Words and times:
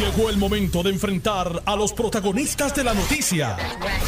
Llegó 0.00 0.30
el 0.30 0.38
momento 0.38 0.82
de 0.82 0.88
enfrentar 0.88 1.62
a 1.66 1.76
los 1.76 1.92
protagonistas 1.92 2.74
de 2.74 2.84
la 2.84 2.94
noticia. 2.94 3.58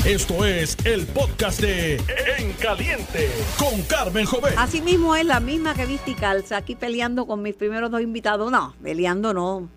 Esto 0.07 0.43
es 0.43 0.75
el 0.87 1.07
podcast 1.07 1.61
de 1.61 1.97
En 2.39 2.55
Caliente 2.55 3.29
con 3.59 3.83
Carmen 3.83 4.25
Jovet. 4.25 4.55
Así 4.57 4.81
mismo 4.81 5.15
es 5.15 5.27
la 5.27 5.39
misma 5.39 5.75
que 5.75 5.85
viste 5.85 6.13
y 6.13 6.15
calza, 6.15 6.57
aquí 6.57 6.77
peleando 6.77 7.27
con 7.27 7.43
mis 7.43 7.55
primeros 7.55 7.91
dos 7.91 8.01
invitados. 8.01 8.51
No, 8.51 8.75
peleando 8.83 9.35
no. 9.35 9.69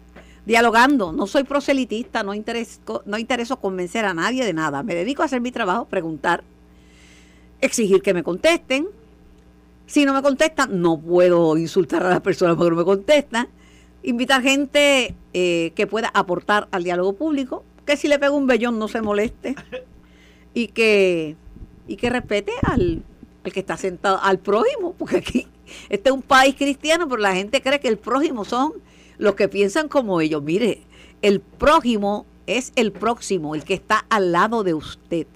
Dialogando. 0.45 1.11
No 1.11 1.27
soy 1.27 1.43
proselitista, 1.43 2.23
no 2.23 2.33
intereso, 2.33 3.03
no 3.05 3.17
intereso 3.17 3.59
convencer 3.59 4.05
a 4.05 4.13
nadie 4.13 4.45
de 4.45 4.53
nada. 4.53 4.83
Me 4.83 4.95
dedico 4.95 5.21
a 5.21 5.25
hacer 5.25 5.41
mi 5.41 5.51
trabajo, 5.51 5.83
preguntar, 5.83 6.45
exigir 7.59 8.01
que 8.01 8.13
me 8.13 8.23
contesten. 8.23 8.87
Si 9.85 10.05
no 10.05 10.13
me 10.13 10.21
contestan, 10.21 10.81
no 10.81 10.97
puedo 10.97 11.57
insultar 11.57 12.05
a 12.05 12.09
las 12.09 12.21
personas 12.21 12.55
porque 12.55 12.69
no 12.69 12.77
me 12.77 12.85
contestan 12.85 13.49
invitar 14.05 14.41
gente 14.41 15.15
eh, 15.33 15.73
que 15.75 15.87
pueda 15.87 16.09
aportar 16.13 16.67
al 16.71 16.83
diálogo 16.83 17.13
público, 17.13 17.63
que 17.85 17.97
si 17.97 18.07
le 18.07 18.19
pego 18.19 18.37
un 18.37 18.47
vellón 18.47 18.79
no 18.79 18.87
se 18.87 19.01
moleste 19.01 19.55
y 20.53 20.67
que, 20.67 21.35
y 21.87 21.97
que 21.97 22.09
respete 22.09 22.51
al, 22.61 23.03
que 23.43 23.59
está 23.59 23.77
sentado, 23.77 24.19
al 24.21 24.39
prójimo, 24.39 24.93
porque 24.97 25.17
aquí 25.17 25.47
este 25.89 26.09
es 26.09 26.15
un 26.15 26.21
país 26.21 26.55
cristiano, 26.55 27.07
pero 27.07 27.21
la 27.21 27.33
gente 27.33 27.61
cree 27.61 27.79
que 27.79 27.87
el 27.87 27.97
prójimo 27.97 28.45
son 28.45 28.73
los 29.17 29.35
que 29.35 29.47
piensan 29.47 29.87
como 29.87 30.21
ellos. 30.21 30.43
Mire, 30.43 30.83
el 31.21 31.39
prójimo 31.39 32.25
es 32.45 32.71
el 32.75 32.91
próximo, 32.91 33.55
el 33.55 33.63
que 33.63 33.73
está 33.73 34.05
al 34.09 34.31
lado 34.31 34.63
de 34.63 34.75
usted. 34.75 35.27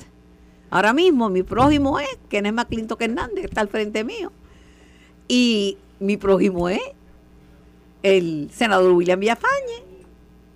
Ahora 0.70 0.94
mismo 0.94 1.30
mi 1.30 1.42
prójimo 1.42 2.00
es 2.00 2.10
Kenneth 2.30 2.54
McClintock 2.54 3.02
Hernández, 3.02 3.42
que 3.42 3.48
está 3.48 3.62
al 3.62 3.70
frente 3.70 4.04
mío. 4.04 4.32
Y 5.28 5.78
mi 6.00 6.18
prójimo 6.18 6.70
es 6.70 6.80
el 8.04 8.50
senador 8.52 8.92
William 8.94 9.20
Villafañe 9.20 9.90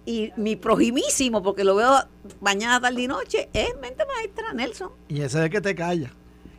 y 0.05 0.31
mi 0.35 0.55
projimísimo, 0.55 1.41
porque 1.41 1.63
lo 1.63 1.75
veo 1.75 1.93
mañana, 2.41 2.79
tarde 2.79 3.01
y 3.01 3.07
noche, 3.07 3.49
es 3.53 3.69
mente 3.81 4.03
maestra 4.05 4.53
Nelson. 4.53 4.91
Y 5.07 5.21
ese 5.21 5.39
es 5.39 5.45
el 5.45 5.49
que 5.49 5.61
te 5.61 5.75
calla. 5.75 6.11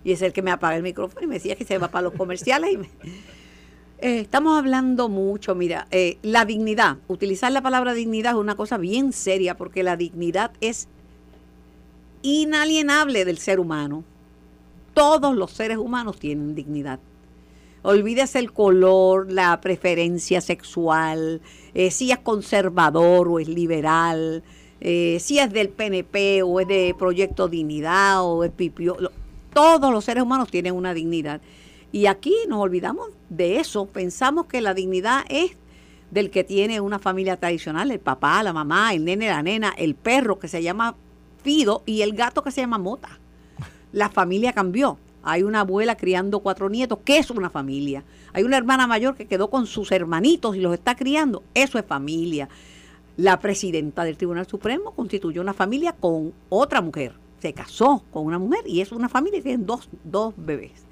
Y 0.02 0.12
es 0.12 0.22
el 0.22 0.32
que 0.32 0.42
me 0.42 0.50
apaga 0.50 0.76
el 0.76 0.82
micrófono 0.82 1.22
y 1.22 1.26
me 1.26 1.34
decía 1.34 1.56
que 1.56 1.64
se 1.64 1.78
va 1.78 1.88
para 1.88 2.02
los 2.02 2.14
comerciales. 2.14 2.70
y 2.72 3.08
eh, 3.98 4.20
estamos 4.20 4.58
hablando 4.58 5.08
mucho, 5.08 5.54
mira, 5.54 5.86
eh, 5.90 6.18
la 6.22 6.44
dignidad, 6.44 6.98
utilizar 7.08 7.52
la 7.52 7.62
palabra 7.62 7.94
dignidad 7.94 8.32
es 8.32 8.38
una 8.38 8.54
cosa 8.54 8.78
bien 8.78 9.12
seria, 9.12 9.56
porque 9.56 9.82
la 9.82 9.96
dignidad 9.96 10.52
es 10.60 10.88
inalienable 12.22 13.24
del 13.24 13.38
ser 13.38 13.60
humano. 13.60 14.04
Todos 14.94 15.36
los 15.36 15.50
seres 15.50 15.78
humanos 15.78 16.18
tienen 16.18 16.54
dignidad. 16.54 17.00
Olvídese 17.86 18.38
el 18.38 18.50
color, 18.50 19.30
la 19.30 19.60
preferencia 19.60 20.40
sexual, 20.40 21.42
eh, 21.74 21.90
si 21.90 22.10
es 22.12 22.18
conservador 22.18 23.28
o 23.28 23.38
es 23.38 23.46
liberal, 23.46 24.42
eh, 24.80 25.18
si 25.20 25.38
es 25.38 25.52
del 25.52 25.68
PNP 25.68 26.42
o 26.42 26.60
es 26.60 26.66
de 26.66 26.96
Proyecto 26.98 27.46
Dignidad 27.46 28.24
o 28.24 28.42
es 28.42 28.50
pipio. 28.52 28.96
Todos 29.52 29.92
los 29.92 30.02
seres 30.02 30.22
humanos 30.22 30.50
tienen 30.50 30.74
una 30.74 30.94
dignidad. 30.94 31.42
Y 31.92 32.06
aquí 32.06 32.34
nos 32.48 32.60
olvidamos 32.60 33.10
de 33.28 33.58
eso. 33.60 33.84
Pensamos 33.84 34.46
que 34.46 34.62
la 34.62 34.72
dignidad 34.72 35.26
es 35.28 35.54
del 36.10 36.30
que 36.30 36.42
tiene 36.42 36.80
una 36.80 36.98
familia 36.98 37.36
tradicional, 37.36 37.90
el 37.90 38.00
papá, 38.00 38.42
la 38.42 38.54
mamá, 38.54 38.94
el 38.94 39.04
nene, 39.04 39.28
la 39.28 39.42
nena, 39.42 39.74
el 39.76 39.94
perro 39.94 40.38
que 40.38 40.48
se 40.48 40.62
llama 40.62 40.96
Fido 41.42 41.82
y 41.84 42.00
el 42.00 42.14
gato 42.14 42.42
que 42.42 42.50
se 42.50 42.62
llama 42.62 42.78
Mota. 42.78 43.20
La 43.92 44.08
familia 44.08 44.54
cambió. 44.54 44.96
Hay 45.24 45.42
una 45.42 45.60
abuela 45.60 45.96
criando 45.96 46.40
cuatro 46.40 46.68
nietos, 46.68 46.98
¿qué 47.04 47.18
es 47.18 47.30
una 47.30 47.48
familia? 47.48 48.04
Hay 48.34 48.42
una 48.42 48.58
hermana 48.58 48.86
mayor 48.86 49.14
que 49.16 49.26
quedó 49.26 49.48
con 49.48 49.66
sus 49.66 49.90
hermanitos 49.90 50.54
y 50.54 50.60
los 50.60 50.74
está 50.74 50.94
criando, 50.94 51.42
eso 51.54 51.78
es 51.78 51.86
familia. 51.86 52.48
La 53.16 53.40
presidenta 53.40 54.04
del 54.04 54.18
Tribunal 54.18 54.46
Supremo 54.46 54.90
constituyó 54.90 55.40
una 55.40 55.54
familia 55.54 55.92
con 55.92 56.34
otra 56.50 56.82
mujer, 56.82 57.14
se 57.40 57.54
casó 57.54 58.04
con 58.10 58.26
una 58.26 58.38
mujer 58.38 58.64
y 58.66 58.82
es 58.82 58.92
una 58.92 59.08
familia 59.08 59.38
y 59.38 59.42
tienen 59.42 59.64
dos, 59.64 59.88
dos 60.04 60.34
bebés. 60.36 60.84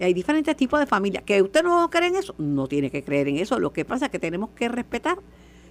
Hay 0.00 0.12
diferentes 0.14 0.54
tipos 0.54 0.78
de 0.78 0.86
familias. 0.86 1.24
¿Que 1.24 1.42
usted 1.42 1.62
no 1.64 1.88
cree 1.90 2.08
en 2.08 2.16
eso? 2.16 2.34
No 2.38 2.68
tiene 2.68 2.90
que 2.90 3.02
creer 3.02 3.28
en 3.28 3.38
eso. 3.38 3.58
Lo 3.58 3.72
que 3.72 3.84
pasa 3.84 4.06
es 4.06 4.12
que 4.12 4.20
tenemos 4.20 4.50
que 4.50 4.68
respetar 4.68 5.18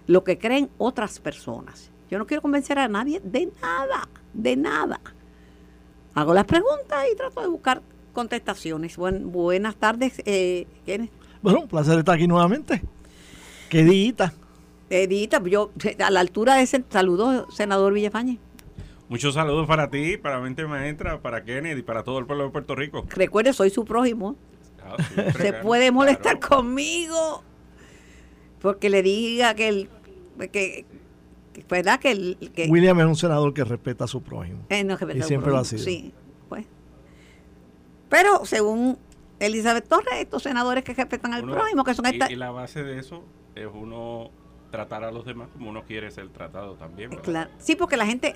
lo 0.06 0.24
que 0.24 0.38
creen 0.38 0.70
otras 0.78 1.20
personas. 1.20 1.92
Yo 2.10 2.18
no 2.18 2.26
quiero 2.26 2.42
convencer 2.42 2.78
a 2.80 2.88
nadie 2.90 3.22
de 3.24 3.50
nada, 3.62 4.10
de 4.34 4.56
nada 4.58 5.00
hago 6.18 6.34
las 6.34 6.46
preguntas 6.46 7.06
y 7.12 7.16
trato 7.16 7.42
de 7.42 7.48
buscar 7.48 7.82
contestaciones. 8.12 8.98
buenas 8.98 9.76
tardes, 9.76 10.20
eh, 10.26 10.66
Bueno, 11.44 11.62
un 11.62 11.68
placer 11.68 12.00
estar 12.00 12.16
aquí 12.16 12.28
nuevamente. 12.28 12.82
¿Qué 13.70 13.84
dita? 13.84 14.34
Edita, 14.90 15.44
yo 15.44 15.72
a 16.04 16.10
la 16.10 16.22
altura 16.22 16.56
de 16.56 16.64
ese 16.64 16.84
saludo, 16.90 17.46
senador 17.52 17.94
Villafañe. 17.94 18.40
Muchos 19.10 19.36
saludos 19.36 19.68
para 19.68 19.92
ti, 19.92 20.18
para 20.18 20.40
Mente 20.40 20.66
Maestra, 20.66 21.22
para 21.22 21.44
Kennedy 21.44 21.82
y 21.82 21.84
para 21.84 22.04
todo 22.04 22.18
el 22.18 22.26
pueblo 22.26 22.46
de 22.46 22.50
Puerto 22.50 22.74
Rico. 22.74 23.06
Recuerde, 23.10 23.54
soy 23.54 23.70
su 23.70 23.86
prójimo. 23.86 24.36
Ah, 24.84 24.96
Se 25.38 25.54
puede 25.54 25.92
molestar 25.92 26.40
conmigo 26.40 27.44
porque 28.60 28.90
le 28.90 29.04
diga 29.04 29.54
que 29.54 29.68
el 29.68 29.90
que, 30.52 30.86
¿verdad? 31.70 32.00
Que, 32.00 32.38
que, 32.54 32.68
William 32.70 33.00
es 33.00 33.06
un 33.06 33.16
senador 33.16 33.54
que 33.54 33.64
respeta 33.64 34.06
a 34.06 34.08
su 34.08 34.22
prójimo. 34.22 34.66
Eh, 34.70 34.84
no, 34.84 34.98
y 35.16 35.22
siempre 35.24 35.52
lo 35.52 35.60
ha 35.60 35.66
sido. 35.66 35.84
Sí, 35.84 36.14
pues. 36.50 36.66
Pero 38.10 38.46
según 38.46 38.98
Elizabeth 39.40 39.88
Torres, 39.88 40.16
estos 40.20 40.44
senadores 40.44 40.84
que 40.84 40.94
respetan 40.94 41.34
al 41.34 41.44
prójimo, 41.44 41.84
que 41.84 41.94
son 41.94 42.06
y, 42.08 42.34
y 42.34 42.36
la 42.36 42.52
base 42.52 42.84
de 42.84 43.00
eso 43.00 43.24
es 43.56 43.68
uno 43.72 44.32
tratar 44.72 45.04
a 45.04 45.12
los 45.12 45.26
demás 45.26 45.50
como 45.54 45.70
uno 45.70 45.84
quiere 45.84 46.12
ser 46.12 46.30
tratado 46.30 46.76
también. 46.76 47.10
Claro. 47.24 47.50
Sí, 47.58 47.76
porque 47.76 47.98
la 47.98 48.06
gente, 48.06 48.36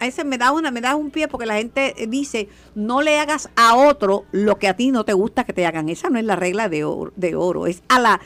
a 0.00 0.06
ese 0.06 0.24
me 0.24 0.38
da 0.38 0.52
una, 0.52 0.70
me 0.70 0.80
da 0.80 0.96
un 0.96 1.10
pie 1.10 1.28
porque 1.28 1.46
la 1.46 1.56
gente 1.56 1.94
dice, 2.08 2.48
no 2.74 3.02
le 3.02 3.18
hagas 3.18 3.50
a 3.56 3.76
otro 3.76 4.24
lo 4.32 4.58
que 4.58 4.68
a 4.68 4.76
ti 4.76 4.90
no 4.90 5.04
te 5.04 5.12
gusta 5.12 5.44
que 5.44 5.52
te 5.52 5.66
hagan. 5.66 5.88
Esa 5.88 6.08
no 6.08 6.18
es 6.18 6.24
la 6.24 6.36
regla 6.36 6.68
de 6.68 6.84
oro, 6.84 7.12
de 7.16 7.34
oro. 7.34 7.66
es 7.66 7.82
a 7.88 7.98
la, 7.98 8.20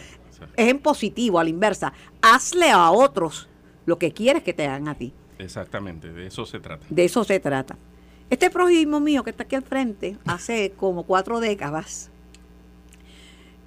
es 0.57 0.69
en 0.69 0.79
positivo, 0.79 1.39
a 1.39 1.45
la 1.45 1.51
inversa. 1.51 1.93
Hazle 2.23 2.71
a 2.71 2.91
otros 2.91 3.49
lo 3.87 3.99
que 3.99 4.13
quieres 4.13 4.43
que 4.43 4.53
te 4.53 4.67
hagan 4.67 4.89
a 4.89 4.95
ti. 4.95 5.13
Exactamente, 5.39 6.13
de 6.13 6.27
eso 6.27 6.47
se 6.47 6.61
trata. 6.61 6.87
De 6.89 7.05
eso 7.05 7.25
se 7.25 7.41
trata. 7.41 7.77
Este 8.29 8.51
prójimo 8.51 9.01
mío 9.01 9.25
que 9.25 9.31
está 9.31 9.43
aquí 9.43 9.57
al 9.57 9.63
frente, 9.63 10.17
hace 10.27 10.71
como 10.77 11.05
cuatro 11.05 11.41
décadas, 11.41 12.11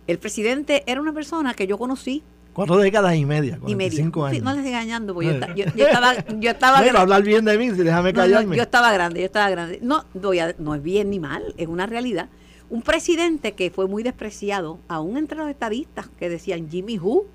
el 0.07 0.19
presidente 0.19 0.84
era 0.85 1.01
una 1.01 1.13
persona 1.13 1.53
que 1.53 1.68
yo 1.68 1.78
conocí. 1.78 2.24
Cuatro 2.53 2.78
décadas 2.78 3.16
y 3.16 3.25
media, 3.25 3.59
y 3.66 3.90
cinco 3.90 4.25
años. 4.25 4.44
no 4.44 4.53
les 4.53 4.66
engañando, 4.66 5.16
porque 5.16 5.40
yo, 5.56 5.66
estaba, 5.88 6.13
yo 6.38 6.51
estaba 6.51 6.81
grande. 6.81 7.00
hablar 7.00 7.24
bien 7.24 7.45
de 7.45 7.57
mí, 7.57 7.69
déjame 7.69 8.13
callarme. 8.13 8.56
yo 8.56 8.62
estaba 8.62 8.94
grande, 8.94 9.22
yo 9.22 9.25
estaba 9.25 9.50
grande. 9.50 9.80
No, 9.81 10.06
no 10.13 10.75
es 10.75 10.84
bien 10.84 11.09
ni 11.09 11.19
mal, 11.19 11.56
es 11.57 11.68
una 11.68 11.88
realidad. 11.88 12.30
Un 12.69 12.84
presidente 12.84 13.53
que 13.53 13.72
fue 13.72 13.88
muy 13.88 14.03
despreciado, 14.03 14.80
aún 14.88 15.18
entre 15.18 15.38
los 15.38 15.50
estadistas 15.50 16.09
que 16.19 16.30
decían 16.30 16.69
Jimmy 16.69 17.00
Who, 17.00 17.25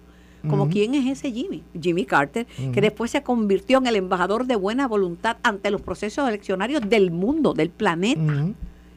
como 0.49 0.69
quién 0.69 0.95
es 0.95 1.07
ese 1.07 1.33
Jimmy, 1.33 1.63
Jimmy 1.81 2.05
Carter, 2.05 2.47
que 2.73 2.81
después 2.81 3.11
se 3.11 3.23
convirtió 3.23 3.79
en 3.79 3.87
el 3.87 3.97
embajador 3.97 4.47
de 4.47 4.57
buena 4.57 4.87
voluntad 4.87 5.37
ante 5.43 5.71
los 5.71 5.81
procesos 5.81 6.29
eleccionarios 6.29 6.89
del 6.89 7.11
mundo, 7.11 7.55
del 7.55 7.71
planeta. 7.71 8.47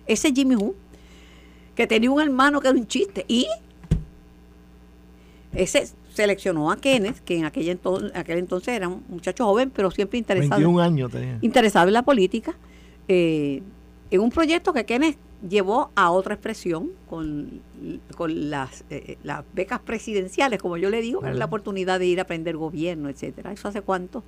Ese 0.06 0.32
Jimmy 0.34 0.56
Who, 0.56 0.76
que 1.76 1.88
tenía 1.88 2.12
un 2.12 2.22
hermano 2.22 2.60
que 2.60 2.68
era 2.68 2.78
un 2.78 2.88
chiste. 2.88 3.26
Y 3.28 3.48
ese 5.54 5.90
seleccionó 6.14 6.72
a 6.72 6.78
Kenneth, 6.78 7.20
que 7.20 7.38
en 7.38 7.46
aquel 7.46 7.70
entonces, 7.70 8.12
aquel 8.16 8.38
entonces 8.38 8.76
era 8.76 8.88
un 8.88 9.04
muchacho 9.10 9.46
joven, 9.46 9.72
pero 9.74 9.90
siempre 9.92 10.20
interesado. 10.20 10.58
21 10.58 10.82
años 10.82 11.12
tenía. 11.12 11.40
Interesado 11.42 11.88
en 11.88 11.94
la 11.94 12.04
política. 12.04 12.56
Eh, 13.08 13.64
en 14.10 14.22
un 14.22 14.30
proyecto 14.30 14.74
que 14.74 14.86
Kenneth 14.86 15.18
llevó 15.48 15.92
a 15.96 16.12
otra 16.12 16.36
expresión 16.36 16.92
con, 17.10 17.62
con 18.16 18.50
las, 18.50 18.84
eh, 18.90 19.18
las 19.24 19.44
becas 19.54 19.80
presidenciales, 19.80 20.60
como 20.60 20.78
yo 20.78 20.90
le 20.90 21.02
digo, 21.02 21.22
la 21.22 21.46
oportunidad 21.46 22.00
de 22.00 22.06
ir 22.06 22.20
a 22.20 22.24
aprender 22.24 22.58
gobierno, 22.58 23.10
etcétera. 23.10 23.52
¿Eso 23.52 23.68
hace 23.68 23.82
cuánto? 23.82 24.24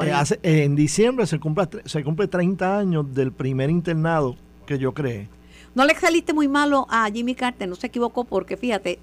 Eh, 0.00 0.12
hace, 0.12 0.38
en 0.42 0.74
diciembre 0.74 1.26
se 1.26 1.38
cumple, 1.38 1.68
se 1.84 2.02
cumple 2.02 2.26
30 2.26 2.78
años 2.78 3.14
del 3.14 3.32
primer 3.32 3.68
internado 3.68 4.36
que 4.66 4.78
yo 4.78 4.94
creé. 4.94 5.28
No 5.74 5.84
le 5.84 5.94
saliste 5.94 6.32
muy 6.32 6.48
malo 6.48 6.86
a 6.90 7.10
Jimmy 7.10 7.34
Carter, 7.34 7.68
no 7.68 7.74
se 7.74 7.88
equivocó 7.88 8.24
porque 8.24 8.56
fíjate, 8.56 8.98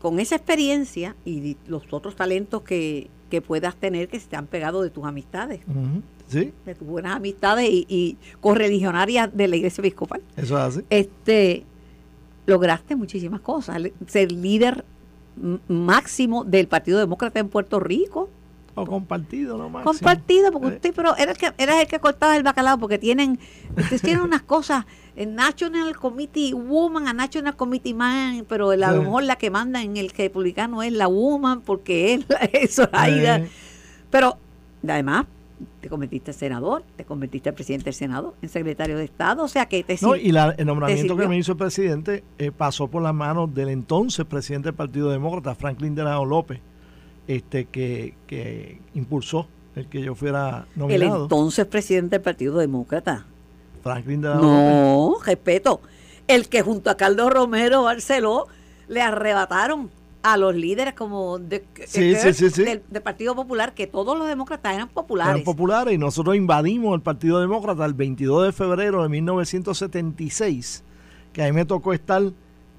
con 0.00 0.20
esa 0.20 0.36
experiencia 0.36 1.16
y 1.24 1.56
los 1.66 1.84
otros 1.92 2.16
talentos 2.16 2.62
que, 2.62 3.10
que 3.30 3.42
puedas 3.42 3.76
tener 3.76 4.08
que 4.08 4.20
se 4.20 4.28
te 4.28 4.36
han 4.36 4.46
pegado 4.46 4.82
de 4.82 4.90
tus 4.90 5.04
amistades 5.04 5.60
de 6.30 6.74
tus 6.74 6.86
buenas 6.86 7.16
amistades 7.16 7.68
y, 7.70 8.16
correligionarias 8.40 9.34
de 9.34 9.48
la 9.48 9.56
iglesia 9.56 9.80
episcopal. 9.82 10.20
Eso 10.36 10.56
hace. 10.56 10.84
Este, 10.90 11.64
lograste 12.46 12.96
muchísimas 12.96 13.40
cosas. 13.40 13.82
Ser 14.06 14.32
líder 14.32 14.84
máximo 15.68 16.44
del 16.44 16.68
Partido 16.68 16.98
Demócrata 16.98 17.40
en 17.40 17.48
Puerto 17.48 17.80
Rico. 17.80 18.28
O 18.82 18.86
compartido, 18.86 19.56
no 19.58 19.68
máximo. 19.68 19.92
Compartido, 19.92 20.52
porque 20.52 20.68
eh. 20.68 20.74
usted, 20.76 20.92
pero 20.94 21.16
era 21.16 21.32
el 21.32 21.38
que, 21.38 21.52
era 21.58 21.80
el 21.80 21.86
que 21.86 21.98
cortaba 21.98 22.36
el 22.36 22.42
bacalao, 22.42 22.78
porque 22.78 22.98
tienen, 22.98 23.38
ustedes 23.76 24.02
tienen 24.02 24.22
unas 24.22 24.42
cosas, 24.42 24.84
en 25.16 25.34
National 25.34 25.96
Committee 25.96 26.52
Woman, 26.52 27.08
a 27.08 27.12
National 27.12 27.56
Committee 27.56 27.92
Man, 27.92 28.46
pero 28.48 28.70
a 28.70 28.76
lo 28.76 29.02
mejor 29.02 29.24
la 29.24 29.36
que 29.36 29.50
manda 29.50 29.82
en 29.82 29.96
el 29.96 30.10
republicano 30.10 30.82
es 30.82 30.92
la 30.92 31.08
woman, 31.08 31.62
porque 31.62 32.14
es 32.14 32.24
eso, 32.52 32.88
ahí 32.92 33.24
Pero 34.10 34.36
además 34.86 35.26
te 35.80 35.88
convertiste 35.88 36.30
en 36.30 36.36
senador, 36.36 36.84
te 36.96 37.04
convertiste 37.04 37.48
en 37.48 37.54
presidente 37.54 37.86
del 37.86 37.94
Senado, 37.94 38.34
en 38.42 38.48
secretario 38.48 38.96
de 38.96 39.04
Estado, 39.04 39.42
o 39.42 39.48
sea 39.48 39.66
que 39.66 39.82
te 39.82 39.98
No, 40.00 40.14
y 40.16 40.30
la- 40.30 40.54
el 40.56 40.66
nombramiento 40.66 41.16
que 41.16 41.26
me 41.28 41.36
hizo 41.36 41.52
el 41.52 41.58
presidente 41.58 42.22
eh, 42.38 42.52
pasó 42.56 42.88
por 42.88 43.02
las 43.02 43.14
manos 43.14 43.52
del 43.52 43.68
entonces 43.68 44.24
presidente 44.24 44.68
del 44.68 44.76
Partido 44.76 45.10
Demócrata, 45.10 45.54
Franklin 45.54 45.94
Delgado 45.94 46.24
López, 46.24 46.60
este 47.28 47.66
que, 47.66 48.14
que 48.26 48.80
impulsó 48.94 49.46
el 49.76 49.86
que 49.86 50.00
yo 50.02 50.14
fuera 50.16 50.66
el 50.74 50.80
nominado. 50.80 51.22
entonces 51.24 51.64
presidente 51.66 52.16
del 52.16 52.22
Partido 52.22 52.58
Demócrata. 52.58 53.24
Franklin 53.82 54.20
Delgado 54.20 54.42
López. 54.42 54.72
No, 54.74 55.14
respeto. 55.24 55.80
El 56.26 56.48
que 56.48 56.62
junto 56.62 56.90
a 56.90 56.96
Carlos 56.96 57.32
Romero 57.32 57.84
Barceló 57.84 58.46
le 58.88 59.00
arrebataron 59.02 59.88
a 60.22 60.36
los 60.36 60.54
líderes 60.54 60.94
como 60.94 61.38
de, 61.38 61.64
Sí, 61.86 62.08
de- 62.10 62.16
sí, 62.20 62.32
sí, 62.34 62.50
sí. 62.50 62.64
Del, 62.64 62.82
del 62.90 63.02
Partido 63.02 63.36
Popular, 63.36 63.72
que 63.72 63.86
todos 63.86 64.18
los 64.18 64.26
demócratas 64.26 64.74
eran 64.74 64.88
populares. 64.88 65.32
eran 65.34 65.44
populares 65.44 65.94
y 65.94 65.98
nosotros 65.98 66.34
invadimos 66.34 66.94
el 66.96 67.00
Partido 67.02 67.38
Demócrata 67.40 67.84
el 67.84 67.94
22 67.94 68.46
de 68.46 68.52
febrero 68.52 69.02
de 69.04 69.08
1976, 69.10 70.82
que 71.32 71.42
a 71.42 71.46
mí 71.46 71.52
me 71.52 71.64
tocó 71.64 71.92
estar 71.92 72.22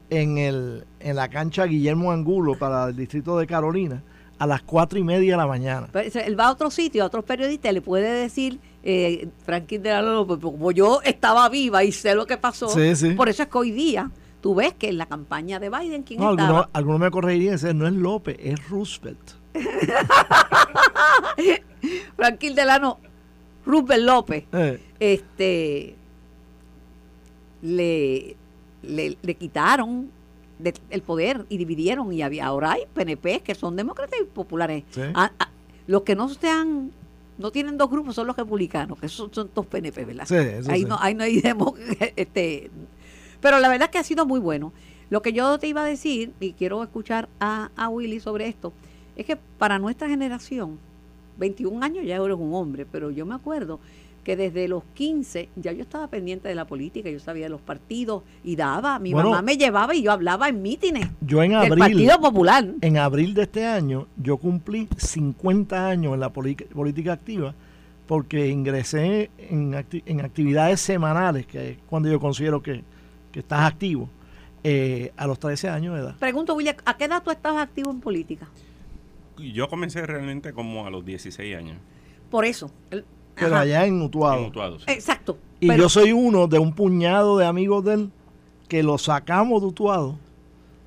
en, 0.10 0.38
el, 0.38 0.84
en 1.00 1.16
la 1.16 1.30
cancha 1.30 1.64
Guillermo 1.66 2.12
Angulo 2.12 2.58
para 2.60 2.90
el 2.90 2.96
distrito 2.96 3.38
de 3.38 3.48
Carolina 3.48 4.04
a 4.40 4.48
las 4.48 4.62
cuatro 4.64 4.98
y 4.98 5.04
media 5.04 5.34
de 5.34 5.38
la 5.38 5.46
mañana. 5.48 5.88
Pero 5.92 6.10
él 6.26 6.40
va 6.40 6.46
a 6.48 6.52
otro 6.52 6.72
sitio, 6.72 7.04
a 7.04 7.08
otros 7.08 7.24
periodistas, 7.26 7.74
le 7.74 7.82
puede 7.82 8.10
decir, 8.10 8.60
eh, 8.84 9.28
Franklin 9.46 9.84
Delano 9.84 10.14
López, 10.14 10.38
como 10.40 10.72
yo 10.72 11.02
estaba 11.04 11.48
viva 11.50 11.84
y 11.84 11.92
sé 11.92 12.16
lo 12.16 12.26
que 12.26 12.38
pasó, 12.38 12.70
Sí, 12.70 12.96
sí. 12.96 13.12
por 13.12 13.30
eso 13.30 13.44
es 13.44 13.50
que 13.50 13.58
hoy 13.58 13.72
día 13.72 14.10
tú 14.42 14.56
ves 14.56 14.74
que 14.74 14.88
en 14.90 14.98
la 14.98 15.06
campaña 15.08 15.60
de 15.60 15.70
Biden, 15.70 16.04
¿quién 16.04 16.22
No, 16.22 16.32
estaba? 16.32 16.48
algunos, 16.48 16.70
algunos 16.74 17.00
me 17.02 17.12
corregirían, 17.12 17.56
ese 17.56 17.74
no 17.74 17.86
es 17.86 17.94
López, 17.94 18.38
es 18.40 18.70
Roosevelt. 18.70 19.20
Franklin 22.16 22.56
Delano, 22.56 23.00
Rupert 23.66 24.02
López, 24.02 24.46
Eh, 24.54 24.80
este 25.00 25.96
le, 27.62 28.36
le, 28.84 29.18
le 29.22 29.36
quitaron 29.36 30.10
de- 30.60 30.74
el 30.92 31.02
poder 31.02 31.46
y 31.50 31.58
dividieron 31.58 32.12
y 32.14 32.22
había 32.22 32.46
ahora 32.46 32.74
hay 32.74 32.84
PNP 32.94 33.40
que 33.42 33.56
son 33.56 33.76
demócratas 33.76 34.20
y 34.22 34.26
populares 34.26 34.84
Sí. 34.92 35.02
Ah, 35.16 35.32
ah, 35.40 35.50
los 35.88 36.04
que 36.04 36.16
no 36.16 36.30
sean 36.30 36.92
no 37.38 37.52
tienen 37.52 37.78
dos 37.78 37.90
grupos 37.90 38.16
son 38.16 38.28
los 38.28 38.36
republicanos 38.36 39.00
que 39.00 39.08
son, 39.08 39.34
son 39.34 39.50
dos 39.56 39.66
PNP 39.66 40.04
verdad 40.06 40.26
Sí, 40.28 40.36
eso 40.36 40.70
ahí 40.72 40.82
sí. 40.82 40.86
no 40.86 40.98
ahí 41.00 41.16
no 41.16 41.24
hay 41.24 41.42
demo- 41.42 41.76
este 42.16 42.70
pero 43.42 43.60
la 43.60 43.70
verdad 43.70 43.86
es 43.88 43.92
que 43.92 43.98
ha 43.98 44.04
sido 44.04 44.26
muy 44.26 44.40
bueno 44.40 44.74
lo 45.10 45.22
que 45.22 45.34
yo 45.34 45.58
te 45.58 45.68
iba 45.68 45.82
a 45.82 45.86
decir 45.86 46.34
y 46.40 46.52
quiero 46.54 46.84
escuchar 46.84 47.30
a, 47.40 47.72
a 47.76 47.88
Willy 47.90 48.20
sobre 48.20 48.48
esto 48.48 48.74
es 49.16 49.26
que 49.26 49.38
para 49.38 49.80
nuestra 49.80 50.08
generación 50.10 50.78
21 51.38 51.82
años 51.84 52.06
ya 52.06 52.18
eres 52.18 52.38
un 52.38 52.54
hombre, 52.54 52.86
pero 52.86 53.12
yo 53.12 53.26
me 53.26 53.34
acuerdo 53.34 53.80
que 54.24 54.36
desde 54.36 54.68
los 54.68 54.84
15 54.94 55.50
ya 55.56 55.72
yo 55.72 55.82
estaba 55.82 56.08
pendiente 56.08 56.48
de 56.48 56.56
la 56.56 56.66
política, 56.66 57.10
yo 57.10 57.20
sabía 57.20 57.44
de 57.46 57.50
los 57.50 57.62
partidos 57.62 58.24
y 58.44 58.56
daba, 58.56 59.00
mi 59.00 59.12
Bueno. 59.14 59.30
mamá 59.32 59.42
me 59.42 59.58
llevaba 59.58 59.96
y 59.96 60.04
yo 60.04 60.12
hablaba 60.12 60.50
en 60.50 60.62
mítines 60.62 61.08
yo 61.22 61.42
en 61.42 61.52
del 61.52 61.60
abril, 61.60 61.80
Partido 61.80 62.20
Popular. 62.22 62.66
en 62.82 62.98
abril 62.98 63.34
de 63.34 63.44
este 63.44 63.66
año, 63.66 64.08
yo 64.18 64.38
cumplí 64.38 64.88
50 64.98 65.88
años 65.88 66.14
en 66.14 66.20
la 66.20 66.30
política 66.32 67.14
activa 67.14 67.54
porque 68.08 68.48
ingresé 68.50 69.30
en, 69.38 69.74
acti- 69.74 70.04
en 70.06 70.22
actividades 70.22 70.80
semanales, 70.82 71.46
que 71.46 71.72
es 71.72 71.78
cuando 71.88 72.10
yo 72.10 72.20
considero 72.20 72.62
que, 72.62 72.84
que 73.32 73.40
estás 73.40 73.62
activo, 73.62 74.10
eh, 74.64 75.14
a 75.16 75.26
los 75.28 75.40
13 75.40 75.70
años 75.70 75.96
de 75.96 76.02
edad. 76.02 76.16
Pregunto, 76.20 76.54
William, 76.56 76.76
¿a 76.86 76.98
qué 76.98 77.06
edad 77.06 77.24
tú 77.24 77.32
estabas 77.32 77.64
activo 77.64 77.92
en 77.92 78.00
política? 78.02 78.48
Yo 79.38 79.70
comencé 79.70 80.06
realmente 80.06 80.52
como 80.54 80.86
a 80.86 80.90
los 80.90 81.06
16 81.06 81.56
años. 81.56 81.78
Por 82.30 82.46
eso. 82.46 82.70
el- 82.92 83.06
Pero 83.40 83.54
ajá. 83.54 83.62
allá 83.62 83.86
en 83.86 83.96
en 83.96 84.02
Utuado. 84.02 84.80
Sí. 84.80 84.86
Exacto. 84.88 85.38
Y 85.60 85.68
pero- 85.68 85.84
yo 85.84 85.90
soy 85.90 86.12
uno 86.14 86.48
de 86.48 86.60
un 86.60 86.74
puñado 86.74 87.38
de 87.38 87.46
amigos 87.46 87.84
de 87.86 87.94
él 87.94 88.12
que 88.68 88.84
lo 88.84 88.98
sacamos 88.98 89.62
de 89.62 89.68
Utuado 89.68 90.16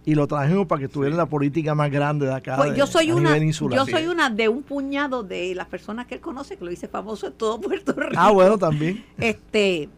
y 0.05 0.15
lo 0.15 0.27
trajimos 0.27 0.67
para 0.67 0.81
que 0.81 0.87
estuviera 0.87 1.13
en 1.15 1.19
la 1.19 1.27
política 1.27 1.75
más 1.75 1.91
grande 1.91 2.27
de 2.27 2.35
acá. 2.35 2.57
Pues 2.57 2.73
de- 2.73 2.79
yo 2.79 2.87
soy 2.87 3.11
a 3.11 3.15
una, 3.15 3.31
nivel 3.31 3.45
insular. 3.45 3.79
yo 3.79 3.87
soy 3.87 4.07
una 4.07 4.31
de 4.31 4.49
un 4.49 4.63
puñado 4.63 5.23
de 5.23 5.55
las 5.55 5.67
personas 5.69 6.07
que 6.07 6.17
él 6.17 6.21
conoce 6.21 6.57
que 6.57 6.65
lo 6.65 6.71
hice 6.73 6.89
famoso 6.89 7.27
en 7.29 7.33
todo 7.35 7.61
Puerto 7.61 7.93
Rico. 7.93 8.15
Ah, 8.17 8.31
bueno, 8.31 8.59
también. 8.59 9.05
Este, 9.19 9.89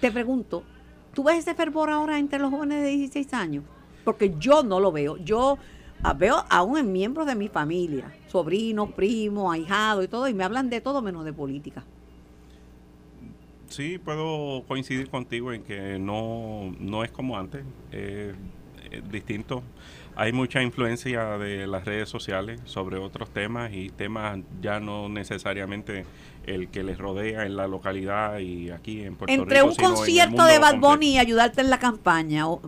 te 0.00 0.10
pregunto, 0.10 0.62
¿tú 1.14 1.24
ves 1.24 1.38
ese 1.38 1.54
fervor 1.54 1.90
ahora 1.90 2.18
entre 2.18 2.38
los 2.38 2.50
jóvenes 2.50 2.82
de 2.82 2.88
16 2.88 3.32
años? 3.34 3.64
Porque 4.04 4.34
yo 4.38 4.62
no 4.62 4.80
lo 4.80 4.90
veo. 4.92 5.16
Yo 5.18 5.58
veo 6.16 6.44
aún 6.50 6.78
en 6.78 6.92
miembros 6.92 7.26
de 7.26 7.34
mi 7.34 7.48
familia, 7.48 8.12
sobrinos, 8.28 8.92
primos, 8.92 9.54
ahijados 9.54 10.04
y 10.04 10.08
todo, 10.08 10.28
y 10.28 10.34
me 10.34 10.44
hablan 10.44 10.68
de 10.68 10.80
todo 10.80 11.02
menos 11.02 11.24
de 11.24 11.32
política. 11.32 11.84
Sí, 13.68 13.98
puedo 13.98 14.64
coincidir 14.68 15.08
contigo 15.08 15.52
en 15.52 15.62
que 15.62 15.98
no, 15.98 16.74
no 16.78 17.04
es 17.04 17.10
como 17.10 17.38
antes, 17.38 17.64
eh, 17.90 18.34
es 18.90 19.10
distinto. 19.10 19.62
Hay 20.14 20.32
mucha 20.32 20.62
influencia 20.62 21.38
de 21.38 21.66
las 21.66 21.86
redes 21.86 22.08
sociales 22.10 22.60
sobre 22.64 22.98
otros 22.98 23.30
temas 23.30 23.72
y 23.72 23.88
temas 23.88 24.40
ya 24.60 24.78
no 24.78 25.08
necesariamente 25.08 26.04
el 26.44 26.68
que 26.68 26.82
les 26.82 26.98
rodea 26.98 27.46
en 27.46 27.56
la 27.56 27.66
localidad 27.66 28.38
y 28.40 28.70
aquí 28.70 29.02
en 29.02 29.16
Puerto 29.16 29.32
Entre 29.32 29.62
Rico. 29.62 29.68
un 29.68 29.74
sino 29.74 29.86
en 29.86 29.92
el 29.92 29.96
concierto 29.96 30.44
de 30.44 30.58
Bad. 30.58 30.78
Bunny 30.78 31.14
y 31.14 31.18
ayudarte 31.18 31.62
en 31.62 31.70
la 31.70 31.78
campaña, 31.78 32.46
o, 32.48 32.60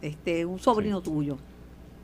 este, 0.00 0.46
un 0.46 0.60
sobrino 0.60 1.00
tuyo, 1.00 1.38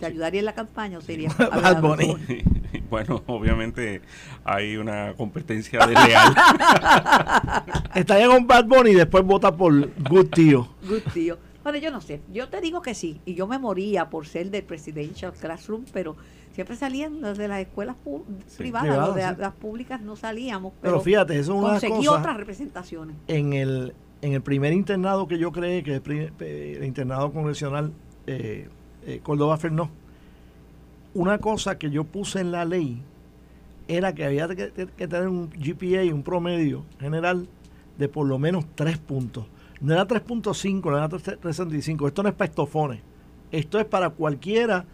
¿te 0.03 0.07
ayudaría 0.13 0.41
en 0.41 0.45
la 0.47 0.53
campaña 0.55 0.99
o 0.99 1.01
sería 1.01 1.31
Bad 1.39 1.81
Bunny. 1.81 2.17
Bueno, 2.89 3.23
obviamente 3.27 4.03
hay 4.45 4.77
una 4.77 5.15
competencia 5.15 5.87
desleal. 5.87 6.35
Estaría 7.95 8.27
con 8.27 8.47
Bad 8.47 8.65
Bunny 8.67 8.91
y 8.91 8.95
después 8.95 9.25
vota 9.25 9.55
por 9.57 9.73
Good 10.09 10.27
Tío. 10.29 10.69
Good 10.87 11.03
tío. 11.13 11.39
Bueno, 11.63 11.79
yo 11.79 11.91
no 11.91 12.01
sé. 12.01 12.21
Yo 12.33 12.49
te 12.49 12.61
digo 12.61 12.83
que 12.83 12.95
sí. 12.95 13.21
Y 13.25 13.35
yo 13.35 13.47
me 13.47 13.59
moría 13.59 14.11
por 14.11 14.27
ser 14.27 14.51
del 14.51 14.65
Presidential 14.65 15.33
Classroom, 15.33 15.85
pero 15.93 16.17
siempre 16.53 16.77
salían 16.77 17.21
los 17.21 17.39
de 17.39 17.49
las 17.49 17.61
escuelas 17.61 17.97
pu- 18.05 18.25
privadas. 18.59 19.07
los 19.09 19.15
de 19.17 19.23
sí. 19.29 19.35
las 19.39 19.53
públicas 19.55 20.01
no 20.03 20.17
salíamos. 20.17 20.73
Pero 20.83 20.95
Pero, 20.95 21.01
fíjate, 21.03 21.39
eso 21.39 21.53
es 21.55 21.59
una 21.61 21.69
conseguí 21.71 22.07
cosa. 22.07 22.19
otras 22.21 22.37
representaciones. 22.37 23.17
en 23.29 23.53
el, 23.55 23.95
en 24.23 24.33
el 24.33 24.43
primer 24.43 24.73
internado 24.73 25.29
que 25.29 25.39
yo 25.39 25.53
creé, 25.53 25.83
que 25.83 25.97
es 25.97 26.03
el, 26.05 26.33
eh, 26.41 26.75
el 26.79 26.85
internado 26.85 27.33
congresional 27.33 27.93
eh, 28.27 28.69
eh, 29.07 29.21
Córdoba 29.23 29.57
Fernó, 29.57 29.91
una 31.15 31.39
cosa 31.39 31.79
que 31.79 31.91
yo 31.91 32.05
puse 32.05 32.41
en 32.41 32.53
la 32.53 32.65
ley 32.65 33.03
era 33.89 34.15
que 34.15 34.25
había 34.25 34.49
que, 34.49 34.73
que 34.97 35.09
tener 35.09 35.29
un 35.29 35.51
GPA, 35.51 36.15
un 36.15 36.23
promedio 36.23 36.85
general 37.01 37.49
de 37.99 38.09
por 38.09 38.27
lo 38.27 38.39
menos 38.39 38.65
3 38.75 38.99
puntos. 38.99 39.47
No 39.81 39.93
era 39.93 40.07
3.5, 40.07 40.85
no 40.85 40.97
era 40.97 41.09
3.65. 41.09 42.07
Esto 42.07 42.23
no 42.23 42.29
es 42.29 42.35
para 42.35 42.49
estofones. 42.49 43.01
Esto 43.51 43.81
es 43.81 43.85
para 43.85 44.11
cualquiera 44.11 44.85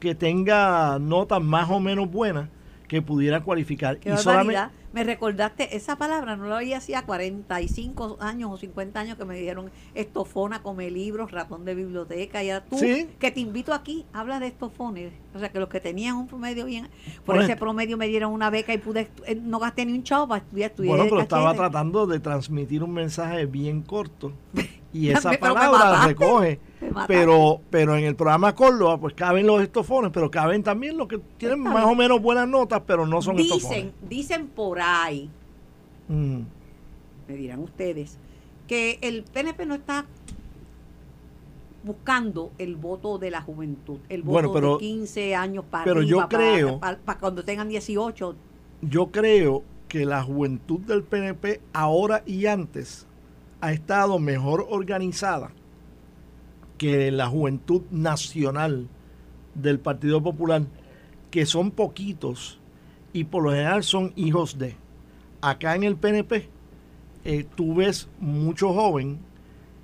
que 0.00 0.14
tenga 0.14 0.98
notas 0.98 1.42
más 1.42 1.70
o 1.70 1.80
menos 1.80 2.10
buenas 2.10 2.48
que 2.88 3.02
pudiera 3.02 3.42
cualificar. 3.42 3.98
Qué 3.98 4.08
Y 4.08 4.12
barbaridad. 4.12 4.70
Me 4.92 5.04
recordaste 5.04 5.76
esa 5.76 5.96
palabra, 5.96 6.36
no 6.36 6.46
la 6.46 6.56
oía 6.56 6.78
hacía 6.78 7.02
45 7.02 8.16
años 8.20 8.50
o 8.50 8.56
50 8.56 8.98
años 8.98 9.18
que 9.18 9.24
me 9.24 9.36
dijeron 9.36 9.70
estofona, 9.94 10.62
come 10.62 10.90
libros, 10.90 11.30
ratón 11.30 11.64
de 11.64 11.74
biblioteca. 11.74 12.42
Y 12.42 12.50
ahora 12.50 12.64
tú, 12.64 12.78
Sí. 12.78 13.08
que 13.18 13.30
te 13.30 13.40
invito 13.40 13.74
aquí, 13.74 14.06
habla 14.12 14.40
de 14.40 14.46
estofones. 14.46 15.12
O 15.34 15.38
sea, 15.38 15.50
que 15.52 15.58
los 15.60 15.68
que 15.68 15.80
tenían 15.80 16.16
un 16.16 16.26
promedio 16.26 16.64
bien, 16.64 16.88
por 17.24 17.34
Bueno, 17.36 17.42
ese 17.42 17.56
promedio 17.56 17.96
me 17.96 18.08
dieron 18.08 18.32
una 18.32 18.50
beca 18.50 18.72
y 18.72 18.78
pude, 18.78 19.08
eh, 19.26 19.34
no 19.34 19.58
gasté 19.58 19.84
ni 19.84 19.92
un 19.92 20.02
chavo 20.02 20.28
para 20.28 20.42
estudiar. 20.42 20.70
estudié 20.70 20.88
Bueno, 20.90 21.04
pero 21.04 21.20
estaba 21.20 21.54
tratando 21.54 22.06
de 22.06 22.20
transmitir 22.20 22.82
un 22.82 22.92
mensaje 22.92 23.46
bien 23.46 23.82
corto. 23.82 24.32
Y 24.92 25.10
esa 25.10 25.30
Pero 25.30 25.40
palabra 25.54 26.06
recoge. 26.06 26.60
Pero, 27.06 27.60
pero 27.70 27.96
en 27.96 28.04
el 28.04 28.14
programa 28.16 28.54
Córdoba, 28.54 28.98
pues 28.98 29.12
caben 29.14 29.46
los 29.46 29.60
estofones, 29.62 30.10
pero 30.12 30.30
caben 30.30 30.62
también 30.62 30.96
los 30.96 31.08
que 31.08 31.18
tienen 31.36 31.60
más 31.60 31.84
o 31.84 31.94
menos 31.94 32.22
buenas 32.22 32.48
notas, 32.48 32.82
pero 32.86 33.06
no 33.06 33.20
son 33.20 33.36
dicen, 33.36 33.56
estofones. 33.58 33.92
dicen 34.08 34.46
por 34.46 34.78
ahí, 34.80 35.28
Mm. 36.08 36.38
me 37.28 37.36
dirán 37.36 37.58
ustedes, 37.60 38.16
que 38.66 38.98
el 39.02 39.24
PNP 39.24 39.66
no 39.66 39.74
está 39.74 40.06
buscando 41.82 42.50
el 42.58 42.76
voto 42.76 43.18
de 43.18 43.30
la 43.30 43.40
juventud, 43.42 43.98
el 44.08 44.22
voto 44.22 44.32
Bueno, 44.32 44.52
pero- 44.52 44.72
de 44.74 44.84
15 44.84 45.34
años 45.34 45.64
para 45.70 45.84
pero 45.84 46.02
yo 46.02 46.20
arriba, 46.20 46.28
para- 46.28 46.52
creo- 46.52 46.80
para, 46.80 46.98
para 46.98 47.18
cuando 47.20 47.44
tengan 47.44 47.68
18. 47.68 48.34
Yo 48.82 49.06
creo 49.08 49.62
que 49.88 50.04
la 50.04 50.22
juventud 50.22 50.80
del 50.80 51.02
PNP 51.02 51.60
ahora 51.72 52.22
y 52.26 52.46
antes 52.46 53.06
ha 53.60 53.72
estado 53.72 54.18
mejor 54.18 54.66
organizada 54.70 55.50
que 56.76 57.10
la 57.10 57.26
juventud 57.26 57.82
nacional 57.90 58.88
del 59.54 59.80
Partido 59.80 60.22
Popular, 60.22 60.62
que 61.30 61.44
son 61.44 61.70
poquitos 61.72 62.60
y 63.12 63.24
por 63.24 63.42
lo 63.42 63.50
general 63.50 63.82
son 63.82 64.12
hijos 64.16 64.58
de. 64.58 64.76
Acá 65.40 65.74
en 65.74 65.82
el 65.84 65.96
PNP 65.96 66.48
eh, 67.24 67.44
tú 67.56 67.74
ves 67.74 68.08
mucho 68.20 68.72
joven 68.72 69.18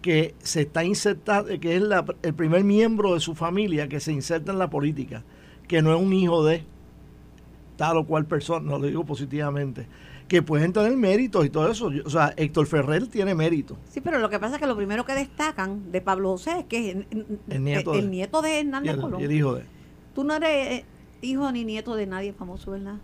que 0.03 0.35
se 0.39 0.63
está 0.63 0.85
insertando, 0.85 1.59
que 1.59 1.77
es 1.77 1.83
la- 1.83 2.05
el 2.23 2.35
primer 2.35 2.63
miembro 2.63 3.15
de 3.15 3.21
su 3.21 3.35
familia 3.35 3.89
que 3.89 4.01
se 4.01 4.13
inserta 4.13 4.53
en 4.53 4.59
la 4.59 4.71
política, 4.71 5.25
que 5.67 5.83
no 5.83 5.95
es 5.95 6.01
un 6.01 6.13
hijo 6.13 6.45
de, 6.45 6.65
tal 7.77 7.97
o 7.97 8.07
cual 8.07 8.27
persona, 8.27 8.65
no 8.71 8.79
lo 8.79 8.87
digo 8.87 9.05
positivamente, 9.05 9.87
que 10.29 10.43
pueden 10.43 10.73
tener 10.73 10.97
méritos 10.97 11.45
y 11.45 11.51
todo 11.51 11.71
eso. 11.71 11.91
Yo- 11.93 12.03
O 12.07 12.11
sea, 12.11 12.33
Héctor 12.37 12.67
Ferrer 12.67 13.07
tiene 13.09 13.35
mérito. 13.35 13.77
Sí, 13.89 14.01
pero 14.01 14.19
lo 14.19 14.31
que 14.31 14.39
pasa 14.39 14.57
es 14.57 14.61
que 14.61 14.67
lo 14.67 14.77
primero 14.77 15.05
que 15.05 15.13
destacan 15.13 15.93
de 15.93 16.01
Pablo 16.01 16.31
José 16.31 16.61
es 16.61 16.65
que 16.65 16.91
es 16.91 16.97
el, 17.11 17.39
El 17.51 17.63
nieto 17.65 17.95
el 17.95 18.03
de- 18.03 18.09
nieto 18.09 18.43
de 18.43 18.51
Y 18.57 18.59
Hernández 18.61 18.95
el, 18.95 19.01
Colón. 19.01 19.21
y 19.21 19.25
el 19.25 19.33
hijo 19.33 19.55
de. 19.55 19.65
Tú 20.15 20.25
no 20.25 20.35
eres 20.35 20.81
eh, 20.81 20.85
hijo 21.23 21.51
ni 21.53 21.65
nieto 21.65 21.95
de 21.95 22.07
nadie 22.07 22.33
famoso, 22.33 22.71
¿verdad? 22.71 22.97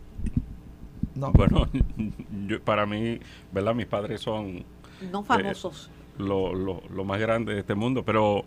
No. 1.14 1.32
Bueno, 1.32 1.66
yo- 2.46 2.62
para 2.62 2.86
mí, 2.86 3.18
¿verdad? 3.52 3.74
Mis 3.74 3.86
padres 3.86 4.20
son 4.22 4.64
No 5.12 5.22
famosos. 5.22 5.90
lo, 6.18 6.54
lo, 6.54 6.82
lo 6.88 7.04
más 7.04 7.20
grande 7.20 7.52
de 7.52 7.60
este 7.60 7.74
mundo, 7.74 8.02
pero 8.04 8.44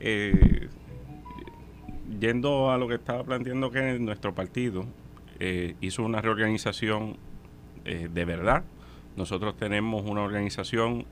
eh, 0.00 0.68
yendo 2.20 2.70
a 2.70 2.78
lo 2.78 2.88
que 2.88 2.94
estaba 2.96 3.24
planteando 3.24 3.70
que 3.70 3.98
nuestro 3.98 4.34
partido 4.34 4.84
eh, 5.38 5.76
hizo 5.80 6.02
una 6.04 6.20
reorganización 6.20 7.16
eh, 7.84 8.08
de 8.12 8.24
verdad. 8.24 8.64
Nosotros 9.16 9.56
tenemos 9.56 10.04
una 10.06 10.22
organización 10.22 11.06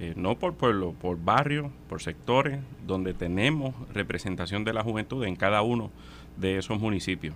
eh, 0.00 0.14
no 0.16 0.38
por 0.38 0.54
pueblo, 0.54 0.92
por 0.92 1.22
barrio, 1.22 1.72
por 1.88 2.00
sectores, 2.00 2.60
donde 2.86 3.14
tenemos 3.14 3.74
representación 3.92 4.64
de 4.64 4.72
la 4.72 4.84
juventud 4.84 5.24
en 5.24 5.34
cada 5.34 5.62
uno 5.62 5.90
de 6.36 6.58
esos 6.58 6.78
municipios. 6.78 7.34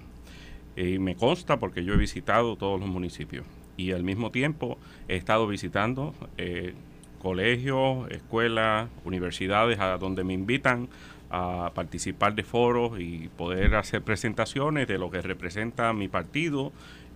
Y 0.76 0.98
me 0.98 1.16
consta 1.16 1.58
porque 1.58 1.84
yo 1.84 1.94
he 1.94 1.96
visitado 1.98 2.56
todos 2.56 2.80
los 2.80 2.88
municipios 2.88 3.44
y 3.76 3.92
al 3.92 4.04
mismo 4.04 4.30
tiempo 4.30 4.78
he 5.08 5.16
estado 5.16 5.46
visitando 5.46 6.14
eh, 6.38 6.74
colegios, 7.20 8.10
escuelas, 8.10 8.88
universidades 9.04 9.80
a 9.80 9.98
donde 9.98 10.24
me 10.24 10.34
invitan 10.34 10.88
a 11.30 11.72
participar 11.74 12.34
de 12.34 12.42
foros 12.42 13.00
y 13.00 13.28
poder 13.36 13.74
hacer 13.74 14.02
presentaciones 14.02 14.86
de 14.86 14.98
lo 14.98 15.10
que 15.10 15.22
representa 15.22 15.92
mi 15.94 16.08
partido, 16.08 16.72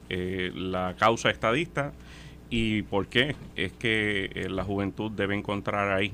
eh, 0.09 0.53
la 0.55 0.95
causa 0.99 1.31
estadista 1.31 1.93
y 2.51 2.83
por 2.83 3.07
qué 3.09 3.35
es 3.57 3.73
que 3.73 4.31
eh, 4.35 4.49
la 4.49 4.65
juventud 4.65 5.11
debe 5.11 5.35
encontrar 5.35 5.93
ahí 5.93 6.13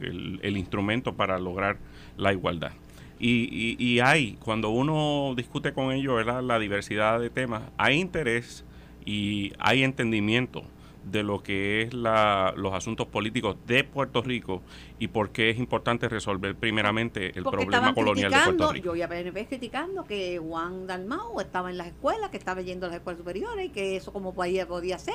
el, 0.00 0.38
el 0.42 0.56
instrumento 0.56 1.14
para 1.14 1.38
lograr 1.38 1.76
la 2.16 2.32
igualdad. 2.32 2.72
Y, 3.20 3.48
y- 3.50 3.76
y 3.78 4.00
hay, 4.00 4.36
cuando 4.44 4.70
uno 4.70 5.34
discute 5.36 5.72
con 5.72 5.92
ellos 5.92 6.24
la 6.26 6.58
diversidad 6.58 7.20
de 7.20 7.30
temas, 7.30 7.62
hay 7.76 8.00
interés 8.00 8.64
y 9.04 9.52
hay 9.58 9.84
entendimiento 9.84 10.64
de 11.10 11.22
lo 11.22 11.42
que 11.42 11.82
es 11.82 11.94
la, 11.94 12.54
los 12.56 12.72
asuntos 12.72 13.06
políticos 13.06 13.56
de 13.66 13.84
Puerto 13.84 14.22
Rico 14.22 14.62
y 14.98 15.08
por 15.08 15.30
qué 15.30 15.50
es 15.50 15.58
importante 15.58 16.08
resolver 16.08 16.54
primeramente 16.56 17.36
el 17.36 17.44
Porque 17.44 17.58
problema 17.66 17.94
colonial 17.94 18.30
de 18.32 18.38
Puerto 18.44 18.72
Rico. 18.72 18.84
yo 18.86 18.92
vi 18.94 19.02
a 19.02 19.08
PNP 19.08 19.46
criticando 19.46 20.04
que 20.04 20.38
Juan 20.38 20.86
Dalmau 20.86 21.38
estaba 21.40 21.70
en 21.70 21.76
las 21.78 21.88
escuelas, 21.88 22.30
que 22.30 22.36
estaba 22.38 22.62
yendo 22.62 22.86
a 22.86 22.88
las 22.88 22.96
escuelas 22.98 23.18
superiores 23.18 23.66
y 23.66 23.68
que 23.68 23.96
eso 23.96 24.12
como 24.12 24.32
país 24.34 24.64
podía 24.66 24.98
ser. 24.98 25.14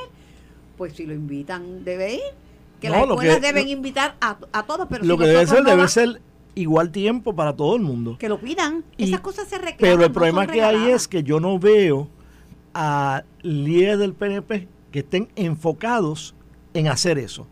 Pues 0.78 0.94
si 0.94 1.06
lo 1.06 1.14
invitan, 1.14 1.84
debe 1.84 2.14
ir. 2.16 2.22
Que 2.80 2.88
No, 2.90 2.96
las 3.00 3.08
lo 3.08 3.14
escuelas 3.16 3.36
que- 3.38 3.42
deben 3.48 3.66
lo- 3.66 3.72
invitar 3.72 4.16
a, 4.22 4.38
a 4.54 4.64
todos, 4.66 4.88
pero 4.90 5.04
lo 5.04 5.16
si 5.16 5.20
que 5.22 5.26
debe 5.28 5.48
ser, 5.48 5.64
no 5.64 5.70
debe 5.72 5.82
va- 5.82 5.88
ser 5.90 6.22
igual 6.56 6.92
tiempo 6.92 7.36
para 7.36 7.54
todo 7.56 7.76
el 7.76 7.82
mundo. 7.82 8.16
que 8.20 8.30
lo 8.30 8.40
pidan. 8.40 8.84
Y- 8.96 9.06
Esas 9.06 9.20
cosas 9.22 9.48
se 9.50 9.56
reclaman. 9.58 9.78
Pero 9.80 9.94
el 10.04 10.10
no 10.10 10.14
problema 10.14 10.48
que 10.48 10.62
hay 10.62 10.92
es 10.92 11.08
que 11.08 11.24
yo 11.24 11.40
no 11.40 11.58
veo 11.60 12.08
a 12.74 13.24
líderes 13.42 14.00
del 14.00 14.14
PNP 14.14 14.68
que 14.92 15.00
estén 15.00 15.30
enfocados 15.36 16.36
en 16.74 16.88
hacer 16.88 17.18
eso. 17.18 17.48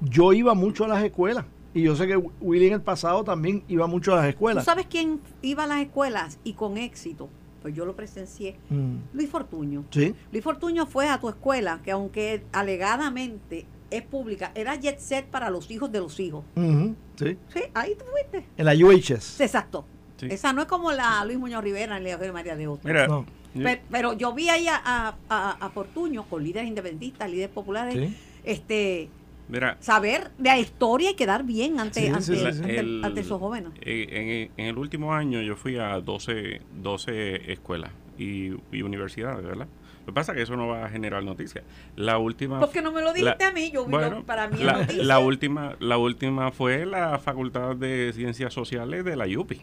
Yo 0.00 0.32
iba 0.32 0.54
mucho 0.54 0.84
a 0.84 0.88
las 0.88 1.02
escuelas 1.04 1.44
y 1.74 1.82
yo 1.82 1.94
sé 1.96 2.06
que 2.06 2.16
Willy 2.16 2.66
en 2.66 2.72
el 2.74 2.80
pasado 2.82 3.24
también 3.24 3.62
iba 3.68 3.86
mucho 3.86 4.12
a 4.12 4.16
las 4.16 4.24
¿Tú 4.24 4.30
escuelas. 4.30 4.64
sabes 4.64 4.86
quién 4.86 5.20
iba 5.42 5.64
a 5.64 5.66
las 5.66 5.80
escuelas 5.80 6.38
y 6.44 6.54
con 6.54 6.76
éxito? 6.76 7.28
Pues 7.62 7.74
yo 7.76 7.84
lo 7.84 7.94
presencié. 7.94 8.56
Mm, 8.70 8.96
Luis 9.12 9.30
Fortuño. 9.30 9.84
Sí, 9.90 10.14
Luis 10.32 10.42
Fortuño 10.42 10.84
fue 10.86 11.08
a 11.08 11.20
tu 11.20 11.28
escuela, 11.28 11.80
que 11.84 11.92
aunque 11.92 12.42
alegadamente 12.52 13.66
es 13.90 14.02
pública, 14.02 14.50
era 14.54 14.74
jet 14.76 14.98
set 14.98 15.26
para 15.26 15.50
los 15.50 15.70
hijos 15.70 15.92
de 15.92 16.00
los 16.00 16.18
hijos. 16.18 16.44
sí. 16.56 17.36
Sí, 17.52 17.60
ahí 17.74 17.94
tú 17.94 18.04
fuiste. 18.10 18.48
En 18.56 18.64
la 18.66 18.72
UHS. 18.74 19.40
Exacto. 19.40 19.84
Sí. 20.16 20.26
Esa 20.30 20.52
no 20.52 20.62
es 20.62 20.68
como 20.68 20.90
la 20.92 21.24
Luis 21.24 21.38
Muñoz 21.38 21.62
Rivera 21.62 21.96
en 21.96 22.04
Leo 22.04 22.18
María 22.32 22.56
de 22.56 22.66
Otto. 22.66 22.86
Mira, 22.88 23.06
No. 23.06 23.24
Yo- 23.54 23.68
Pero, 23.90 24.12
yo 24.14 24.32
vi 24.32 24.48
ahí 24.48 24.66
a, 24.68 24.76
a, 24.76 25.16
a- 25.28 25.56
a 25.60 25.70
Fortuño 25.70 26.24
con 26.24 26.42
líderes 26.44 26.68
independentistas, 26.68 27.30
líderes 27.30 27.50
populares, 27.50 27.94
Sí. 27.94 28.16
este 28.44 29.08
mira, 29.48 29.76
saber 29.80 30.30
de 30.38 30.48
la 30.50 30.58
historia 30.58 31.10
y 31.10 31.14
quedar 31.14 31.44
bien 31.44 31.78
ante, 31.80 32.00
Sí, 32.00 32.06
ante, 32.08 32.22
sí, 32.22 32.36
sí, 32.36 32.44
ante- 32.46 32.78
el- 32.78 33.04
ante 33.04 33.20
esos 33.20 33.38
jóvenes. 33.38 33.70
eh, 33.82 34.50
en, 34.56 34.62
en 34.64 34.70
el 34.70 34.78
último 34.78 35.12
año 35.14 35.40
yo 35.42 35.56
fui 35.56 35.76
a 35.78 36.00
12, 36.00 36.60
12 36.82 37.52
escuelas 37.52 37.90
y, 38.18 38.52
y 38.72 38.82
universidades, 38.82 39.44
¿verdad? 39.44 39.66
Lo 40.00 40.06
que 40.06 40.12
pasa 40.14 40.32
es 40.32 40.36
que 40.36 40.42
eso 40.42 40.56
no 40.56 40.66
va 40.66 40.84
a 40.86 40.88
generar 40.88 41.22
noticias. 41.22 41.64
La 41.94 42.18
última... 42.18 42.58
¿Por 42.58 42.72
qué 42.72 42.82
no 42.82 42.90
me 42.90 43.02
lo 43.02 43.12
dijiste 43.12 43.36
la- 43.44 43.50
a 43.50 43.52
mí? 43.52 43.70
Yo 43.70 43.84
vi 43.84 43.92
bueno, 43.92 44.16
lo- 44.16 44.24
para 44.24 44.48
mí 44.48 44.56
es 44.58 44.64
la, 44.64 44.72
noticia. 44.78 45.04
la 45.04 45.18
última, 45.20 45.76
la 45.78 45.96
última 45.98 46.50
fue 46.50 46.86
la 46.86 47.18
Facultad 47.20 47.76
de 47.76 48.12
Ciencias 48.12 48.52
Sociales 48.52 49.04
de 49.04 49.14
la 49.14 49.26
UPI. 49.26 49.60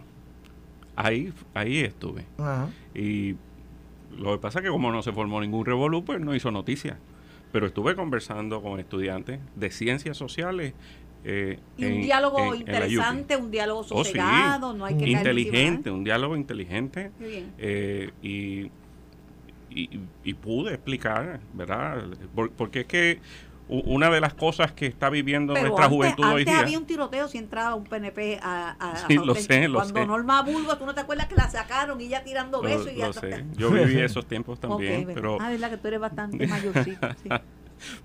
Ahí, 0.96 1.34
ahí 1.53 1.79
estuve. 1.79 2.25
Ajá. 2.38 2.69
Y 2.96 3.36
lo 4.19 4.31
que 4.33 4.38
pasa 4.39 4.59
es 4.59 4.63
que 4.65 4.69
como 4.71 4.91
no 4.91 5.01
se 5.01 5.11
formó 5.13 5.41
ningún 5.41 5.65
revolú, 5.65 6.03
pues 6.05 6.19
no 6.19 6.35
hizo 6.35 6.51
noticia. 6.51 6.97
Pero 7.51 7.65
estuve 7.67 7.95
conversando 7.95 8.61
con 8.61 8.79
estudiantes 8.79 9.39
de 9.55 9.71
ciencias 9.71 10.17
sociales. 10.17 10.73
eh, 11.25 11.59
y 11.77 11.83
un 11.83 11.91
en- 11.95 12.01
diálogo 12.03 12.39
en- 12.39 12.53
en 12.53 12.59
interesante, 12.61 13.35
un 13.35 13.51
diálogo 13.51 13.81
Oh, 13.81 13.83
sí. 13.83 14.11
sosegado, 14.11 14.71
no 14.73 14.85
hay 14.85 14.95
que 14.97 15.09
inteligente, 15.09 15.91
un 15.91 16.05
diálogo 16.05 16.38
inteligente. 16.38 17.11
bien. 17.19 17.51
eh, 17.57 18.11
y, 18.21 18.71
y, 19.69 19.99
y 20.23 20.33
pude 20.33 20.73
explicar, 20.75 21.41
¿verdad? 21.53 22.05
Por- 22.33 22.51
porque 22.51 22.81
es 22.81 22.85
que 22.88 23.19
una 23.69 24.09
de 24.09 24.19
las 24.19 24.33
cosas 24.33 24.71
que 24.73 24.88
está 24.88 25.09
viviendo 25.09 25.53
Pero 25.53 25.67
nuestra 25.67 25.85
antes, 25.85 25.97
juventud 25.97 26.23
hoy 26.25 26.41
antes 26.41 26.45
día... 26.53 26.59
había 26.59 26.77
un 26.79 26.85
tiroteo 26.85 27.27
si 27.27 27.38
entraba 27.38 27.75
un 27.75 27.83
PNP 27.85 28.39
a, 28.41 28.75
a- 28.79 28.91
a 28.91 29.07
Sí, 29.07 29.15
lo 29.23 29.35
sé, 29.35 29.67
lo 29.67 29.75
Cuando 29.75 29.99
sé. 30.01 30.05
Norma 30.07 30.41
Bulbo, 30.41 30.75
tú 30.77 30.85
no 30.88 30.93
te 30.95 31.01
acuerdas 31.01 31.27
que 31.27 31.35
la 31.35 31.49
sacaron 31.49 32.01
y 32.01 32.07
ya 32.07 32.23
tirando 32.23 32.57
lo, 32.63 32.63
besos 32.63 32.91
y 32.91 32.95
ya 32.97 33.07
lo 33.07 33.13
sé. 33.13 33.45
Yo 33.57 33.69
viví 33.71 33.99
esos 33.99 34.25
tiempos 34.25 34.59
también, 34.59 35.01
Ok, 35.01 35.05
ven. 35.07 35.15
pero... 35.15 35.38
Ah, 35.39 35.49
verdad 35.49 35.69
que 35.69 35.77
tú 35.77 35.88
eres 35.88 35.99
bastante 35.99 36.47
mayorcito. 36.47 37.07
sí. 37.23 37.29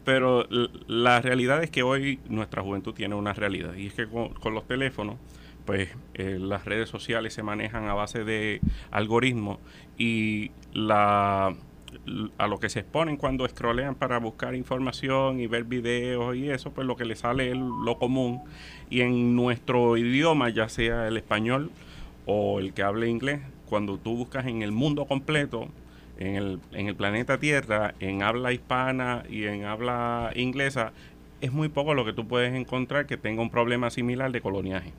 Pero 0.04 0.46
la 0.86 1.20
realidad 1.20 1.60
es 1.64 1.70
que 1.70 1.82
hoy 1.82 2.20
nuestra 2.28 2.62
juventud 2.62 2.94
tiene 2.94 3.16
una 3.16 3.32
realidad 3.32 3.74
y 3.74 3.88
es 3.88 3.94
que 3.94 4.06
con, 4.06 4.28
con 4.34 4.54
los 4.54 4.68
teléfonos, 4.68 5.16
pues 5.64 5.88
eh, 6.14 6.38
las 6.40 6.64
redes 6.64 6.88
sociales 6.88 7.34
se 7.34 7.42
manejan 7.42 7.88
a 7.88 7.94
base 7.94 8.22
de 8.22 8.60
algoritmos 8.92 9.58
y 9.98 10.52
la 10.72 11.56
a 12.38 12.46
lo 12.46 12.58
que 12.58 12.68
se 12.68 12.80
exponen 12.80 13.16
cuando 13.16 13.46
scrollean 13.48 13.94
para 13.94 14.18
buscar 14.18 14.54
información 14.54 15.40
y 15.40 15.46
ver 15.46 15.64
videos 15.64 16.36
y 16.36 16.50
eso, 16.50 16.72
pues 16.72 16.86
lo 16.86 16.96
que 16.96 17.04
les 17.04 17.20
sale 17.20 17.50
es 17.50 17.56
lo 17.56 17.98
común 17.98 18.42
y 18.90 19.00
en 19.00 19.34
nuestro 19.36 19.96
idioma, 19.96 20.50
ya 20.50 20.68
sea 20.68 21.08
el 21.08 21.16
español 21.16 21.70
o 22.26 22.58
el 22.60 22.72
que 22.72 22.82
hable 22.82 23.08
inglés, 23.08 23.40
cuando 23.66 23.98
tú 23.98 24.16
buscas 24.16 24.46
en 24.46 24.62
el 24.62 24.72
mundo 24.72 25.06
completo, 25.06 25.68
en 26.18 26.36
el, 26.36 26.60
en 26.72 26.86
el 26.86 26.94
planeta 26.94 27.38
Tierra, 27.38 27.94
en 28.00 28.22
habla 28.22 28.52
hispana 28.52 29.24
y 29.28 29.44
en 29.44 29.64
habla 29.64 30.30
inglesa, 30.34 30.92
es 31.40 31.52
muy 31.52 31.68
poco 31.68 31.94
lo 31.94 32.04
que 32.04 32.12
tú 32.12 32.26
puedes 32.26 32.54
encontrar 32.54 33.06
que 33.06 33.16
tenga 33.16 33.42
un 33.42 33.50
problema 33.50 33.90
similar 33.90 34.32
de 34.32 34.40
coloniaje. 34.40 34.92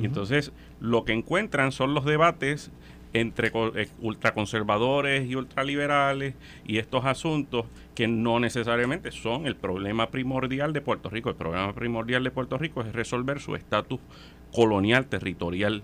Y 0.00 0.04
entonces 0.04 0.52
lo 0.80 1.04
que 1.04 1.12
encuentran 1.12 1.72
son 1.72 1.92
los 1.92 2.04
debates 2.04 2.70
entre 3.12 3.52
eh, 3.54 3.88
ultraconservadores 4.00 5.28
y 5.28 5.34
ultraliberales 5.34 6.34
y 6.64 6.78
estos 6.78 7.04
asuntos 7.04 7.66
que 7.94 8.08
no 8.08 8.40
necesariamente 8.40 9.10
son 9.12 9.46
el 9.46 9.56
problema 9.56 10.10
primordial 10.10 10.72
de 10.72 10.80
Puerto 10.80 11.10
Rico. 11.10 11.28
El 11.28 11.36
problema 11.36 11.72
primordial 11.74 12.24
de 12.24 12.30
Puerto 12.30 12.56
Rico 12.58 12.80
es 12.82 12.92
resolver 12.92 13.40
su 13.40 13.54
estatus 13.54 14.00
colonial, 14.52 15.06
territorial. 15.06 15.82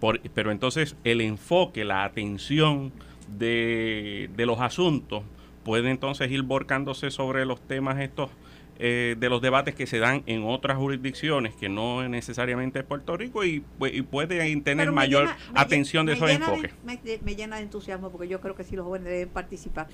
Por- 0.00 0.20
pero 0.34 0.50
entonces 0.50 0.96
el 1.04 1.20
enfoque, 1.20 1.84
la 1.84 2.04
atención 2.04 2.92
de, 3.38 4.28
de 4.36 4.46
los 4.46 4.60
asuntos 4.60 5.22
puede 5.64 5.90
entonces 5.90 6.30
ir 6.30 6.42
volcándose 6.42 7.10
sobre 7.10 7.44
los 7.46 7.60
temas 7.60 8.00
estos 8.00 8.30
eh, 8.78 9.16
de 9.18 9.28
los 9.28 9.42
debates 9.42 9.74
que 9.74 9.86
se 9.86 9.98
dan 9.98 10.22
en 10.26 10.44
otras 10.44 10.76
jurisdicciones 10.78 11.54
que 11.54 11.68
no 11.68 12.08
necesariamente 12.08 12.78
es 12.78 12.84
Puerto 12.84 13.16
Rico 13.16 13.44
y, 13.44 13.62
pu- 13.78 13.90
y 13.92 14.02
puede 14.02 14.58
tener 14.60 14.92
mayor 14.92 15.24
llena- 15.26 15.38
atención 15.54 16.06
de 16.06 16.14
esos 16.14 16.30
enfoques. 16.30 16.72
me, 16.84 16.98
me 17.22 17.36
llena 17.36 17.56
de 17.56 17.62
entusiasmo 17.62 18.10
porque 18.10 18.28
yo 18.28 18.40
creo 18.40 18.54
que 18.54 18.64
sí 18.64 18.76
los 18.76 18.84
jóvenes 18.86 19.08
deben 19.08 19.28
participar. 19.28 19.88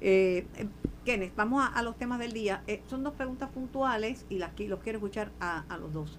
Eh, 0.00 0.46
Kenneth, 1.04 1.32
vamos 1.34 1.64
a, 1.64 1.66
a 1.68 1.82
los 1.82 1.96
temas 1.98 2.18
del 2.20 2.32
día. 2.32 2.62
Eh, 2.66 2.82
son 2.86 3.02
dos 3.02 3.14
preguntas 3.14 3.48
puntuales 3.50 4.26
y 4.28 4.38
las 4.38 4.52
los 4.58 4.80
quiero 4.80 4.98
escuchar 4.98 5.32
a, 5.40 5.64
a 5.68 5.76
los 5.78 5.92
dos. 5.92 6.18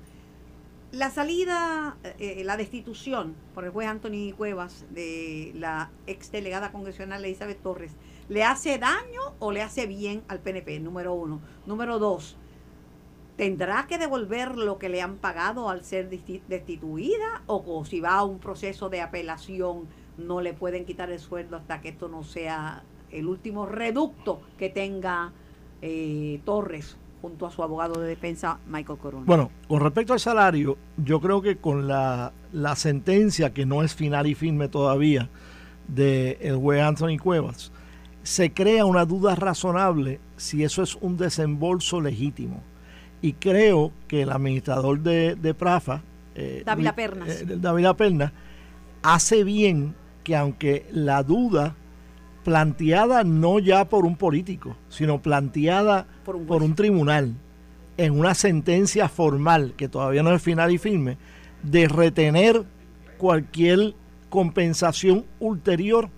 La 0.92 1.12
salida, 1.12 1.98
eh, 2.18 2.42
la 2.44 2.58
destitución 2.58 3.36
por 3.54 3.63
el 3.63 3.70
juez 3.70 3.88
Anthony 3.88 4.34
Cuevas 4.36 4.86
de 4.89 5.51
la 5.56 5.92
ex 6.08 6.32
delegada 6.32 6.72
congresional 6.72 7.24
Elizabeth 7.24 7.62
Torres, 7.62 7.96
¿le 8.29 8.43
hace 8.43 8.77
daño 8.77 9.21
o 9.39 9.51
le 9.51 9.62
hace 9.62 9.86
bien 9.88 10.21
al 10.27 10.39
PNP? 10.39 10.79
Número 10.79 11.13
uno. 11.13 11.41
Número 11.65 12.00
dos, 12.00 12.38
¿tendrá 13.36 13.88
que 13.88 13.98
devolver 13.98 14.57
lo 14.57 14.77
que 14.77 14.89
le 14.89 15.01
han 15.01 15.15
pagado 15.15 15.69
al 15.69 15.83
ser 15.83 16.09
desti- 16.09 16.41
destituida? 16.48 17.41
¿O 17.48 17.83
si 17.86 18.00
va 18.00 18.15
a 18.15 18.24
un 18.24 18.39
proceso 18.39 18.89
de 18.89 19.01
apelación 19.01 19.88
no 20.17 20.41
le 20.41 20.53
pueden 20.53 20.86
quitar 20.86 21.09
el 21.12 21.19
sueldo 21.19 21.55
hasta 21.57 21.79
que 21.81 21.89
esto 21.89 22.09
no 22.09 22.24
sea 22.24 22.83
el 23.12 23.25
último 23.27 23.65
reducto 23.65 24.41
que 24.57 24.69
tenga 24.69 25.31
eh, 25.81 26.41
Torres 26.43 26.98
junto 27.21 27.45
a 27.45 27.51
su 27.51 27.63
abogado 27.63 28.00
de 28.00 28.07
defensa, 28.07 28.59
Michael 28.67 29.00
Corona. 29.00 29.25
Bueno, 29.25 29.50
con 29.67 29.79
respecto 29.81 30.13
al 30.13 30.19
salario, 30.19 30.77
yo 30.98 31.19
creo 31.19 31.41
que 31.41 31.57
con 31.57 31.88
la, 31.88 32.31
la 32.53 32.75
sentencia, 32.75 33.53
que 33.53 33.65
no 33.65 33.81
es 33.81 33.95
final 33.95 34.27
y 34.27 34.36
firme 34.36 34.67
todavía, 34.69 35.29
del 35.88 36.38
el 36.39 36.55
juez 36.57 36.81
Anthony 36.81 37.17
Cuevas, 37.21 37.71
se 38.24 38.52
crea 38.52 38.86
una 38.86 39.06
duda 39.06 39.36
razonable 39.36 40.20
si 40.38 40.64
eso 40.64 40.84
es 40.84 40.96
un 40.96 41.18
desembolso 41.18 42.02
legítimo. 42.02 42.62
Y 43.22 43.34
creo 43.34 43.92
que 44.08 44.22
el 44.22 44.32
administrador 44.32 45.00
de, 45.00 45.36
de 45.36 45.54
Prafa, 45.54 46.02
eh, 46.36 46.64
Dávila 46.66 46.96
Pernas, 46.96 47.30
eh, 47.30 47.94
Pernas, 47.98 48.32
hace 49.02 49.44
bien 49.44 49.96
que 50.24 50.36
aunque 50.36 50.86
la 50.92 51.24
duda 51.24 51.76
planteada 52.44 53.24
no 53.24 53.60
ya 53.60 53.86
por 53.86 54.06
un 54.06 54.16
político, 54.16 54.76
sino 54.90 55.22
planteada 55.22 56.08
por 56.24 56.38
un, 56.38 56.46
por 56.46 56.64
un, 56.64 56.76
tribunal 56.76 57.34
en 57.98 58.18
una 58.18 58.34
sentencia 58.34 59.10
formal, 59.10 59.74
que 59.76 59.90
todavía 59.90 60.24
no 60.24 60.34
es 60.34 60.42
final 60.42 60.72
y 60.72 60.78
firme, 60.78 61.18
de 61.64 61.90
retener 61.90 62.64
cualquier 63.18 63.94
compensación 64.30 65.26
ulterior 65.40 66.10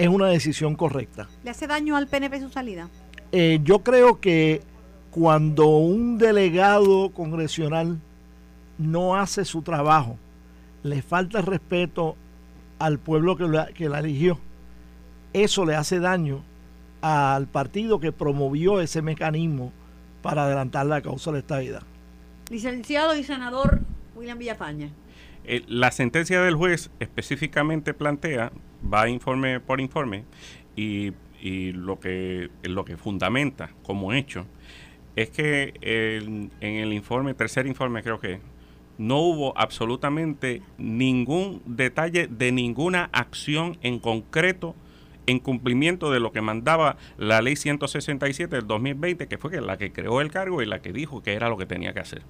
es 0.00 0.08
una 0.08 0.28
decisión 0.28 0.76
correcta. 0.76 1.28
¿Le 1.44 1.50
hace 1.50 1.66
daño 1.66 1.94
al 1.94 2.06
PNP 2.06 2.40
su 2.40 2.48
salida? 2.48 2.88
Eh, 3.32 3.60
yo 3.62 3.80
creo 3.80 4.18
que 4.18 4.62
cuando 5.10 5.66
un 5.66 6.16
delegado 6.16 7.10
congresional 7.10 8.00
no 8.78 9.16
hace 9.16 9.44
su 9.44 9.60
trabajo, 9.60 10.16
le 10.82 11.02
falta 11.02 11.42
respeto 11.42 12.16
al 12.78 12.98
pueblo 12.98 13.36
que 13.36 13.44
la, 13.44 13.66
que 13.66 13.90
la 13.90 13.98
eligió, 13.98 14.38
eso 15.34 15.66
le 15.66 15.74
hace 15.74 16.00
daño 16.00 16.42
al 17.02 17.46
partido 17.46 18.00
que 18.00 18.10
promovió 18.10 18.80
ese 18.80 19.02
mecanismo 19.02 19.70
para 20.22 20.44
adelantar 20.44 20.86
la 20.86 21.02
causa 21.02 21.30
de 21.30 21.40
esta 21.40 21.58
vida. 21.58 21.82
Licenciado 22.48 23.14
y 23.14 23.22
senador 23.22 23.80
William 24.14 24.38
Villafaña. 24.38 24.88
Eh, 25.44 25.62
la 25.68 25.90
sentencia 25.90 26.40
del 26.40 26.54
juez 26.54 26.90
específicamente 27.00 27.92
plantea, 27.92 28.50
va 28.82 29.08
informe 29.08 29.60
por 29.60 29.80
informe, 29.80 30.24
y, 30.76 31.12
y 31.40 31.72
lo, 31.72 32.00
que, 32.00 32.50
lo 32.62 32.84
que 32.84 32.96
fundamenta 32.96 33.70
como 33.82 34.12
hecho 34.12 34.46
es 35.16 35.30
que 35.30 35.74
en 35.82 36.50
el 36.60 36.92
informe, 36.92 37.34
tercer 37.34 37.66
informe 37.66 38.02
creo 38.02 38.20
que, 38.20 38.40
no 39.00 39.16
hubo 39.20 39.56
absolutamente 39.56 40.60
ningún 40.76 41.62
detalle 41.64 42.26
de 42.26 42.52
ninguna 42.52 43.08
acción 43.14 43.78
en 43.80 43.98
concreto 43.98 44.74
en 45.26 45.38
cumplimiento 45.38 46.10
de 46.10 46.20
lo 46.20 46.32
que 46.32 46.42
mandaba 46.42 46.98
la 47.16 47.40
ley 47.40 47.56
167 47.56 48.54
del 48.54 48.66
2020, 48.66 49.26
que 49.26 49.38
fue 49.38 49.58
la 49.62 49.78
que 49.78 49.90
creó 49.90 50.20
el 50.20 50.30
cargo 50.30 50.60
y 50.60 50.66
la 50.66 50.82
que 50.82 50.92
dijo 50.92 51.22
que 51.22 51.32
era 51.32 51.48
lo 51.48 51.56
que 51.56 51.64
tenía 51.64 51.94
que 51.94 52.00
hacer. 52.00 52.22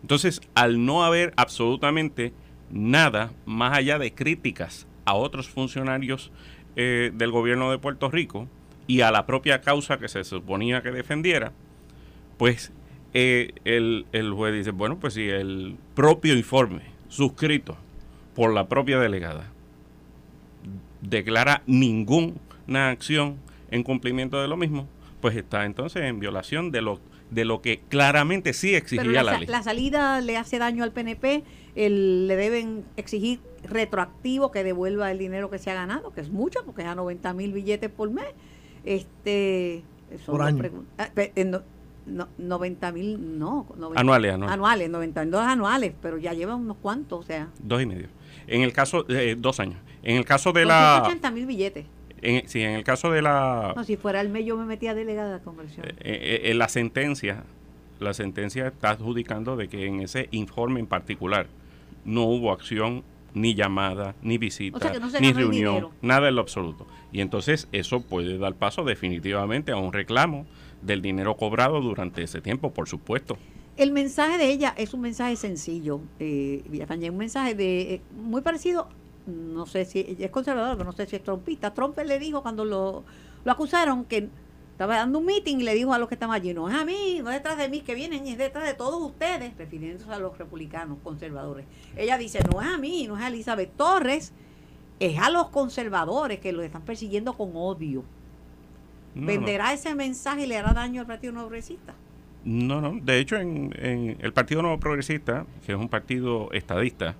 Entonces, 0.00 0.40
al 0.54 0.82
no 0.82 1.04
haber 1.04 1.34
absolutamente 1.36 2.32
nada 2.70 3.30
más 3.44 3.76
allá 3.76 3.98
de 3.98 4.14
críticas 4.14 4.86
a 5.04 5.14
otros 5.14 5.48
funcionarios 5.48 6.30
eh, 6.76 7.10
del 7.14 7.30
gobierno 7.30 7.70
de 7.70 7.78
Puerto 7.78 8.10
Rico 8.10 8.48
y 8.86 9.00
a 9.02 9.10
la 9.10 9.26
propia 9.26 9.60
causa 9.60 9.98
que 9.98 10.08
se 10.08 10.24
suponía 10.24 10.82
que 10.82 10.90
defendiera, 10.90 11.52
pues 12.36 12.72
eh, 13.14 13.52
el, 13.64 14.06
el 14.12 14.32
juez 14.32 14.54
dice, 14.54 14.70
bueno, 14.70 14.98
pues 14.98 15.14
si 15.14 15.28
el 15.28 15.76
propio 15.94 16.34
informe 16.34 16.82
suscrito 17.08 17.76
por 18.34 18.52
la 18.52 18.68
propia 18.68 18.98
delegada 18.98 19.50
declara 21.02 21.62
ninguna 21.66 22.88
acción 22.90 23.36
en 23.70 23.82
cumplimiento 23.82 24.40
de 24.40 24.48
lo 24.48 24.56
mismo, 24.56 24.88
pues 25.20 25.36
está 25.36 25.64
entonces 25.64 26.04
en 26.04 26.20
violación 26.20 26.70
de 26.70 26.82
lo 26.82 27.00
de 27.30 27.46
lo 27.46 27.62
que 27.62 27.80
claramente 27.88 28.52
sí 28.52 28.74
exigía 28.74 29.22
la, 29.22 29.38
ley. 29.38 29.46
La 29.46 29.62
salida 29.62 30.20
le 30.20 30.36
hace 30.36 30.58
daño 30.58 30.84
al 30.84 30.92
PNP, 30.92 31.42
el, 31.74 32.28
le 32.28 32.36
deben 32.36 32.84
exigir 32.98 33.40
retroactivo 33.62 34.50
que 34.50 34.64
devuelva 34.64 35.10
el 35.10 35.18
dinero 35.18 35.50
que 35.50 35.58
se 35.58 35.70
ha 35.70 35.74
ganado, 35.74 36.12
que 36.12 36.20
es 36.20 36.30
mucho, 36.30 36.64
porque 36.64 36.82
es 36.82 36.88
a 36.88 36.94
90 36.94 37.32
mil 37.34 37.52
billetes 37.52 37.90
por 37.90 38.10
mes. 38.10 38.26
Este, 38.84 39.82
por 40.26 40.42
año. 40.42 40.84
Ah, 40.98 41.08
no, 42.04 42.28
90 42.36 42.92
mil, 42.92 43.38
no. 43.38 43.66
anuales, 43.94 44.32
anuales. 44.32 44.52
Anuales, 44.52 44.90
92 44.90 45.40
anuales, 45.40 45.94
pero 46.02 46.18
ya 46.18 46.32
llevan 46.32 46.60
unos 46.60 46.76
cuantos, 46.78 47.20
o 47.20 47.22
sea. 47.22 47.48
Dos 47.60 47.80
y 47.80 47.86
medio. 47.86 48.08
En 48.46 48.62
el 48.62 48.72
caso, 48.72 49.04
de 49.04 49.36
dos 49.36 49.60
años. 49.60 49.78
En 50.02 50.16
el 50.16 50.24
caso 50.24 50.52
de 50.52 50.64
la... 50.64 51.02
80 51.04 51.30
mil 51.30 51.46
billetes. 51.46 51.86
En, 52.20 52.48
sí, 52.48 52.62
en 52.62 52.72
el 52.72 52.84
caso 52.84 53.10
de 53.10 53.22
la... 53.22 53.72
No, 53.76 53.84
si 53.84 53.96
fuera 53.96 54.20
el 54.20 54.28
mes 54.28 54.44
yo 54.44 54.56
me 54.56 54.64
metía 54.64 54.94
delegada 54.94 55.38
de 55.38 55.44
conversión. 55.44 55.86
Eh, 55.86 55.94
eh, 56.00 56.40
en 56.44 56.58
la 56.58 56.68
sentencia, 56.68 57.44
la 58.00 58.14
sentencia 58.14 58.68
está 58.68 58.90
adjudicando 58.90 59.56
de 59.56 59.68
que 59.68 59.86
en 59.86 60.00
ese 60.00 60.28
informe 60.32 60.80
en 60.80 60.86
particular 60.86 61.46
no 62.04 62.24
hubo 62.24 62.52
acción 62.52 63.04
ni 63.34 63.54
llamada, 63.54 64.14
ni 64.22 64.38
visita, 64.38 64.92
ni 65.20 65.32
reunión, 65.32 65.88
nada 66.00 66.28
en 66.28 66.34
lo 66.34 66.40
absoluto. 66.40 66.86
Y 67.12 67.20
entonces 67.20 67.68
eso 67.72 68.00
puede 68.00 68.38
dar 68.38 68.54
paso 68.54 68.84
definitivamente 68.84 69.72
a 69.72 69.76
un 69.76 69.92
reclamo 69.92 70.46
del 70.82 71.02
dinero 71.02 71.36
cobrado 71.36 71.80
durante 71.80 72.22
ese 72.22 72.40
tiempo, 72.40 72.72
por 72.72 72.88
supuesto. 72.88 73.38
El 73.76 73.90
mensaje 73.90 74.38
de 74.38 74.50
ella 74.50 74.74
es 74.76 74.92
un 74.92 75.00
mensaje 75.00 75.36
sencillo, 75.36 76.00
eh, 76.18 76.62
un 76.68 77.16
mensaje 77.16 77.54
de 77.54 77.94
eh, 77.94 78.02
muy 78.14 78.42
parecido 78.42 78.88
no 79.26 79.66
sé 79.66 79.84
si 79.84 80.16
es 80.18 80.30
conservador, 80.30 80.76
pero 80.76 80.90
no 80.90 80.96
sé 80.96 81.06
si 81.06 81.16
es 81.16 81.22
trompista. 81.22 81.72
Trump 81.72 81.96
le 81.98 82.18
dijo 82.18 82.42
cuando 82.42 82.64
lo, 82.64 83.04
lo 83.44 83.52
acusaron 83.52 84.04
que 84.04 84.28
estaba 84.72 84.96
dando 84.96 85.18
un 85.18 85.26
meeting 85.26 85.58
y 85.58 85.62
le 85.62 85.74
dijo 85.74 85.92
a 85.92 85.98
los 85.98 86.08
que 86.08 86.14
estaban 86.14 86.34
allí, 86.34 86.52
no 86.52 86.68
es 86.68 86.74
a 86.74 86.84
mí, 86.84 87.20
no 87.22 87.30
es 87.30 87.36
detrás 87.36 87.56
de 87.56 87.68
mí 87.68 87.82
que 87.82 87.94
vienen, 87.94 88.26
es 88.26 88.38
detrás 88.38 88.64
de 88.64 88.74
todos 88.74 89.00
ustedes, 89.00 89.56
refiriéndose 89.56 90.10
a 90.10 90.18
los 90.18 90.36
republicanos 90.36 90.98
conservadores. 91.04 91.66
Ella 91.96 92.18
dice, 92.18 92.40
no 92.50 92.60
es 92.60 92.68
a 92.68 92.78
mí, 92.78 93.06
no 93.06 93.16
es 93.16 93.22
a 93.22 93.28
Elizabeth 93.28 93.76
Torres, 93.76 94.32
es 94.98 95.18
a 95.18 95.30
los 95.30 95.48
conservadores 95.48 96.40
que 96.40 96.52
los 96.52 96.64
están 96.64 96.82
persiguiendo 96.82 97.34
con 97.34 97.52
odio. 97.54 98.02
¿Venderá 99.14 99.72
ese 99.72 99.94
mensaje 99.94 100.44
y 100.44 100.46
le 100.46 100.56
hará 100.56 100.72
daño 100.72 101.02
al 101.02 101.06
Partido 101.06 101.34
Nuevo 101.34 101.48
Progresista? 101.48 101.94
No, 102.44 102.80
no. 102.80 102.98
De 103.00 103.18
hecho, 103.18 103.36
en, 103.36 103.74
en 103.78 104.16
el 104.20 104.32
Partido 104.32 104.62
Nuevo 104.62 104.80
Progresista, 104.80 105.46
que 105.64 105.72
es 105.72 105.78
un 105.78 105.88
partido 105.88 106.50
estadista, 106.52 107.14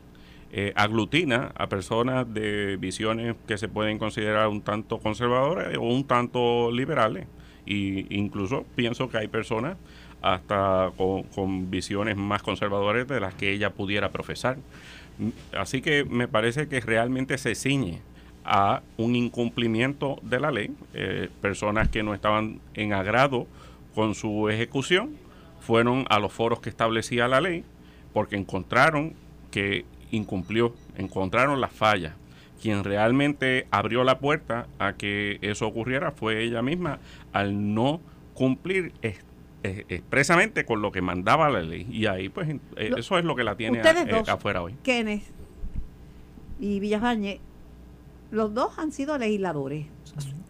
eh, 0.54 0.72
aglutina 0.76 1.50
a 1.56 1.66
personas 1.66 2.32
de 2.32 2.76
visiones 2.76 3.36
que 3.46 3.56
se 3.56 3.68
pueden 3.68 3.98
considerar 3.98 4.48
un 4.48 4.60
tanto 4.60 4.98
conservadoras 4.98 5.74
o 5.78 5.82
un 5.82 6.04
tanto 6.04 6.70
liberales. 6.70 7.26
Y 7.66 8.14
incluso 8.16 8.64
pienso 8.74 9.08
que 9.08 9.18
hay 9.18 9.28
personas 9.28 9.76
hasta 10.20 10.92
con, 10.96 11.70
visiones 11.70 12.16
más 12.16 12.42
conservadoras 12.42 13.06
de 13.08 13.20
las 13.20 13.34
que 13.34 13.52
ella 13.52 13.70
pudiera 13.70 14.10
profesar. 14.10 14.56
Así 15.56 15.82
que 15.82 16.04
me 16.04 16.28
parece 16.28 16.68
que 16.68 16.80
realmente 16.80 17.38
se 17.38 17.54
ciñe 17.54 18.00
a 18.44 18.82
un 18.96 19.14
incumplimiento 19.14 20.18
de 20.22 20.40
la 20.40 20.50
ley. 20.50 20.70
Eh, 20.94 21.28
personas 21.40 21.88
que 21.88 22.02
no 22.02 22.14
estaban 22.14 22.60
en 22.74 22.92
agrado 22.92 23.46
con 23.94 24.14
su 24.14 24.48
ejecución 24.48 25.16
fueron 25.60 26.06
a 26.08 26.18
los 26.18 26.32
foros 26.32 26.60
que 26.60 26.70
establecía 26.70 27.28
la 27.28 27.40
ley 27.40 27.64
porque 28.12 28.36
encontraron 28.36 29.14
que 29.50 29.84
incumplió, 30.10 30.74
encontraron 30.96 31.60
las 31.60 31.72
fallas. 31.72 32.14
Quien 32.62 32.84
realmente 32.84 33.66
abrió 33.72 34.04
la 34.04 34.20
puerta 34.20 34.68
a 34.78 34.92
que 34.92 35.38
eso 35.42 35.66
ocurriera 35.66 36.12
fue 36.12 36.44
ella 36.44 36.62
misma 36.62 37.00
al 37.32 37.74
no 37.74 38.00
cumplir 38.34 38.92
expresamente 39.62 40.64
con 40.64 40.80
lo 40.80 40.92
que 40.92 41.02
mandaba 41.02 41.50
la 41.50 41.60
ley. 41.60 41.88
Y 41.90 42.06
ahí, 42.06 42.28
pues, 42.28 42.48
eh, 42.76 42.92
eso 42.96 43.18
es 43.18 43.24
lo 43.24 43.34
que 43.34 43.42
la 43.44 43.56
tiene 43.56 43.80
eh, 43.80 44.22
afuera 44.28 44.62
hoy. 44.62 44.76
Kenneth 44.84 45.24
y 46.60 46.78
Villafañe, 46.78 47.40
los 48.30 48.54
dos 48.54 48.78
han 48.78 48.92
sido 48.92 49.18
legisladores. 49.18 49.86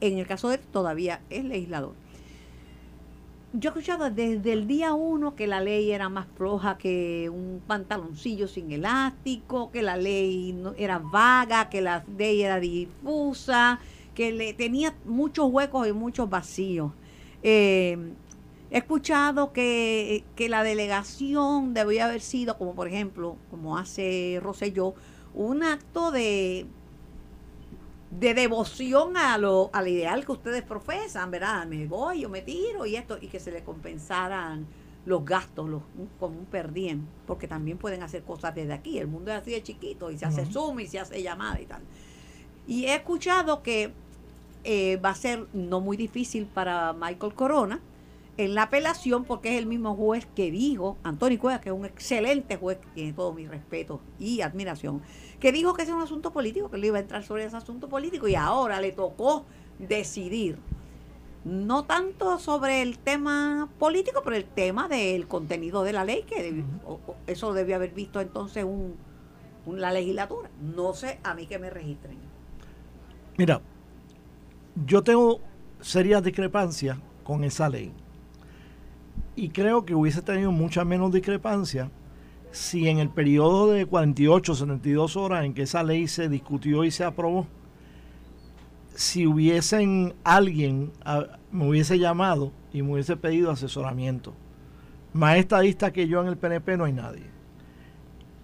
En 0.01 0.19
el 0.19 0.27
caso 0.27 0.51
de 0.51 0.57
él, 0.57 0.61
todavía 0.71 1.21
es 1.31 1.45
legislador 1.45 1.95
yo 3.53 3.69
he 3.69 3.71
escuchado 3.71 4.11
desde 4.11 4.53
el 4.53 4.67
día 4.67 4.95
uno 4.95 5.37
que 5.37 5.47
la 5.47 5.61
ley 5.61 5.93
era 5.93 6.09
más 6.09 6.27
floja 6.37 6.79
que 6.79 7.29
un 7.31 7.63
pantaloncillo 7.67 8.49
sin 8.49 8.73
elástico, 8.73 9.71
que 9.71 9.83
la 9.83 9.97
ley 9.97 10.53
no, 10.53 10.73
era 10.77 10.99
vaga, 10.99 11.69
que 11.69 11.83
la 11.83 12.05
ley 12.17 12.43
era 12.43 12.59
difusa, 12.61 13.79
que 14.15 14.33
le, 14.33 14.55
tenía 14.55 14.95
muchos 15.05 15.51
huecos 15.51 15.87
y 15.87 15.93
muchos 15.93 16.31
vacíos. 16.31 16.93
Eh, 17.43 17.99
he 18.71 18.79
escuchado 18.79 19.53
que, 19.53 20.25
que, 20.35 20.49
la 20.49 20.63
delegación 20.63 21.75
debía 21.75 22.07
haber 22.07 22.23
sido, 22.23 22.57
como 22.57 22.75
por 22.75 22.89
ejemplo, 22.89 23.37
como 23.51 23.77
hace 23.77 24.41
Rosselló, 24.43 24.95
un 25.35 25.63
acto 25.63 26.11
de 26.11 26.67
de 28.19 28.35
devoción 28.35 29.17
a 29.17 29.39
lo, 29.39 29.71
al 29.73 29.89
ideal 29.89 30.25
que 30.27 30.33
ustedes 30.33 30.63
profesan, 30.63 31.31
¿verdad? 31.31 31.67
Me 31.67 31.87
voy, 31.87 32.21
yo 32.21 32.29
me 32.29 32.43
tiro 32.43 32.85
y 32.85 32.97
esto, 32.97 33.19
y 33.21 33.29
que 33.29 33.41
se 33.41 33.51
le 33.51 33.65
compensaran 33.65 34.67
los 35.05 35.25
gastos 35.25 35.69
los, 35.69 35.83
como 36.21 36.39
un 36.39 36.45
perdien, 36.45 37.09
porque 37.27 37.49
también 37.49 37.79
pueden 37.79 38.03
hacer 38.03 38.23
cosas 38.23 38.55
desde 38.55 38.73
aquí. 38.73 38.99
El 38.99 39.09
mundo 39.09 39.33
es 39.33 39.41
así 39.41 39.51
de 39.53 39.63
chiquito 39.63 40.11
y 40.11 40.19
se 40.19 40.27
hace 40.27 40.45
Zoom 40.47 40.81
y 40.81 40.87
se 40.87 41.01
hace 41.01 41.23
llamada 41.23 41.61
y 41.61 41.67
tal. 41.67 41.83
Y 42.67 42.85
he 42.85 42.95
escuchado 42.95 43.63
que 43.63 43.93
eh, 44.63 44.97
va 44.99 45.11
a 45.11 45.15
ser 45.15 45.47
no 45.53 45.81
muy 45.81 45.97
difícil 45.97 46.47
para 46.47 46.93
Michael 46.93 47.35
Corona 47.35 47.81
en 48.37 48.55
la 48.55 48.65
apelación 48.65 49.25
porque 49.25 49.55
es 49.55 49.59
el 49.59 49.67
mismo 49.67 49.95
juez 49.95 50.27
que 50.35 50.51
dijo, 50.51 50.97
Antonio 51.03 51.39
Cueva, 51.39 51.61
que 51.61 51.69
es 51.69 51.75
un 51.75 51.85
excelente 51.85 52.57
juez, 52.57 52.79
que 52.79 52.89
tiene 52.95 53.13
todo 53.13 53.33
mi 53.33 53.47
respeto 53.47 54.01
y 54.19 54.41
admiración, 54.41 55.03
que 55.39 55.53
dijo 55.53 55.75
que 55.75 55.83
ese 55.83 55.91
es 55.91 55.97
un 55.97 56.03
asunto 56.03 56.33
político, 56.33 56.71
que 56.71 56.77
él 56.77 56.85
iba 56.87 56.99
a 56.99 57.01
entrar 57.01 57.23
sobre 57.23 57.45
ese 57.45 57.57
asunto 57.57 57.89
político 57.89 58.29
y 58.29 58.35
ahora 58.35 58.81
le 58.81 58.93
tocó 58.93 59.45
decidir 59.79 60.59
no 61.45 61.85
tanto 61.85 62.39
sobre 62.39 62.83
el 62.83 62.99
tema 62.99 63.69
político, 63.79 64.23
pero 64.23 64.37
el 64.37 64.45
tema 64.45 64.89
del 64.89 65.27
contenido 65.27 65.83
de 65.83 65.93
la 65.93 66.05
ley, 66.05 66.23
que 66.23 66.65
eso 67.27 67.53
debió 67.53 67.77
haber 67.77 67.93
visto 67.93 68.21
entonces 68.21 68.65
un, 68.65 68.97
la 69.67 69.93
legislatura. 69.93 70.51
No 70.61 70.95
sé 70.95 71.19
a 71.25 71.35
mí 71.35 71.47
que 71.47 71.59
me 71.59 71.69
registren. 71.69 72.17
Mira, 73.37 73.61
yo 74.87 75.03
tengo 75.03 75.41
serias 75.81 76.23
discrepancias 76.23 76.99
con 77.25 77.43
esa 77.43 77.69
ley. 77.69 77.93
Y 79.35 79.49
creo 79.49 79.85
que 79.85 79.95
hubiese 79.95 80.23
tenido 80.23 80.53
mucha 80.53 80.85
menos 80.85 81.13
discrepancia 81.13 81.91
si 82.51 82.89
en 82.89 82.99
el 82.99 83.09
periodo 83.09 83.71
de 83.71 83.87
48, 83.87 84.55
72 84.55 85.17
horas 85.17 85.45
en 85.45 85.55
que 85.55 85.63
esa 85.63 85.83
ley 85.83 86.07
se 86.07 86.29
discutió 86.29 86.85
y 86.85 86.91
se 86.91 87.03
aprobó, 87.03 87.47
si 88.95 89.27
hubiesen 89.27 90.15
alguien 90.23 90.93
me 91.51 91.69
hubiese 91.69 91.99
llamado 91.99 92.53
y 92.73 92.83
me 92.83 92.93
hubiese 92.93 93.17
pedido 93.17 93.51
asesoramiento. 93.51 94.35
Más 95.15 95.37
estadista 95.37 95.93
que 95.93 96.09
yo 96.09 96.21
en 96.21 96.29
el 96.29 96.37
PNP 96.37 96.77
no 96.77 96.85
hay 96.85 96.93
nadie. 96.93 97.25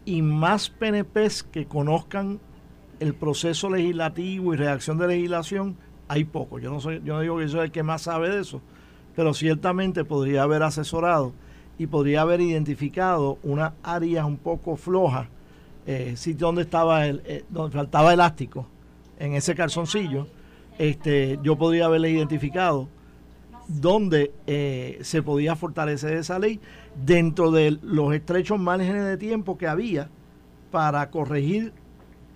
Y 0.05 0.23
más 0.23 0.71
PNPs 0.71 1.43
que 1.43 1.67
conozcan 1.67 2.41
el 3.01 3.15
proceso 3.15 3.71
legislativo 3.71 4.55
y 4.55 4.57
redacción 4.57 4.99
de 4.99 5.09
legislación, 5.09 5.77
hay 6.09 6.25
poco. 6.25 6.59
Yo 6.59 6.71
no, 6.71 6.81
soy, 6.81 7.03
yo 7.05 7.15
no 7.15 7.21
digo 7.21 7.37
que 7.37 7.45
yo 7.45 7.51
soy 7.51 7.67
el 7.67 7.73
que 7.73 7.83
más 7.83 8.03
sabe 8.03 8.31
de 8.31 8.41
eso, 8.41 8.63
pero 9.19 9.35
ciertamente 9.35 10.05
podría 10.05 10.45
haber 10.45 10.63
asesorado 10.63 11.33
y 11.77 11.89
podría 11.89 12.21
haber 12.21 12.41
identificado 12.41 13.37
unas 13.43 13.73
áreas 13.83 14.25
un 14.25 14.37
poco 14.37 14.77
flojas, 14.77 15.27
eh, 15.89 16.13
sitio 16.17 16.47
donde 16.47 16.63
estaba 16.63 17.05
el, 17.05 17.21
eh, 17.25 17.45
donde 17.51 17.77
faltaba 17.77 18.13
elástico 18.13 18.69
en 19.19 19.35
ese 19.35 19.57
calzoncillo. 19.57 20.29
Este, 20.79 21.37
yo 21.43 21.59
podría 21.59 21.87
haberle 21.87 22.11
identificado 22.11 22.89
dónde 23.67 24.31
eh, 24.47 25.01
se 25.03 25.21
podía 25.21 25.57
fortalecer 25.57 26.13
esa 26.13 26.39
ley 26.39 26.61
dentro 27.05 27.51
de 27.51 27.77
los 27.83 28.15
estrechos 28.15 28.61
márgenes 28.61 29.05
de 29.05 29.17
tiempo 29.17 29.59
que 29.59 29.67
había 29.67 30.11
para 30.71 31.11
corregir 31.11 31.73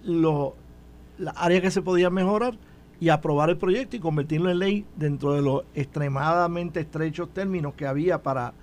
las 0.03 1.37
áreas 1.37 1.63
que 1.63 1.71
se 1.71 1.81
podían 1.81 2.13
mejorar 2.13 2.59
y 3.03 3.09
aprobar 3.09 3.51
el 3.51 3.57
proyecto 3.57 3.97
y 3.97 3.99
convertirlo 3.99 4.49
en 4.49 4.61
ley 4.61 4.87
dentro 4.95 5.33
de 5.33 5.43
los 5.43 5.65
extremadamente 5.75 6.79
estrechos 6.79 7.35
términos 7.35 7.75
que 7.75 7.85
había 7.85 8.23
para, 8.23 8.55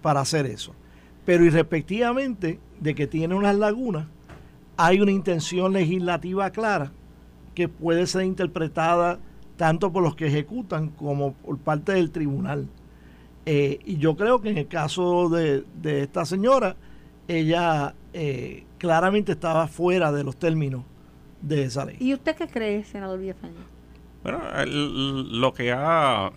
para 0.00 0.20
hacer 0.20 0.46
eso. 0.46 0.76
Pero 1.24 1.44
irrespectivamente 1.44 2.60
de 2.78 2.94
que 2.94 3.08
tiene 3.08 3.34
unas 3.34 3.56
lagunas, 3.56 4.06
hay 4.76 5.00
una 5.00 5.10
intención 5.10 5.72
legislativa 5.72 6.50
clara 6.50 6.92
que 7.52 7.66
puede 7.66 8.06
ser 8.06 8.22
interpretada 8.22 9.18
tanto 9.56 9.92
por 9.92 10.04
los 10.04 10.14
que 10.14 10.28
ejecutan 10.28 10.90
como 10.90 11.32
por 11.32 11.58
parte 11.58 11.90
del 11.90 12.12
tribunal. 12.12 12.68
Eh, 13.44 13.80
y 13.84 13.96
yo 13.96 14.14
creo 14.16 14.40
que 14.40 14.50
en 14.50 14.58
el 14.58 14.68
caso 14.68 15.28
de, 15.28 15.64
esta 15.82 16.24
señora, 16.24 16.76
ella 17.26 17.96
eh, 18.12 18.66
claramente 18.78 19.32
estaba 19.32 19.66
fuera 19.66 20.12
de 20.12 20.22
los 20.22 20.36
términos 20.36 20.84
de 21.42 21.64
esa 21.64 21.86
ley. 21.86 21.96
¿Y 21.98 22.14
usted 22.14 22.36
qué 22.36 22.46
cree, 22.46 22.84
senador 22.84 23.18
Villafaña? 23.18 23.79
Bueno, 24.22 24.40
lo 24.66 25.54
que 25.54 25.72
ha 25.72 26.30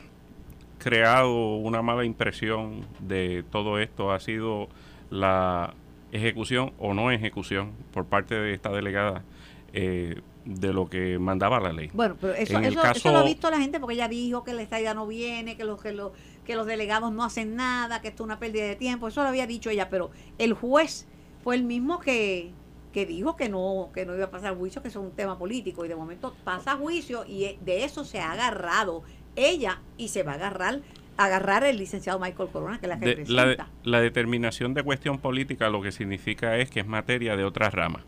creado 0.78 1.56
una 1.56 1.82
mala 1.82 2.06
impresión 2.06 2.86
de 3.00 3.44
todo 3.52 3.80
esto 3.80 4.12
ha 4.12 4.20
sido 4.20 4.68
la 5.10 5.74
ejecución 6.12 6.74
o 6.78 6.94
no 6.94 7.12
ejecución 7.12 7.72
por 7.92 8.06
parte 8.06 8.36
de 8.36 8.54
esta 8.54 8.70
delegada 8.70 9.24
eh, 9.74 10.22
de 10.46 10.74
lo 10.74 10.90
que 10.90 11.18
mandaba 11.20 11.60
la 11.60 11.72
ley. 11.72 11.90
Bueno, 11.94 12.16
pero 12.20 12.34
eso, 12.34 12.60
eso, 12.60 13.12
lo 13.12 13.20
ha 13.20 13.24
visto 13.24 13.50
la 13.50 13.60
gente 13.60 13.80
porque 13.80 13.96
ella 13.96 14.08
dijo 14.08 14.44
que 14.44 14.54
la 14.54 14.62
estadía 14.62 14.94
no 14.94 15.08
viene, 15.08 15.56
que 15.58 15.64
los, 15.64 15.82
que, 15.82 15.94
los, 15.94 16.12
que 16.46 16.56
los 16.56 16.68
delegados 16.68 17.12
no 17.12 17.24
hacen 17.24 17.56
nada, 17.56 18.02
que 18.02 18.10
esto 18.10 18.24
es 18.24 18.26
una 18.26 18.40
pérdida 18.40 18.66
de 18.66 18.76
tiempo. 18.76 19.08
Eso 19.08 19.24
lo 19.24 19.30
había 19.30 19.48
dicho 19.48 19.70
ella, 19.70 19.90
pero 19.90 20.12
el 20.38 20.54
juez 20.54 21.08
fue 21.44 21.56
el 21.56 21.64
mismo 21.64 22.00
que, 22.00 22.52
que 22.94 23.06
dijo 23.06 23.36
que 23.36 23.50
no, 23.50 23.90
que 23.94 24.06
no 24.06 24.16
iba 24.16 24.26
a 24.26 24.32
pasar 24.32 24.56
juicio, 24.56 24.82
que 24.82 24.88
es 24.88 24.96
un 24.96 25.12
tema 25.12 25.38
político. 25.38 25.84
Y 25.84 25.88
de 25.90 25.96
momento 25.96 26.36
pasa 26.44 26.78
juicio 26.78 27.26
y 27.26 27.46
e, 27.46 27.60
de 27.62 27.84
eso 27.84 28.06
se 28.06 28.20
ha 28.20 28.32
agarrado 28.32 29.04
ella 29.36 29.82
y 29.98 30.10
se 30.10 30.24
va 30.24 30.34
a 30.34 30.36
agarrar 30.36 30.82
agarrar 31.16 31.64
el 31.64 31.78
licenciado 31.78 32.20
Michael 32.20 32.50
Corona, 32.50 32.80
que 32.80 32.88
es 32.88 32.90
la 32.90 33.00
que 33.00 33.06
representa. 33.06 33.68
La, 33.84 33.98
la 33.98 34.02
determinación 34.02 34.74
de 34.74 34.82
cuestión 34.82 35.20
política 35.20 35.70
lo 35.70 35.82
que 35.82 35.92
significa 35.92 36.58
es 36.58 36.72
que 36.72 36.80
es 36.80 36.88
materia 36.88 37.36
de 37.36 37.44
otra 37.44 37.70
rama. 37.70 38.04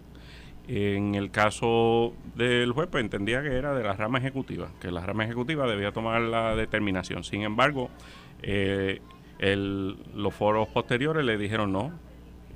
En 0.67 1.13
el 1.13 1.29
caso 1.29 2.15
del 2.35 2.71
juez, 2.71 2.87
pues 2.91 3.03
entendía 3.03 3.43
que 3.43 3.55
era 3.55 3.75
de 3.75 3.83
la 3.83 3.93
rama 3.93 4.17
ejecutiva, 4.17 4.71
que 4.79 4.89
la 4.89 5.05
rama 5.05 5.23
ejecutiva 5.23 5.67
debía 5.67 5.91
tomar 5.91 6.21
la 6.21 6.55
determinación. 6.55 7.23
Sin 7.23 7.43
embargo, 7.43 7.91
eh, 8.41 9.01
los 9.39 10.33
foros 10.33 10.67
posteriores 10.69 11.23
le 11.23 11.37
dijeron 11.37 11.71
no, 11.71 11.91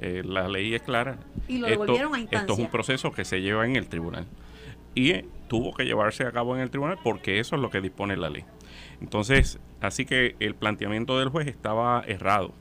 eh, 0.01 0.23
la 0.25 0.47
ley 0.47 0.73
es 0.73 0.81
clara. 0.81 1.17
Y 1.47 1.57
lo 1.57 1.67
devolvieron 1.67 2.15
a 2.15 2.19
Esto 2.19 2.53
es 2.53 2.59
un 2.59 2.69
proceso 2.69 3.11
que 3.11 3.25
se 3.25 3.41
lleva 3.41 3.65
en 3.65 3.75
el 3.75 3.87
tribunal. 3.87 4.27
Y 4.95 5.11
eh, 5.11 5.25
tuvo 5.47 5.73
que 5.73 5.85
llevarse 5.85 6.25
a 6.25 6.31
cabo 6.31 6.55
en 6.55 6.61
el 6.61 6.69
tribunal 6.69 6.97
porque 7.03 7.39
eso 7.39 7.55
es 7.55 7.61
lo 7.61 7.69
que 7.69 7.81
dispone 7.81 8.17
la 8.17 8.29
ley. 8.29 8.45
Entonces, 9.01 9.59
así 9.81 10.05
que 10.05 10.35
el 10.39 10.55
planteamiento 10.55 11.19
del 11.19 11.29
juez 11.29 11.47
estaba 11.47 12.03
errado. 12.07 12.53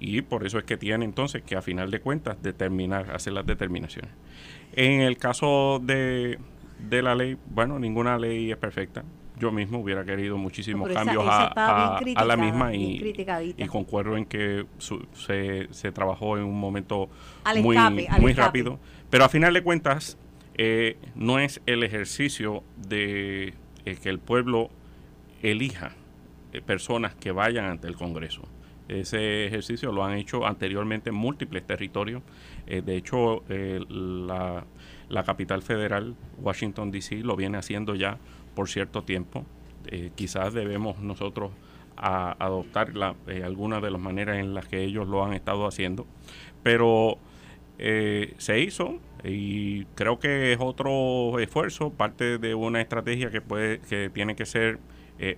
Y 0.00 0.22
por 0.22 0.46
eso 0.46 0.58
es 0.58 0.64
que 0.64 0.76
tiene 0.76 1.04
entonces 1.04 1.42
que 1.42 1.56
a 1.56 1.62
final 1.62 1.90
de 1.90 2.00
cuentas 2.00 2.40
determinar, 2.42 3.10
hacer 3.10 3.32
las 3.32 3.46
determinaciones. 3.46 4.10
En 4.72 5.00
el 5.00 5.16
caso 5.16 5.80
de, 5.82 6.38
la 6.90 7.14
ley, 7.14 7.36
bueno, 7.46 7.78
ninguna 7.78 8.18
ley 8.18 8.52
es 8.52 8.56
perfecta. 8.56 9.02
Yo 9.38 9.52
mismo 9.52 9.78
hubiera 9.78 10.04
querido 10.04 10.36
muchísimos 10.36 10.90
cambios 10.90 11.24
a, 11.26 12.24
la 12.26 12.36
misma 12.36 12.74
y, 12.74 13.14
y, 13.56 13.66
concuerdo 13.66 14.16
en 14.16 14.24
que 14.24 14.66
se, 14.78 15.68
se, 15.70 15.92
trabajó 15.92 16.36
en 16.36 16.44
un 16.44 16.58
momento 16.58 17.08
muy, 17.60 17.76
muy 18.20 18.32
rápido. 18.32 18.78
Pero 19.10 19.24
a 19.24 19.28
final 19.28 19.54
de 19.54 19.62
cuentas, 19.62 20.18
eh, 20.56 20.96
no 21.14 21.38
es 21.38 21.60
el 21.66 21.84
ejercicio 21.84 22.62
de 22.76 23.54
eh, 23.84 23.96
que 24.02 24.08
el 24.08 24.18
pueblo 24.18 24.70
elija 25.42 25.92
eh, 26.52 26.62
personas 26.62 27.14
que 27.14 27.30
vayan 27.30 27.66
ante 27.66 27.88
el 27.88 27.96
Congreso. 27.96 28.42
Ese 28.88 29.46
ejercicio 29.46 29.92
lo 29.92 30.02
han 30.02 30.14
hecho 30.14 30.46
anteriormente 30.46 31.10
en 31.10 31.16
múltiples 31.16 31.66
territorios. 31.66 32.22
Eh, 32.66 32.80
de 32.80 32.96
hecho, 32.96 33.44
eh, 33.50 33.80
la, 33.88 34.64
capital 35.24 35.60
federal, 35.60 36.16
Washington, 36.38 36.90
D.C., 36.90 37.16
lo 37.16 37.36
viene 37.36 37.58
haciendo 37.58 37.94
ya 37.94 38.18
por 38.58 38.68
cierto 38.68 39.04
tiempo. 39.04 39.46
Eh, 39.86 40.10
quizás 40.16 40.52
debemos 40.52 40.98
nosotros 40.98 41.52
adoptar 41.94 42.96
la, 42.96 43.14
algunas 43.44 43.80
de 43.82 43.90
las 43.92 44.00
maneras 44.00 44.38
en 44.38 44.52
las 44.52 44.66
que 44.66 44.82
ellos 44.82 45.06
lo 45.06 45.24
han 45.24 45.32
estado 45.32 45.64
haciendo. 45.64 46.08
Pero 46.64 47.18
se 47.78 48.60
hizo 48.60 48.98
y 49.22 49.84
creo 49.94 50.18
que 50.18 50.52
es 50.52 50.58
otro 50.60 51.38
esfuerzo, 51.38 51.90
parte 51.90 52.38
de 52.38 52.54
una 52.56 52.80
estrategia 52.80 53.30
que, 53.30 53.40
puede, 53.40 53.78
que 53.78 54.10
tiene 54.10 54.34
que 54.34 54.44
ser 54.46 54.80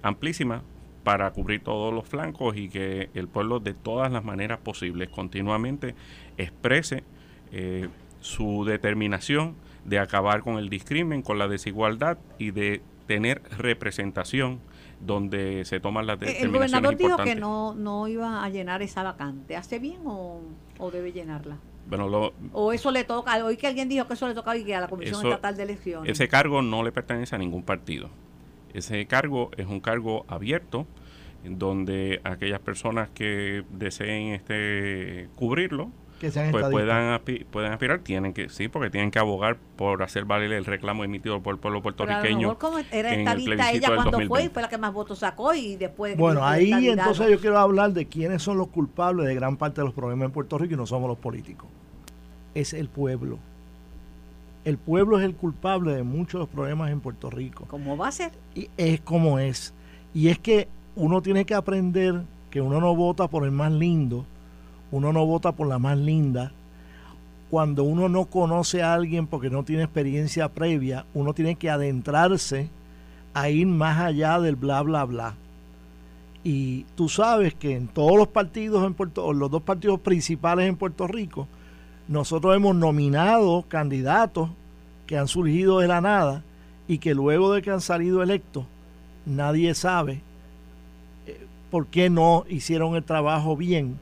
amplísima 0.02 0.62
para 1.04 1.30
cubrir 1.33 1.62
todos 1.62 1.92
los 1.92 2.06
flancos 2.06 2.56
y 2.56 2.68
que 2.68 3.11
el 3.14 3.28
pueblo 3.28 3.61
de 3.61 3.74
todas 3.74 4.12
las 4.12 4.24
maneras 4.24 4.59
posibles 4.59 5.09
continuamente 5.09 5.94
exprese 6.37 7.04
eh, 7.52 7.88
su 8.20 8.64
determinación 8.64 9.54
de 9.85 9.98
acabar 9.98 10.42
con 10.42 10.59
el 10.59 10.68
discrimen, 10.68 11.22
con 11.22 11.38
la 11.38 11.48
desigualdad 11.48 12.18
y 12.38 12.50
de 12.50 12.83
tener 13.11 13.42
representación 13.59 14.61
donde 15.01 15.64
se 15.64 15.81
toman 15.81 16.07
las 16.07 16.20
determinaciones 16.20 16.44
El 16.44 16.70
gobernador 16.70 16.96
dijo 16.96 17.16
que 17.25 17.35
no, 17.35 17.75
no 17.75 18.07
iba 18.07 18.44
a 18.44 18.49
llenar 18.51 18.83
esa 18.83 19.03
vacante. 19.03 19.57
¿Hace 19.57 19.81
bien 19.81 20.03
o, 20.05 20.42
debe 20.92 21.11
llenarla? 21.11 21.57
Bueno, 21.88 22.31
o 22.53 22.73
eso 22.73 22.92
le 22.92 23.03
toca, 23.03 23.44
hoy 23.44 23.57
que 23.57 23.66
alguien 23.66 23.88
dijo 23.88 24.07
que 24.07 24.14
eso 24.14 24.29
le 24.29 24.35
toca 24.35 24.53
a 24.53 24.55
la 24.55 24.87
Comisión 24.87 25.27
Estatal 25.27 25.57
de 25.57 25.62
Elecciones. 25.64 26.09
Ese 26.09 26.29
cargo 26.29 26.62
no 26.62 26.85
le 26.85 26.92
pertenece 26.92 27.35
a 27.35 27.38
ningún 27.38 27.64
partido. 27.64 28.11
Ese 28.75 29.05
cargo 29.07 29.51
es 29.57 29.66
un 29.66 29.81
cargo 29.81 30.25
abierto 30.29 30.87
donde 31.42 32.20
aquellas 32.23 32.61
personas 32.61 33.11
que 33.11 33.64
deseen 33.73 34.35
este 34.35 35.29
cubrirlo 35.35 35.90
pues 36.20 36.68
puedan, 36.70 37.20
puedan 37.50 37.72
aspirar, 37.72 38.00
tienen 38.00 38.35
que, 38.35 38.48
sí, 38.48 38.68
porque 38.68 38.90
tienen 38.90 39.11
que 39.11 39.18
abogar 39.18 39.56
por 39.76 40.02
hacer 40.02 40.26
valer 40.26 40.52
el 40.52 40.64
reclamo 40.64 41.02
emitido 41.02 41.40
por 41.40 41.54
el 41.54 41.61
pueblo 41.61 41.83
puertorriqueño. 41.83 42.56
Pero 42.59 42.76
a 42.76 42.80
era 42.90 43.14
estadista 43.14 43.72
ella 43.72 43.94
cuando 43.94 44.20
fue 44.26 44.44
y 44.44 44.48
fue 44.48 44.62
la 44.62 44.68
que 44.68 44.78
más 44.78 44.92
votos 44.92 45.20
sacó 45.20 45.54
y 45.54 45.76
después... 45.76 46.16
Bueno, 46.16 46.44
ahí 46.44 46.88
entonces 46.88 47.30
yo 47.30 47.40
quiero 47.40 47.59
hablar 47.59 47.92
de 47.92 48.06
quiénes 48.06 48.42
son 48.42 48.59
los 48.59 48.68
culpables 48.68 49.26
de 49.26 49.35
gran 49.35 49.56
parte 49.56 49.80
de 49.80 49.87
los 49.87 49.94
problemas 49.94 50.26
en 50.26 50.33
Puerto 50.33 50.59
Rico 50.59 50.74
y 50.74 50.76
no 50.76 50.87
somos 50.87 51.09
los 51.09 51.18
políticos. 51.18 51.68
Es 52.54 52.74
el 52.74 52.88
pueblo 52.88 53.38
el 54.64 54.78
pueblo 54.78 55.18
es 55.18 55.24
el 55.24 55.35
culpable 55.35 55.94
de 55.94 56.02
muchos 56.02 56.35
de 56.35 56.38
los 56.40 56.48
problemas 56.48 56.90
en 56.90 57.00
Puerto 57.00 57.30
Rico. 57.30 57.64
¿Cómo 57.68 57.96
va 57.96 58.09
a 58.09 58.12
ser? 58.12 58.33
Y 58.54 58.68
es 58.76 59.00
como 59.00 59.38
es. 59.38 59.72
Y 60.12 60.28
es 60.28 60.38
que 60.38 60.68
uno 60.96 61.22
tiene 61.22 61.44
que 61.44 61.54
aprender 61.54 62.22
que 62.50 62.61
uno 62.61 62.80
no 62.80 62.94
vota 62.94 63.28
por 63.28 63.44
el 63.44 63.52
más 63.52 63.72
lindo, 63.72 64.26
uno 64.90 65.12
no 65.12 65.26
vota 65.26 65.53
por 65.53 65.68
la 65.68 65.79
más 65.79 65.98
linda. 65.98 66.53
Cuando 67.50 67.83
uno 67.85 68.09
no 68.09 68.26
conoce 68.26 68.83
a 68.83 68.94
alguien 68.94 69.26
porque 69.26 69.50
no 69.50 69.64
tiene 69.64 69.83
experiencia 69.83 70.48
previa, 70.48 71.05
uno 71.14 71.35
tiene 71.35 71.57
que 71.57 71.70
adentrarse 71.70 72.68
a 73.35 73.48
ir 73.48 73.66
más 73.66 73.98
allá 73.98 74.40
del 74.40 74.57
bla, 74.57 74.83
bla, 74.83 75.05
bla. 75.05 75.35
Y 76.42 76.85
tú 76.94 77.09
sabes 77.09 77.55
que 77.55 77.76
en 77.76 77.88
todos 77.88 78.16
los 78.16 78.29
partidos 78.29 78.87
en 78.87 78.94
Puerto 78.94 79.33
los 79.33 79.50
dos 79.50 79.62
partidos 79.62 80.00
principales 80.00 80.68
en 80.68 80.76
Puerto 80.76 81.07
Rico, 81.07 81.46
nosotros 82.09 82.57
hemos 82.57 82.74
nominado 82.74 83.64
candidatos 83.68 84.50
que 85.07 85.18
han 85.18 85.29
surgido 85.29 85.81
de 85.81 85.88
la 85.88 86.00
nada 86.00 86.42
y 86.88 86.98
que 86.98 87.14
luego 87.14 87.53
de 87.53 87.62
que 87.62 87.70
han 87.70 87.81
salido 87.81 88.22
electos, 88.22 88.64
nadie 89.26 89.74
sabe 89.74 90.22
eh, 91.26 91.46
por 91.70 91.87
qué 91.87 92.11
no 92.11 92.44
hicieron 92.48 92.96
el 92.96 93.05
trabajo 93.05 93.57
bien. 93.57 93.98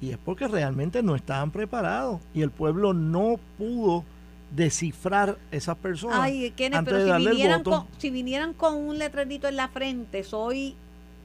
Y 0.00 0.10
es 0.10 0.18
porque 0.18 0.48
realmente 0.48 1.02
no 1.02 1.14
estaban 1.14 1.50
preparados 1.50 2.20
y 2.32 2.42
el 2.42 2.50
pueblo 2.50 2.94
no 2.94 3.38
pudo 3.58 4.04
descifrar 4.50 5.38
esas 5.50 5.76
personas. 5.76 6.18
Ay, 6.20 6.50
Kenneth, 6.52 6.84
pero 6.84 7.18
si 7.18 7.26
vinieran, 7.26 7.62
con, 7.62 7.86
si 7.98 8.10
vinieran 8.10 8.54
con 8.54 8.76
un 8.76 8.98
letrerito 8.98 9.46
en 9.46 9.56
la 9.56 9.68
frente, 9.68 10.24
soy 10.24 10.74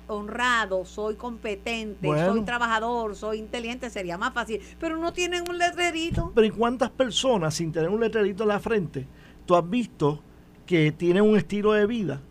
honrado, 0.07 0.85
soy 0.85 1.15
competente, 1.15 2.07
soy 2.07 2.41
trabajador, 2.41 3.15
soy 3.15 3.39
inteligente, 3.39 3.89
sería 3.89 4.17
más 4.17 4.33
fácil. 4.33 4.61
Pero 4.79 4.97
no 4.97 5.13
tienen 5.13 5.49
un 5.49 5.57
letrerito. 5.57 6.31
Pero 6.35 6.45
¿y 6.45 6.51
cuántas 6.51 6.91
personas 6.91 7.55
sin 7.55 7.71
tener 7.71 7.89
un 7.89 7.99
letrerito 7.99 8.43
en 8.43 8.49
la 8.49 8.59
frente 8.59 9.07
tú 9.45 9.55
has 9.55 9.69
visto 9.69 10.21
que 10.65 10.91
tienen 10.91 11.23
un 11.23 11.38
estilo 11.38 11.73
de 11.73 11.85
vida 11.85 12.21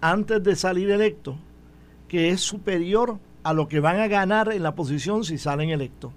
antes 0.00 0.42
de 0.42 0.56
salir 0.56 0.90
electo 0.90 1.36
que 2.08 2.30
es 2.30 2.40
superior 2.40 3.18
a 3.48 3.52
lo 3.52 3.68
que 3.68 3.80
van 3.80 4.00
a 4.00 4.08
ganar 4.08 4.52
en 4.52 4.62
la 4.62 4.74
posición 4.74 5.24
si 5.24 5.38
salen 5.38 5.70
electos? 5.70 6.12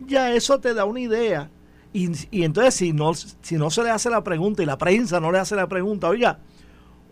Ya 0.00 0.32
eso 0.32 0.60
te 0.60 0.74
da 0.74 0.84
una 0.84 1.00
idea. 1.00 1.50
Y, 1.92 2.10
y 2.30 2.44
entonces 2.44 2.74
si 2.74 2.92
no, 2.92 3.14
si 3.14 3.56
no 3.56 3.70
se 3.70 3.82
le 3.82 3.90
hace 3.90 4.10
la 4.10 4.22
pregunta 4.22 4.62
y 4.62 4.66
la 4.66 4.78
prensa 4.78 5.20
no 5.20 5.32
le 5.32 5.38
hace 5.38 5.56
la 5.56 5.68
pregunta, 5.68 6.08
oiga, 6.08 6.38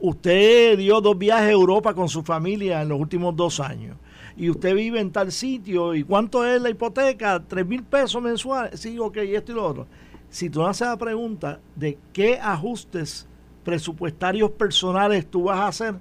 usted 0.00 0.76
dio 0.76 1.00
dos 1.00 1.16
viajes 1.16 1.48
a 1.48 1.52
Europa 1.52 1.94
con 1.94 2.08
su 2.08 2.22
familia 2.22 2.82
en 2.82 2.88
los 2.90 3.00
últimos 3.00 3.34
dos 3.34 3.60
años 3.60 3.96
y 4.36 4.50
usted 4.50 4.74
vive 4.74 5.00
en 5.00 5.10
tal 5.10 5.32
sitio 5.32 5.94
y 5.94 6.04
cuánto 6.04 6.44
es 6.44 6.60
la 6.60 6.68
hipoteca, 6.68 7.42
tres 7.46 7.66
mil 7.66 7.82
pesos 7.82 8.22
mensuales, 8.22 8.78
sí, 8.78 8.98
ok, 8.98 9.16
esto 9.16 9.52
y 9.52 9.54
lo 9.54 9.66
otro. 9.66 9.86
Si 10.28 10.50
tú 10.50 10.64
haces 10.64 10.88
la 10.88 10.98
pregunta 10.98 11.60
de 11.74 11.98
qué 12.12 12.38
ajustes 12.38 13.26
presupuestarios 13.64 14.50
personales 14.52 15.26
tú 15.28 15.44
vas 15.44 15.58
a 15.58 15.68
hacer 15.68 15.94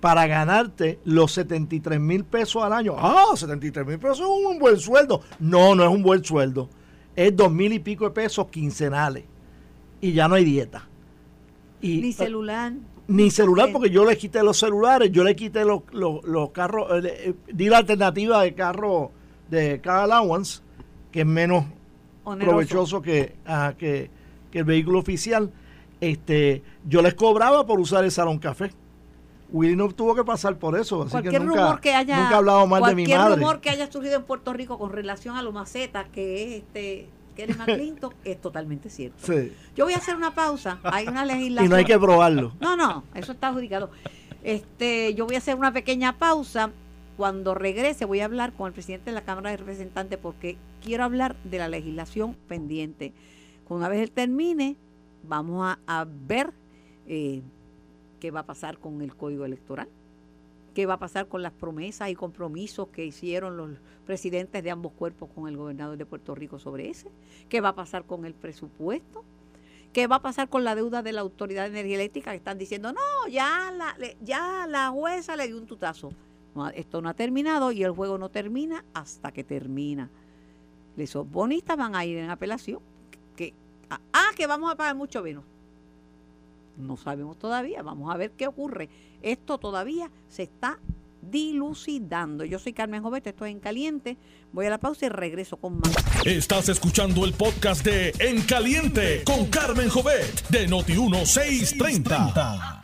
para 0.00 0.26
ganarte 0.26 0.98
los 1.04 1.32
73 1.32 2.00
mil 2.00 2.24
pesos 2.24 2.62
al 2.62 2.72
año. 2.72 2.94
Ah, 2.98 3.32
73 3.34 3.86
mil 3.86 3.98
pesos 3.98 4.20
es 4.20 4.26
un 4.26 4.58
buen 4.58 4.78
sueldo. 4.78 5.22
No, 5.38 5.74
no 5.74 5.84
es 5.84 5.90
un 5.90 6.02
buen 6.02 6.24
sueldo. 6.24 6.68
Es 7.14 7.36
dos 7.36 7.52
mil 7.52 7.72
y 7.72 7.78
pico 7.78 8.04
de 8.04 8.10
pesos 8.10 8.48
quincenales. 8.48 9.24
Y 10.00 10.12
ya 10.12 10.28
no 10.28 10.36
hay 10.36 10.44
dieta. 10.44 10.88
Y, 11.82 12.00
Ni 12.00 12.12
celular 12.12 12.72
ni 13.10 13.28
celular, 13.28 13.70
porque 13.72 13.90
yo 13.90 14.04
le 14.04 14.16
quité 14.16 14.40
los 14.44 14.56
celulares, 14.56 15.10
yo 15.10 15.24
le 15.24 15.34
quité 15.34 15.64
los, 15.64 15.82
los, 15.90 16.50
carros, 16.50 17.04
eh, 17.04 17.30
eh, 17.30 17.34
di 17.52 17.68
la 17.68 17.78
alternativa 17.78 18.40
de 18.40 18.54
carro 18.54 19.10
de 19.48 19.80
car 19.80 20.08
allowance, 20.08 20.60
que 21.10 21.20
es 21.20 21.26
menos 21.26 21.64
provechoso 22.22 23.02
que, 23.02 23.34
que, 23.78 24.10
el 24.52 24.64
vehículo 24.64 25.00
oficial. 25.00 25.50
Este, 26.00 26.62
yo 26.86 27.02
les 27.02 27.14
cobraba 27.14 27.66
por 27.66 27.80
usar 27.80 28.04
el 28.04 28.12
salón 28.12 28.38
café. 28.38 28.70
Willy 29.52 29.76
no 29.76 29.88
tuvo 29.88 30.14
que 30.14 30.24
pasar 30.24 30.56
por 30.56 30.78
eso, 30.78 31.02
así 31.02 31.22
que 31.22 31.38
nunca, 31.38 31.62
rumor 31.62 31.80
que 31.80 31.94
haya, 31.94 32.22
nunca 32.22 32.36
hablado 32.36 32.66
mal 32.66 32.82
de 32.84 32.94
mi 32.94 33.02
madre. 33.02 33.16
Cualquier 33.16 33.38
rumor 33.38 33.60
que 33.60 33.70
haya 33.70 33.90
surgido 33.90 34.16
en 34.16 34.22
Puerto 34.22 34.52
Rico 34.52 34.78
con 34.78 34.92
relación 34.92 35.36
a 35.36 35.42
los 35.42 35.52
macetas, 35.52 36.08
que 36.08 36.44
es 36.44 36.62
este 36.62 37.08
Kelly 37.34 37.54
McClinton, 37.54 38.14
es 38.24 38.40
totalmente 38.40 38.90
cierto. 38.90 39.32
Yo 39.74 39.84
voy 39.84 39.94
a 39.94 39.96
hacer 39.96 40.16
una 40.16 40.34
pausa. 40.34 40.78
Hay 40.84 41.08
una 41.08 41.24
legislación. 41.24 41.66
Y 41.66 41.68
no 41.68 41.76
hay 41.76 41.84
que 41.84 41.98
probarlo. 41.98 42.52
No, 42.60 42.76
no, 42.76 43.04
eso 43.14 43.32
está 43.32 43.48
adjudicado. 43.48 43.90
Este, 44.42 45.14
yo 45.14 45.26
voy 45.26 45.34
a 45.34 45.38
hacer 45.38 45.56
una 45.56 45.72
pequeña 45.72 46.18
pausa. 46.18 46.70
Cuando 47.16 47.54
regrese 47.54 48.06
voy 48.06 48.20
a 48.20 48.24
hablar 48.24 48.54
con 48.54 48.68
el 48.68 48.72
presidente 48.72 49.10
de 49.10 49.14
la 49.14 49.22
Cámara 49.22 49.50
de 49.50 49.58
Representantes 49.58 50.18
porque 50.18 50.56
quiero 50.82 51.04
hablar 51.04 51.36
de 51.44 51.58
la 51.58 51.68
legislación 51.68 52.34
pendiente. 52.48 53.12
Una 53.68 53.88
vez 53.88 54.00
él 54.00 54.10
termine, 54.10 54.76
vamos 55.22 55.76
a, 55.86 56.06
ver 56.26 56.52
eh, 57.06 57.42
qué 58.20 58.30
va 58.30 58.40
a 58.40 58.46
pasar 58.46 58.78
con 58.78 59.02
el 59.02 59.16
código 59.16 59.44
electoral 59.44 59.88
qué 60.74 60.86
va 60.86 60.94
a 60.94 60.98
pasar 60.98 61.28
con 61.28 61.42
las 61.42 61.52
promesas 61.52 62.10
y 62.10 62.14
compromisos 62.14 62.88
que 62.88 63.04
hicieron 63.04 63.56
los 63.56 63.70
presidentes 64.06 64.62
de 64.62 64.70
ambos 64.70 64.92
cuerpos 64.92 65.28
con 65.34 65.48
el 65.48 65.56
gobernador 65.56 65.96
de 65.96 66.06
Puerto 66.06 66.34
Rico 66.34 66.58
sobre 66.58 66.88
ese, 66.88 67.10
qué 67.48 67.60
va 67.60 67.70
a 67.70 67.74
pasar 67.74 68.04
con 68.04 68.24
el 68.24 68.34
presupuesto, 68.34 69.24
qué 69.92 70.06
va 70.06 70.16
a 70.16 70.22
pasar 70.22 70.48
con 70.48 70.64
la 70.64 70.74
deuda 70.74 71.02
de 71.02 71.12
la 71.12 71.20
Autoridad 71.20 71.64
de 71.64 71.70
Energía 71.70 71.96
Eléctrica 71.96 72.30
que 72.30 72.36
están 72.36 72.58
diciendo, 72.58 72.92
no, 72.92 73.28
ya 73.30 73.70
la, 73.72 73.96
ya 74.22 74.66
la 74.68 74.90
jueza 74.90 75.36
le 75.36 75.48
dio 75.48 75.58
un 75.58 75.66
tutazo. 75.66 76.12
esto 76.74 77.02
no 77.02 77.08
ha 77.08 77.14
terminado 77.14 77.72
y 77.72 77.82
el 77.82 77.92
juego 77.92 78.18
no 78.18 78.28
termina 78.28 78.84
hasta 78.94 79.32
que 79.32 79.44
termina. 79.44 80.10
Los 80.96 81.30
bonistas 81.30 81.76
van 81.76 81.94
a 81.94 82.04
ir 82.04 82.18
en 82.18 82.30
apelación. 82.30 82.80
Que, 83.36 83.54
ah, 83.88 84.30
que 84.36 84.46
vamos 84.46 84.70
a 84.70 84.76
pagar 84.76 84.94
mucho 84.94 85.22
menos. 85.22 85.44
No 86.80 86.96
sabemos 86.96 87.38
todavía, 87.38 87.82
vamos 87.82 88.12
a 88.12 88.16
ver 88.16 88.32
qué 88.32 88.46
ocurre. 88.46 88.88
Esto 89.22 89.58
todavía 89.58 90.10
se 90.28 90.44
está 90.44 90.78
dilucidando. 91.22 92.44
Yo 92.44 92.58
soy 92.58 92.72
Carmen 92.72 93.02
Jovete, 93.02 93.30
estoy 93.30 93.50
en 93.50 93.60
Caliente. 93.60 94.16
Voy 94.52 94.66
a 94.66 94.70
la 94.70 94.78
pausa 94.78 95.06
y 95.06 95.08
regreso 95.08 95.56
con 95.56 95.78
más. 95.78 96.26
Estás 96.26 96.68
escuchando 96.68 97.24
el 97.24 97.34
podcast 97.34 97.84
de 97.84 98.12
En 98.18 98.42
Caliente 98.42 99.22
con 99.24 99.46
Carmen 99.46 99.88
Jovet 99.88 100.48
de 100.48 100.68
Noti1630. 100.68 102.80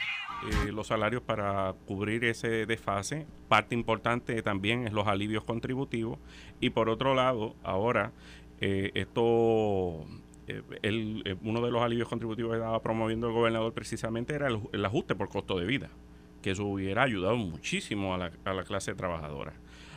Eh, 0.46 0.72
los 0.72 0.86
salarios 0.86 1.22
para 1.22 1.74
cubrir 1.86 2.24
ese 2.24 2.66
desfase. 2.66 3.26
Parte 3.48 3.74
importante 3.74 4.40
también 4.42 4.86
es 4.86 4.92
los 4.92 5.08
alivios 5.08 5.44
contributivos. 5.44 6.18
Y 6.60 6.70
por 6.70 6.88
otro 6.88 7.14
lado, 7.14 7.54
ahora 7.64 8.12
eh, 8.60 8.92
esto 8.94 10.04
eh, 10.46 10.62
eh, 10.82 11.36
uno 11.42 11.60
de 11.60 11.70
los 11.70 11.82
alivios 11.82 12.08
contributivos 12.08 12.52
que 12.52 12.58
estaba 12.58 12.80
promoviendo 12.82 13.28
el 13.28 13.32
gobernador 13.32 13.72
precisamente 13.72 14.34
era 14.34 14.48
el, 14.48 14.84
ajuste 14.84 15.14
por 15.14 15.28
costo 15.28 15.58
de 15.58 15.66
vida, 15.66 15.90
que 16.42 16.52
eso 16.52 16.64
hubiera 16.64 17.02
ayudado 17.02 17.36
muchísimo 17.36 18.14
a 18.14 18.18
la, 18.18 18.32
a 18.44 18.52
la, 18.52 18.64
clase 18.64 18.94
trabajadora. 18.94 19.54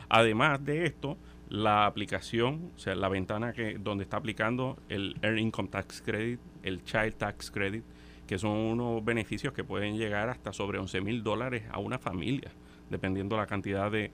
Además 0.08 0.64
de 0.64 0.86
esto, 0.86 1.16
la 1.48 1.86
aplicación, 1.86 2.70
o 2.74 2.78
sea, 2.78 2.94
la 2.94 3.08
ventana 3.08 3.52
que 3.52 3.78
donde 3.78 4.04
está 4.04 4.16
aplicando 4.16 4.78
el 4.88 5.16
Earned 5.22 5.42
Income 5.42 5.68
Tax 5.68 6.02
Credit, 6.02 6.40
el 6.62 6.84
Child 6.84 7.14
Tax 7.14 7.50
Credit, 7.50 7.84
que 8.26 8.38
son 8.38 8.52
unos 8.52 9.04
beneficios 9.04 9.52
que 9.52 9.64
pueden 9.64 9.98
llegar 9.98 10.28
hasta 10.30 10.52
sobre 10.52 10.78
11 10.78 11.00
mil 11.00 11.24
dólares 11.24 11.64
a 11.72 11.80
una 11.80 11.98
familia, 11.98 12.52
dependiendo 12.88 13.36
la 13.36 13.46
cantidad 13.46 13.90
de, 13.90 14.12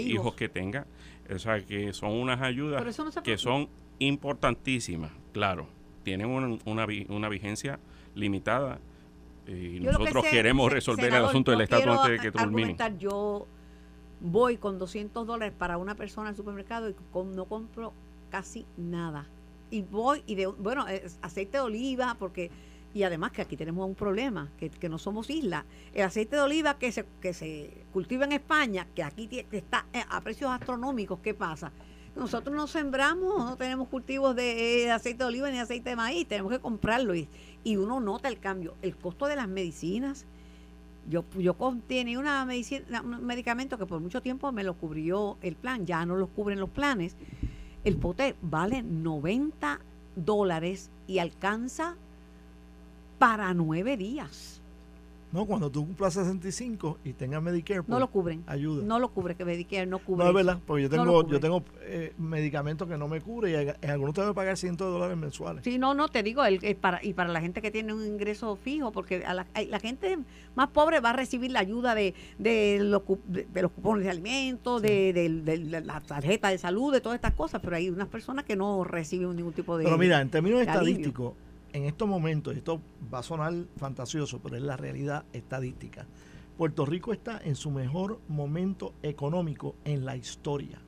hijos. 0.00 0.34
que 0.34 0.48
tenga. 0.48 0.88
O 1.32 1.38
sea, 1.38 1.64
que 1.64 1.92
son 1.92 2.10
unas 2.10 2.40
ayudas 2.42 2.84
que 3.22 3.38
son 3.38 3.68
importantísimas, 4.00 5.12
claro, 5.36 5.66
tienen 6.02 6.28
una, 6.28 6.56
una, 6.64 7.28
vigencia 7.28 7.78
limitada 8.14 8.78
y 9.46 9.80
nosotros 9.80 10.24
queremos 10.24 10.72
resolver 10.72 11.12
el 11.12 11.24
asunto 11.26 11.50
del 11.50 11.60
Estado 11.60 11.92
antes 11.92 12.12
de 12.12 12.18
que 12.18 12.32
termine. 12.32 12.74
Yo 12.98 13.46
voy 14.18 14.56
con 14.56 14.78
200 14.78 15.26
dólares 15.26 15.54
para 15.56 15.76
una 15.76 15.94
persona 15.94 16.30
al 16.30 16.36
supermercado 16.36 16.88
y 16.88 16.94
no 17.34 17.44
compro 17.44 17.92
casi 18.30 18.64
nada. 18.78 19.26
Y 19.70 19.82
voy, 19.82 20.22
y 20.26 20.36
de, 20.36 20.46
bueno, 20.46 20.86
aceite 21.20 21.58
de 21.58 21.64
oliva, 21.64 22.16
porque 22.18 22.50
y 22.94 23.02
además 23.02 23.32
que 23.32 23.42
aquí 23.42 23.58
tenemos 23.58 23.86
un 23.86 23.94
problema, 23.94 24.50
que, 24.56 24.70
que, 24.70 24.88
no 24.88 24.96
somos 24.96 25.28
isla. 25.28 25.66
El 25.92 26.04
aceite 26.04 26.36
de 26.36 26.42
oliva 26.42 26.78
que 26.78 26.92
se, 26.92 27.04
que 27.20 27.34
se 27.34 27.84
cultiva 27.92 28.24
en 28.24 28.32
España, 28.32 28.86
que 28.94 29.02
aquí 29.02 29.28
está 29.52 29.84
a 30.08 30.20
precios 30.22 30.50
astronómicos, 30.50 31.18
¿qué 31.20 31.34
pasa? 31.34 31.72
Nosotros 32.16 32.56
no 32.56 32.66
sembramos, 32.66 33.44
no 33.44 33.56
tenemos 33.56 33.88
cultivos 33.88 34.34
de 34.34 34.90
aceite 34.90 35.18
de 35.18 35.24
oliva 35.24 35.50
ni 35.50 35.58
aceite 35.58 35.90
de 35.90 35.96
maíz, 35.96 36.26
tenemos 36.26 36.50
que 36.50 36.58
comprarlo 36.58 37.14
y, 37.14 37.28
uno 37.76 38.00
nota 38.00 38.28
el 38.28 38.38
cambio. 38.38 38.74
El 38.80 38.96
costo 38.96 39.26
de 39.26 39.36
las 39.36 39.48
medicinas, 39.48 40.24
yo, 41.10 41.24
yo 41.36 41.54
tenía 41.86 42.18
una 42.18 42.44
medicina, 42.46 43.02
un 43.02 43.24
medicamento 43.26 43.76
que 43.76 43.84
por 43.84 44.00
mucho 44.00 44.22
tiempo 44.22 44.50
me 44.50 44.64
lo 44.64 44.74
cubrió 44.74 45.36
el 45.42 45.56
plan, 45.56 45.84
ya 45.84 46.06
no 46.06 46.16
lo 46.16 46.28
cubren 46.28 46.58
los 46.58 46.70
planes. 46.70 47.16
El 47.84 47.96
pote 47.96 48.34
vale 48.40 48.82
90 48.82 49.80
dólares 50.16 50.90
y 51.06 51.18
alcanza 51.18 51.96
para 53.18 53.52
nueve 53.52 53.96
días. 53.96 54.62
No, 55.36 55.44
cuando 55.44 55.70
tú 55.70 55.84
cumplas 55.84 56.14
65 56.14 56.98
y 57.04 57.12
tengas 57.12 57.42
Medicare, 57.42 57.82
pues, 57.82 57.90
No 57.90 58.00
lo 58.00 58.10
cubren. 58.10 58.42
ayuda. 58.46 58.82
No 58.84 58.98
lo 58.98 59.10
cubre, 59.10 59.34
que 59.34 59.44
Medicare 59.44 59.84
no 59.84 59.98
cubre. 59.98 60.24
No, 60.24 60.30
es 60.30 60.34
verdad, 60.34 60.58
porque 60.66 60.84
yo 60.84 60.88
tengo, 60.88 61.28
yo 61.28 61.38
tengo 61.40 61.62
eh, 61.82 62.14
medicamentos 62.16 62.88
que 62.88 62.96
no 62.96 63.06
me 63.06 63.20
cubre 63.20 63.50
y 63.50 63.54
en 63.84 63.90
algunos 63.90 64.14
tengo 64.14 64.28
que 64.28 64.34
pagar 64.34 64.56
cientos 64.56 64.86
de 64.86 64.92
dólares 64.94 65.16
mensuales. 65.18 65.62
Sí, 65.62 65.76
no, 65.78 65.92
no, 65.92 66.08
te 66.08 66.22
digo, 66.22 66.42
el, 66.42 66.58
el 66.64 66.74
para, 66.76 67.04
y 67.04 67.12
para 67.12 67.28
la 67.28 67.42
gente 67.42 67.60
que 67.60 67.70
tiene 67.70 67.92
un 67.92 68.02
ingreso 68.06 68.56
fijo, 68.56 68.92
porque 68.92 69.24
a 69.26 69.34
la, 69.34 69.46
la 69.68 69.78
gente 69.78 70.18
más 70.54 70.68
pobre 70.68 71.00
va 71.00 71.10
a 71.10 71.12
recibir 71.12 71.50
la 71.50 71.60
ayuda 71.60 71.94
de, 71.94 72.14
de, 72.38 72.78
los, 72.80 73.02
de, 73.26 73.44
de 73.44 73.60
los 73.62 73.70
cupones 73.72 74.04
de 74.04 74.10
alimentos, 74.10 74.80
de, 74.80 75.12
de- 75.12 75.28
de 75.28 75.80
la 75.82 76.00
tarjeta 76.00 76.48
de 76.48 76.56
salud, 76.56 76.94
de 76.94 77.02
todas 77.02 77.16
estas 77.16 77.34
cosas, 77.34 77.60
pero 77.62 77.76
hay 77.76 77.90
unas 77.90 78.08
personas 78.08 78.44
que 78.46 78.56
no 78.56 78.84
reciben 78.84 79.36
ningún 79.36 79.52
tipo 79.52 79.76
de... 79.76 79.84
Pero 79.84 79.98
mira, 79.98 80.18
en 80.22 80.30
términos 80.30 80.62
estadísticos, 80.62 81.34
en 81.76 81.84
estos 81.84 82.08
momentos, 82.08 82.54
y 82.54 82.58
esto 82.58 82.80
va 83.12 83.18
a 83.18 83.22
sonar 83.22 83.52
fantasioso, 83.76 84.40
pero 84.42 84.56
es 84.56 84.62
la 84.62 84.76
realidad 84.76 85.24
estadística. 85.32 86.06
Puerto 86.56 86.86
Rico 86.86 87.12
está 87.12 87.38
en 87.44 87.54
su 87.54 87.70
mejor 87.70 88.18
momento 88.28 88.94
económico 89.02 89.74
en 89.84 90.04
la 90.06 90.16
historia. 90.16 90.78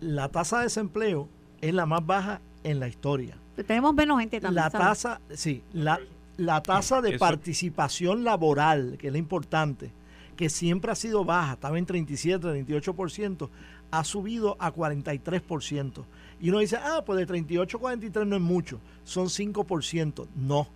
La 0.00 0.28
tasa 0.28 0.58
de 0.58 0.64
desempleo 0.64 1.28
es 1.60 1.74
la 1.74 1.86
más 1.86 2.04
baja 2.04 2.40
en 2.62 2.80
la 2.80 2.88
historia. 2.88 3.36
Tenemos 3.66 3.94
menos 3.94 4.20
gente 4.20 4.40
también. 4.40 4.64
La 4.64 4.70
tasa, 4.70 5.20
sí, 5.30 5.62
la, 5.72 5.98
la 6.36 6.62
tasa 6.62 7.00
de 7.00 7.10
Eso- 7.10 7.18
participación 7.18 8.22
laboral, 8.22 8.96
que 8.98 9.06
es 9.08 9.12
la 9.12 9.18
importante, 9.18 9.90
que 10.36 10.50
siempre 10.50 10.92
ha 10.92 10.94
sido 10.94 11.24
baja, 11.24 11.54
estaba 11.54 11.78
en 11.78 11.86
37, 11.86 12.46
38%, 12.66 13.48
ha 13.90 14.04
subido 14.04 14.56
a 14.58 14.72
43%. 14.72 16.04
Y 16.40 16.50
uno 16.50 16.58
dice, 16.58 16.76
ah, 16.76 17.02
pues 17.04 17.18
de 17.18 17.26
38 17.26 17.76
a 17.76 17.80
43 17.80 18.26
no 18.26 18.36
es 18.36 18.42
mucho, 18.42 18.80
son 19.04 19.26
5%. 19.26 20.26
No. 20.36 20.68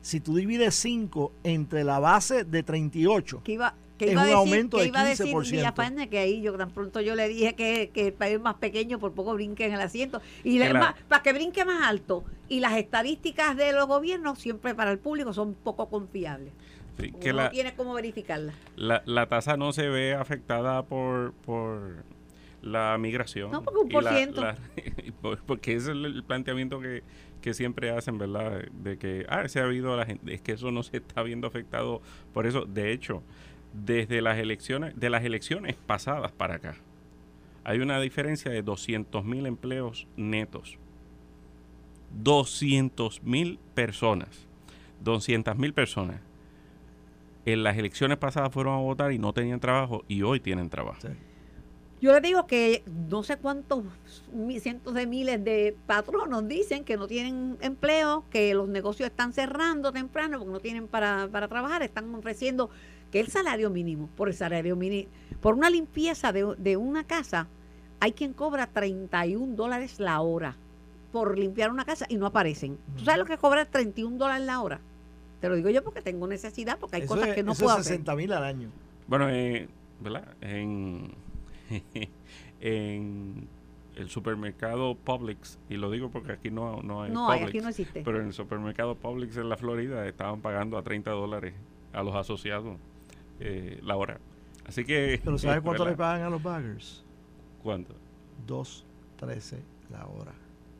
Si 0.00 0.20
tú 0.20 0.36
divides 0.36 0.74
5 0.76 1.32
entre 1.42 1.82
la 1.84 1.98
base 1.98 2.44
de 2.44 2.62
38, 2.62 3.42
que 3.42 3.52
iba, 3.52 3.74
que 3.98 4.06
Es 4.06 4.12
iba 4.12 4.20
a 4.20 4.24
un 4.24 4.28
decir, 4.30 4.36
aumento 4.38 4.76
que 4.76 4.82
de 4.84 4.88
iba 4.90 5.00
a 5.00 5.04
decir 5.04 5.26
15%. 5.26 5.50
Villafañe, 5.50 6.08
que 6.08 6.18
ahí 6.18 6.40
yo 6.40 6.56
tan 6.56 6.70
pronto 6.70 7.00
yo 7.00 7.16
le 7.16 7.28
dije 7.28 7.54
que, 7.56 7.90
que 7.92 8.06
el 8.06 8.12
país 8.12 8.36
es 8.36 8.40
más 8.40 8.54
pequeño, 8.54 9.00
por 9.00 9.12
poco 9.12 9.34
brinque 9.34 9.66
en 9.66 9.72
el 9.74 9.80
asiento. 9.80 10.22
Y 10.44 10.60
la- 10.60 10.72
más- 10.72 10.94
para 11.08 11.22
que 11.24 11.32
brinque 11.32 11.64
más 11.64 11.82
alto. 11.88 12.24
Y 12.48 12.60
las 12.60 12.76
estadísticas 12.76 13.56
de 13.56 13.72
los 13.72 13.86
gobiernos 13.88 14.38
siempre 14.38 14.72
para 14.74 14.92
el 14.92 14.98
público 15.00 15.32
son 15.32 15.54
poco 15.54 15.88
confiables. 15.88 16.52
Sí, 17.00 17.12
que 17.20 17.32
no 17.32 17.38
la, 17.38 17.50
tiene 17.50 17.74
cómo 17.74 17.92
verificarlas. 17.94 18.54
la, 18.76 19.02
la 19.04 19.26
tasa 19.28 19.56
no 19.56 19.72
se 19.72 19.88
ve 19.88 20.14
afectada 20.14 20.82
por, 20.84 21.32
por 21.44 22.04
la 22.62 22.96
migración. 22.98 23.50
No, 23.50 23.62
porque 23.62 23.80
un 23.80 23.88
y 23.88 23.92
por 23.92 24.04
la- 24.04 24.12
ciento. 24.16 24.40
la- 24.40 24.56
por- 25.22 25.38
porque 25.44 25.72
ese 25.74 25.90
es 25.90 25.96
el, 25.96 26.04
el 26.04 26.24
planteamiento 26.24 26.80
que, 26.80 27.02
que 27.40 27.54
siempre 27.54 27.90
hacen, 27.90 28.18
¿verdad? 28.18 28.64
De 28.72 28.98
que, 28.98 29.24
ah, 29.28 29.46
se 29.48 29.60
ha 29.60 29.64
habido 29.64 29.96
la 29.96 30.06
gente. 30.06 30.34
Es 30.34 30.40
que 30.40 30.52
eso 30.52 30.70
no 30.70 30.82
se 30.82 30.96
está 30.98 31.22
viendo 31.22 31.46
afectado 31.46 32.02
por 32.34 32.46
eso. 32.46 32.64
De 32.64 32.92
hecho, 32.92 33.22
desde 33.72 34.20
las 34.22 34.38
elecciones, 34.38 34.98
de 34.98 35.10
las 35.10 35.24
elecciones 35.24 35.76
pasadas 35.76 36.32
para 36.32 36.56
acá, 36.56 36.74
hay 37.64 37.80
una 37.80 38.00
diferencia 38.00 38.50
de 38.50 38.62
200 38.62 39.24
mil 39.24 39.46
empleos 39.46 40.06
netos. 40.16 40.78
200 42.22 43.22
mil 43.22 43.58
personas. 43.74 44.46
200 45.02 45.56
mil 45.58 45.72
personas. 45.74 46.20
En 47.44 47.62
las 47.62 47.76
elecciones 47.78 48.18
pasadas 48.18 48.52
fueron 48.52 48.74
a 48.74 48.78
votar 48.78 49.12
y 49.12 49.18
no 49.18 49.32
tenían 49.32 49.60
trabajo 49.60 50.04
y 50.08 50.22
hoy 50.22 50.40
tienen 50.40 50.68
trabajo. 50.70 51.00
sí. 51.02 51.08
Yo 52.00 52.12
le 52.12 52.20
digo 52.20 52.46
que 52.46 52.84
no 53.08 53.22
sé 53.24 53.36
cuántos 53.38 53.82
cientos 54.60 54.94
de 54.94 55.06
miles 55.06 55.42
de 55.42 55.76
patronos 55.86 56.46
dicen 56.46 56.84
que 56.84 56.96
no 56.96 57.08
tienen 57.08 57.56
empleo, 57.60 58.24
que 58.30 58.54
los 58.54 58.68
negocios 58.68 59.10
están 59.10 59.32
cerrando 59.32 59.90
temprano 59.92 60.38
porque 60.38 60.52
no 60.52 60.60
tienen 60.60 60.86
para, 60.86 61.28
para 61.32 61.48
trabajar, 61.48 61.82
están 61.82 62.14
ofreciendo 62.14 62.70
que 63.10 63.20
el 63.20 63.28
salario 63.28 63.70
mínimo, 63.70 64.08
por 64.16 64.28
el 64.28 64.34
salario 64.34 64.76
mínimo, 64.76 65.08
por 65.40 65.54
una 65.54 65.70
limpieza 65.70 66.30
de, 66.32 66.54
de 66.58 66.76
una 66.76 67.04
casa, 67.04 67.48
hay 68.00 68.12
quien 68.12 68.32
cobra 68.32 68.66
31 68.68 69.56
dólares 69.56 69.98
la 69.98 70.20
hora 70.20 70.56
por 71.10 71.36
limpiar 71.38 71.70
una 71.72 71.84
casa 71.84 72.06
y 72.08 72.16
no 72.16 72.26
aparecen. 72.26 72.78
¿Tú 72.96 73.04
sabes 73.04 73.18
lo 73.18 73.24
que 73.24 73.38
cobra 73.38 73.64
31 73.64 74.18
dólares 74.18 74.46
la 74.46 74.60
hora? 74.60 74.80
Te 75.40 75.48
lo 75.48 75.56
digo 75.56 75.70
yo 75.70 75.82
porque 75.82 76.02
tengo 76.02 76.26
necesidad, 76.28 76.78
porque 76.78 76.96
hay 76.96 77.02
Eso 77.02 77.14
cosas 77.14 77.30
es- 77.30 77.34
que 77.34 77.42
no 77.42 77.52
eso 77.52 77.64
puedo 77.64 77.74
es 77.76 77.80
hacer. 77.80 77.92
60 77.94 78.14
mil 78.14 78.32
al 78.32 78.44
año. 78.44 78.70
Bueno, 79.06 79.28
eh, 79.30 79.68
¿verdad? 80.00 80.28
En, 80.42 81.12
en 82.60 83.48
el 83.96 84.08
supermercado 84.10 84.94
Publix, 84.94 85.58
y 85.68 85.76
lo 85.76 85.90
digo 85.90 86.10
porque 86.10 86.32
aquí 86.32 86.50
no, 86.50 86.82
no 86.82 87.02
hay 87.02 87.10
No, 87.10 87.26
Publix, 87.26 87.48
aquí 87.48 87.60
no 87.60 87.68
existe. 87.68 88.02
pero 88.04 88.20
en 88.20 88.26
el 88.28 88.32
supermercado 88.32 88.94
Publix 88.94 89.36
en 89.36 89.48
la 89.48 89.56
Florida 89.56 90.06
estaban 90.06 90.40
pagando 90.40 90.78
a 90.78 90.82
30 90.82 91.10
dólares 91.10 91.54
a 91.92 92.02
los 92.02 92.14
asociados 92.14 92.76
eh, 93.40 93.80
la 93.82 93.96
hora. 93.96 94.18
Así 94.66 94.84
que... 94.84 95.20
Pero 95.24 95.38
¿sabes 95.38 95.62
cuánto 95.62 95.84
le 95.84 95.90
¿verdad? 95.92 96.04
pagan 96.12 96.26
a 96.26 96.30
los 96.30 96.42
baggers? 96.42 97.04
¿Cuánto? 97.62 97.94
2.13 98.46 99.58
la 99.90 100.06
hora. 100.06 100.32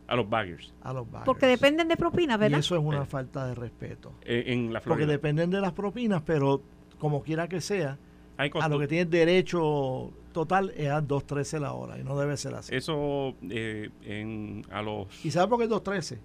A 0.06 0.16
los 0.16 0.28
baggers. 0.28 0.72
A 0.82 0.92
los 0.92 1.06
baggers. 1.10 1.24
Porque 1.26 1.46
dependen 1.46 1.88
de 1.88 1.96
propinas, 1.96 2.36
Y 2.36 2.40
¿verdad? 2.40 2.60
eso 2.60 2.76
es 2.76 2.82
una 2.82 3.02
Eh. 3.02 3.06
falta 3.06 3.46
de 3.46 3.54
respeto. 3.54 4.12
Eh, 4.22 4.44
en 4.46 4.72
la 4.72 4.80
Porque 4.80 5.04
Florida. 5.04 5.12
dependen 5.12 5.50
de 5.50 5.60
las 5.60 5.72
propinas, 5.72 6.22
pero 6.24 6.62
como 6.98 7.22
quiera 7.22 7.48
que 7.48 7.60
sea, 7.60 7.98
a 8.38 8.68
lo 8.68 8.78
que 8.78 8.86
tienes 8.88 9.10
derecho 9.10 10.12
total 10.32 10.72
es 10.76 10.88
a 10.88 11.02
2.13 11.02 11.58
la 11.58 11.72
hora 11.72 11.98
y 11.98 12.04
no 12.04 12.16
debe 12.18 12.36
ser 12.36 12.54
así. 12.54 12.74
Eso 12.74 13.34
eh, 13.50 13.90
en, 14.04 14.64
a 14.70 14.80
los... 14.82 15.08
¿Y 15.24 15.30
sabes 15.32 15.48
por 15.48 15.58
qué 15.58 15.68
2.13? 15.68 16.18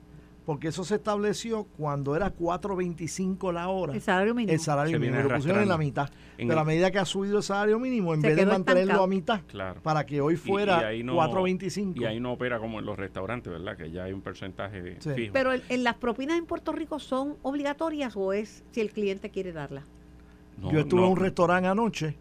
Porque 0.45 0.67
eso 0.67 0.83
se 0.83 0.95
estableció 0.95 1.63
cuando 1.77 2.17
era 2.17 2.35
4.25 2.35 3.53
la 3.53 3.69
hora. 3.69 3.93
El 3.93 4.01
salario 4.01 4.35
mínimo. 4.35 4.53
El 4.53 4.59
salario 4.59 4.91
Se 4.97 4.99
mínimo. 4.99 5.21
Lo 5.29 5.35
pusieron 5.35 5.63
en 5.63 5.69
la 5.69 5.77
mitad. 5.77 6.09
en 6.37 6.49
Pero 6.49 6.59
a 6.59 6.63
el- 6.63 6.67
medida 6.67 6.91
que 6.91 6.99
ha 6.99 7.05
subido 7.05 7.37
el 7.37 7.43
salario 7.43 7.79
mínimo, 7.79 8.13
en 8.13 8.19
Se 8.21 8.27
vez 8.27 8.35
de 8.35 8.45
mantenerlo 8.45 8.81
estancado. 8.81 9.03
a 9.03 9.07
mitad, 9.07 9.41
Claro. 9.47 9.81
para 9.81 10.05
que 10.05 10.19
hoy 10.19 10.33
Y- 10.33 10.37
fuera 10.37 10.93
y 10.93 11.01
no- 11.01 11.15
4.25. 11.15 12.01
Y 12.01 12.05
ahí 12.05 12.19
no 12.19 12.33
opera 12.33 12.59
como 12.59 12.79
en 12.79 12.85
los 12.85 12.97
restaurantes, 12.97 13.53
¿verdad? 13.53 13.77
Que 13.77 13.89
ya 13.89 14.03
hay 14.03 14.11
un 14.11 14.21
porcentaje 14.21 14.97
Sí. 14.99 15.11
fijo. 15.15 15.33
Pero 15.33 15.53
el- 15.53 15.63
en 15.69 15.83
las 15.85 15.95
propinas 15.95 16.37
en 16.37 16.45
Puerto 16.45 16.73
Rico 16.73 16.99
son 16.99 17.37
obligatorias 17.41 18.15
o 18.17 18.33
es 18.33 18.65
si 18.71 18.81
el 18.81 18.91
cliente 18.91 19.29
quiere 19.29 19.53
darlas. 19.53 19.85
No, 20.61 20.71
Yo 20.71 20.79
estuve 20.79 21.01
no. 21.01 21.07
en 21.07 21.11
un 21.13 21.17
restaurante 21.19 21.67
anoche 21.67 22.15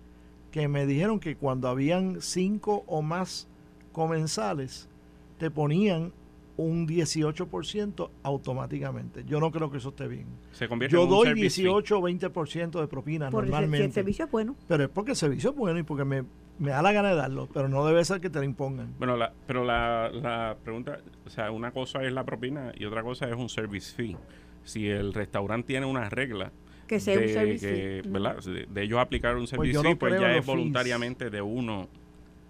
que 0.50 0.68
me 0.68 0.86
dijeron 0.86 1.18
que 1.20 1.36
cuando 1.36 1.68
habían 1.68 2.20
cinco 2.20 2.84
o 2.86 3.02
más 3.02 3.48
comensales, 3.92 4.88
te 5.38 5.50
ponían 5.50 6.12
un 6.56 6.86
18% 6.86 8.10
automáticamente. 8.22 9.24
Yo 9.24 9.40
no 9.40 9.50
creo 9.50 9.70
que 9.70 9.78
eso 9.78 9.88
esté 9.90 10.06
bien. 10.06 10.26
Se 10.52 10.68
convierte 10.68 10.94
Yo 10.94 11.02
en 11.04 11.08
un 11.08 11.14
doy 11.14 11.32
fee. 11.32 11.40
18 11.42 11.98
o 11.98 12.02
20% 12.02 12.80
de 12.80 12.86
propina 12.86 13.30
Por 13.30 13.44
el, 13.44 13.48
si 13.48 13.52
normalmente. 13.52 13.86
el 13.86 13.92
servicio 13.92 14.26
es 14.26 14.30
bueno. 14.30 14.54
Pero 14.68 14.84
es 14.84 14.90
porque 14.90 15.12
el 15.12 15.16
servicio 15.16 15.50
es 15.50 15.56
bueno 15.56 15.78
y 15.78 15.82
porque 15.82 16.04
me, 16.04 16.24
me 16.58 16.70
da 16.70 16.82
la 16.82 16.92
gana 16.92 17.08
de 17.10 17.16
darlo, 17.16 17.48
pero 17.52 17.68
no 17.68 17.84
debe 17.86 18.04
ser 18.04 18.20
que 18.20 18.28
te 18.28 18.38
lo 18.38 18.44
impongan. 18.44 18.94
Bueno, 18.98 19.16
la, 19.16 19.32
pero 19.46 19.64
la, 19.64 20.10
la 20.12 20.56
pregunta, 20.62 20.98
o 21.26 21.30
sea, 21.30 21.50
una 21.50 21.70
cosa 21.72 22.02
es 22.04 22.12
la 22.12 22.24
propina 22.24 22.72
y 22.76 22.84
otra 22.84 23.02
cosa 23.02 23.28
es 23.28 23.34
un 23.34 23.48
service 23.48 23.94
fee. 23.94 24.16
Si 24.64 24.88
el 24.88 25.14
restaurante 25.14 25.68
tiene 25.68 25.86
una 25.86 26.08
regla 26.10 26.52
Que 26.92 27.00
sea 27.00 27.14
un 27.14 27.22
de, 27.22 27.32
service 27.32 27.66
que, 27.66 28.02
fee. 28.02 28.10
¿verdad? 28.10 28.36
De, 28.44 28.66
de 28.66 28.82
ellos 28.82 29.00
aplicar 29.00 29.34
un 29.34 29.44
no 29.44 29.82
fee, 29.82 29.96
pues 29.96 30.20
ya 30.20 30.36
es 30.36 30.44
voluntariamente 30.44 31.30
de 31.30 31.40
uno 31.40 31.88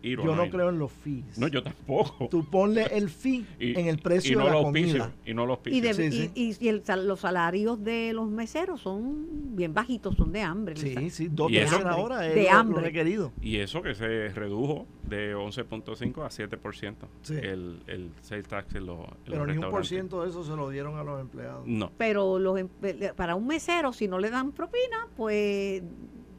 ir 0.03 0.21
o 0.21 0.25
Yo 0.25 0.35
no 0.37 0.45
ir. 0.45 0.51
creo 0.51 0.69
en 0.71 0.79
los 0.79 0.93
fees. 0.93 1.39
No, 1.39 1.49
yo 1.49 1.63
tampoco. 1.63 2.29
Tú 2.31 2.45
ponle 2.45 2.85
el 2.97 3.09
fee 3.09 3.45
Y- 3.61 3.79
en 3.79 3.87
el 3.87 3.99
precio 3.99 4.33
y 4.33 4.37
no 4.37 4.41
de 4.45 4.47
la 4.47 4.53
los 4.57 4.63
comida. 4.65 5.13
Y 5.25 5.35
no 5.35 5.47
los 5.47 5.59
Y, 5.67 5.81
de- 5.81 5.89
auspicios. 5.91 6.15
Sí, 6.15 6.31
y- 6.35 6.51
y- 6.51 6.57
y 6.61 6.69
el 6.69 6.85
sal- 6.85 7.07
los 7.07 7.21
salarios 7.21 7.83
de 7.83 8.13
los 8.13 8.29
meseros 8.29 8.81
son 8.81 9.57
bien 9.57 9.73
bajitos, 9.75 10.15
son 10.17 10.33
de 10.33 10.43
hambre. 10.43 10.77
Sí, 10.77 11.11
sí, 11.11 11.29
dos 11.31 11.51
eso- 11.53 11.71
terceras 11.77 11.97
hora 11.99 12.27
es 12.29 12.35
De 12.35 12.45
lo- 12.45 12.51
lo, 12.53 12.57
hambre. 12.57 12.83
requerido. 12.85 13.33
Y 13.41 13.57
eso 13.59 13.83
que 13.83 13.95
se 13.95 14.29
redujo 14.31 14.87
de 15.09 15.35
11.5 15.35 16.23
a 16.25 16.31
7%. 16.31 17.09
Sí. 17.23 17.35
El, 17.35 17.81
el 17.87 18.11
sales 18.23 18.49
tax 18.49 18.75
en 18.75 18.87
los, 18.87 18.99
Pero 19.25 19.45
los 19.47 19.55
ni 19.57 19.63
un 19.65 19.71
por 19.71 19.87
ciento 19.87 20.23
de 20.23 20.31
eso 20.31 20.43
se 20.45 20.57
lo 20.57 20.71
dieron 20.71 20.97
a 20.99 21.05
los 21.05 21.21
empleados. 21.21 21.67
No. 21.67 21.91
Pero 21.99 22.39
los, 22.39 22.59
em- 22.59 22.69
para 23.17 23.35
un 23.35 23.47
mesero, 23.47 23.93
si 23.93 24.09
no 24.09 24.19
le 24.19 24.31
dan 24.31 24.53
propina, 24.53 25.07
pues... 25.17 25.83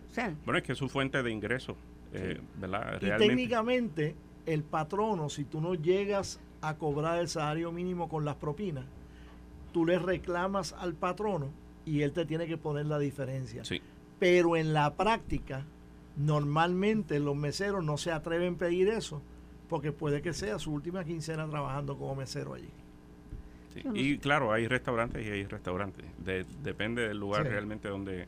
O 0.10 0.13
sea, 0.13 0.34
Bueno, 0.45 0.58
es 0.60 0.63
que 0.63 0.73
es 0.73 0.78
su 0.78 0.89
fuente 0.89 1.23
de 1.23 1.32
ingreso, 1.32 1.76
eh, 2.13 2.41
¿verdad? 2.58 2.99
Y 3.02 3.10
técnicamente, 3.17 4.15
el 4.45 4.63
patrono, 4.63 5.30
si 5.30 5.45
tú 5.45 5.62
no 5.62 5.76
llegas 5.76 6.39
a 6.62 6.78
cobrar 6.78 7.19
el 7.19 7.28
salario 7.28 7.71
mínimo 7.71 8.08
con 8.08 8.26
las 8.26 8.36
propinas, 8.36 8.86
tú 9.72 9.86
le 9.86 9.99
reclamas 9.99 10.74
al 10.74 10.93
patrono 10.93 11.51
y 11.86 12.01
él 12.01 12.14
te 12.14 12.26
tiene 12.26 12.47
que 12.47 12.57
poner 12.57 12.86
la 12.86 12.99
diferencia. 12.99 13.66
Sí. 13.66 13.82
Pero 14.20 14.55
en 14.55 14.74
la 14.74 14.93
práctica, 14.95 15.66
normalmente 16.16 17.20
los 17.20 17.36
meseros 17.36 17.84
no 17.84 17.97
se 17.97 18.11
atreven 18.11 18.55
a 18.55 18.57
pedir 18.57 18.88
eso 18.89 19.22
porque 19.68 19.91
puede 19.91 20.22
que 20.22 20.34
sea 20.34 20.59
su 20.59 20.72
última 20.72 21.03
quincena 21.03 21.49
trabajando 21.49 21.97
como 21.97 22.16
mesero 22.16 22.53
allí. 22.53 22.70
Sí. 23.74 23.82
Y 23.93 24.17
claro, 24.17 24.51
hay 24.51 24.67
restaurantes 24.67 25.26
y 25.26 25.30
hay 25.30 25.45
restaurantes. 25.45 26.05
De- 26.24 26.45
depende 26.63 27.07
del 27.07 27.17
lugar 27.17 27.43
Sí. 27.43 27.49
realmente 27.49 27.88
donde 27.89 28.28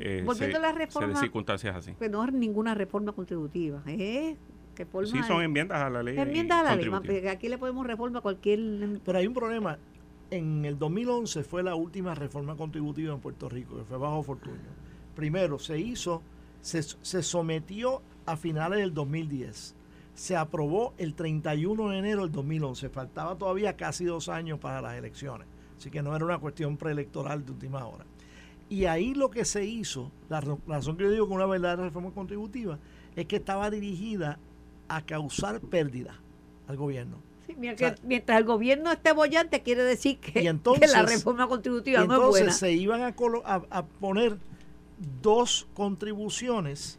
eh, 0.00 0.22
volviendo 0.24 0.34
se, 0.34 0.56
a 0.56 0.60
la 0.60 0.72
se 0.72 0.78
reforma, 0.78 1.20
circunstancias 1.20 1.76
así. 1.76 1.92
pues 1.98 2.10
no 2.10 2.24
es 2.24 2.32
ninguna 2.32 2.74
reforma 2.74 3.12
contributiva, 3.12 3.82
que 3.84 4.36
forma 4.90 5.08
Sí, 5.08 5.18
son 5.26 5.42
enmiendas 5.42 5.80
a 5.82 5.90
la 5.90 6.02
ley. 6.02 6.18
enmiendas 6.18 6.60
a 6.60 6.62
la 6.64 6.76
ley, 6.76 6.88
porque 6.90 7.28
aquí 7.28 7.48
le 7.48 7.58
podemos 7.58 7.86
reforma 7.86 8.18
a 8.18 8.22
cualquier... 8.22 9.00
Pero 9.04 9.18
hay 9.18 9.26
un 9.26 9.34
problema. 9.34 9.78
En 10.30 10.64
el 10.64 10.78
2011 10.78 11.42
fue 11.44 11.62
la 11.62 11.74
última 11.74 12.14
reforma 12.14 12.56
contributiva 12.56 13.12
en 13.12 13.20
Puerto 13.20 13.48
Rico, 13.48 13.76
que 13.78 13.84
fue 13.84 13.98
bajo 13.98 14.22
Fortuño. 14.22 14.56
primero, 15.16 15.58
se 15.58 15.78
hizo, 15.78 16.22
se, 16.60 16.82
se 16.82 17.22
sometió 17.22 18.00
a 18.26 18.36
finales 18.36 18.78
del 18.78 18.94
2010. 18.94 19.74
Se 20.14 20.36
aprobó 20.36 20.92
el 20.98 21.14
31 21.14 21.88
de 21.90 21.98
enero 21.98 22.22
del 22.22 22.32
2011. 22.32 22.88
Faltaba 22.90 23.36
todavía 23.36 23.76
casi 23.76 24.04
dos 24.04 24.28
años 24.28 24.58
para 24.58 24.82
las 24.82 24.94
elecciones. 24.96 25.46
Así 25.78 25.90
que 25.90 26.02
no 26.02 26.14
era 26.14 26.24
una 26.24 26.38
cuestión 26.38 26.76
preelectoral 26.76 27.44
de 27.44 27.52
última 27.52 27.86
hora. 27.86 28.04
Y 28.68 28.84
ahí 28.84 29.14
lo 29.14 29.30
que 29.30 29.44
se 29.44 29.64
hizo, 29.64 30.12
la 30.28 30.40
razón 30.66 30.96
que 30.96 31.04
yo 31.04 31.10
digo 31.10 31.26
que 31.26 31.32
una 31.34 31.46
verdadera 31.46 31.84
reforma 31.84 32.10
contributiva, 32.12 32.78
es 33.16 33.26
que 33.26 33.36
estaba 33.36 33.70
dirigida 33.70 34.38
a 34.88 35.02
causar 35.04 35.60
pérdida 35.60 36.20
al 36.68 36.76
gobierno. 36.76 37.16
Sí, 37.46 37.56
mira 37.58 37.74
O 37.74 37.78
sea, 37.78 37.94
que 37.94 38.02
mientras 38.06 38.38
el 38.38 38.44
gobierno 38.44 38.92
esté 38.92 39.12
bollante, 39.12 39.62
quiere 39.62 39.82
decir 39.82 40.18
que, 40.18 40.42
Y 40.42 40.46
entonces- 40.46 40.88
que 40.92 40.96
la 40.96 41.02
reforma 41.02 41.48
contributiva 41.48 41.98
no 42.00 42.04
es 42.04 42.10
entonces 42.10 42.42
buena. 42.42 42.52
se 42.52 42.72
iban 42.72 43.02
a- 43.02 43.14
a 43.70 43.86
poner 43.86 44.36
dos 45.22 45.66
contribuciones 45.74 46.98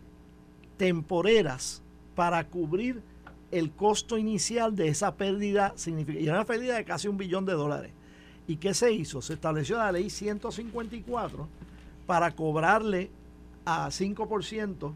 temporeras 0.77 1.80
para 2.15 2.47
cubrir 2.47 3.01
el 3.51 3.71
costo 3.71 4.17
inicial 4.17 4.75
de 4.75 4.87
esa 4.87 5.15
pérdida 5.15 5.73
significativa. 5.75 6.21
Y 6.23 6.27
era 6.27 6.37
una 6.37 6.45
pérdida 6.45 6.75
de 6.75 6.85
casi 6.85 7.07
un 7.07 7.17
billón 7.17 7.45
de 7.45 7.53
dólares. 7.53 7.91
¿Y 8.47 8.57
qué 8.57 8.73
se 8.73 8.91
hizo? 8.91 9.21
Se 9.21 9.33
estableció 9.33 9.77
la 9.77 9.91
ley 9.91 10.09
154 10.09 11.47
para 12.05 12.31
cobrarle 12.31 13.09
a 13.65 13.87
5% 13.89 14.93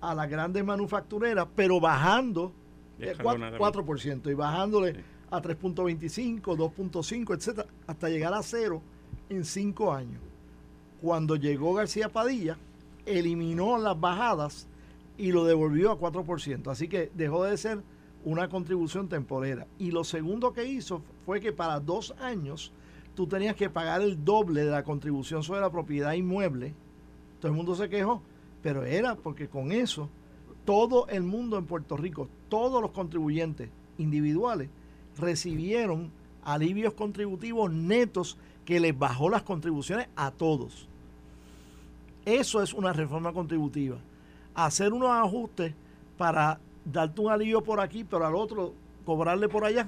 a 0.00 0.14
las 0.14 0.30
grandes 0.30 0.64
manufactureras, 0.64 1.46
pero 1.54 1.80
bajando 1.80 2.52
Escalonadamente. 2.98 3.58
4%, 3.62 3.84
4% 3.84 4.30
y 4.30 4.34
bajándole 4.34 4.94
Sí. 4.94 5.00
a 5.30 5.42
3.25, 5.42 6.56
2.5, 6.56 7.34
etcétera, 7.34 7.68
hasta 7.86 8.08
llegar 8.08 8.32
a 8.32 8.42
cero 8.42 8.80
en 9.28 9.44
cinco 9.44 9.92
años. 9.92 10.20
Cuando 11.02 11.36
llegó 11.36 11.74
García 11.74 12.08
Padilla, 12.08 12.56
eliminó 13.04 13.76
las 13.76 13.98
bajadas 14.00 14.66
y 15.18 15.32
lo 15.32 15.44
devolvió 15.44 15.90
a 15.90 15.98
4%. 15.98 16.70
Así 16.70 16.88
que 16.88 17.10
dejó 17.14 17.44
de 17.44 17.56
ser 17.56 17.82
una 18.24 18.48
contribución 18.48 19.08
temporera. 19.08 19.66
Y 19.78 19.90
lo 19.90 20.04
segundo 20.04 20.52
que 20.52 20.66
hizo 20.66 21.02
fue 21.24 21.40
que 21.40 21.52
para 21.52 21.80
dos 21.80 22.14
años 22.20 22.72
tú 23.14 23.26
tenías 23.26 23.56
que 23.56 23.70
pagar 23.70 24.02
el 24.02 24.24
doble 24.24 24.64
de 24.64 24.70
la 24.70 24.84
contribución 24.84 25.42
sobre 25.42 25.60
la 25.60 25.70
propiedad 25.70 26.12
inmueble. 26.12 26.74
Todo 27.40 27.50
el 27.50 27.56
mundo 27.56 27.74
se 27.74 27.88
quejó, 27.88 28.22
pero 28.62 28.84
era 28.84 29.14
porque 29.14 29.48
con 29.48 29.72
eso 29.72 30.08
todo 30.64 31.06
el 31.08 31.22
mundo 31.22 31.56
en 31.56 31.66
Puerto 31.66 31.96
Rico, 31.96 32.28
todos 32.48 32.82
los 32.82 32.90
contribuyentes 32.90 33.70
individuales, 33.98 34.68
recibieron 35.16 36.10
alivios 36.42 36.92
contributivos 36.94 37.72
netos 37.72 38.36
que 38.64 38.80
les 38.80 38.98
bajó 38.98 39.30
las 39.30 39.42
contribuciones 39.42 40.08
a 40.16 40.32
todos. 40.32 40.88
Eso 42.24 42.60
es 42.60 42.74
una 42.74 42.92
reforma 42.92 43.32
contributiva. 43.32 43.98
Hacer 44.56 44.92
unos 44.92 45.10
ajustes 45.10 45.74
para 46.18 46.58
darte 46.84 47.20
un 47.20 47.30
alivio 47.30 47.62
por 47.62 47.78
aquí, 47.80 48.02
pero 48.04 48.26
al 48.26 48.34
otro 48.34 48.74
cobrarle 49.04 49.48
por 49.48 49.64
allá, 49.64 49.86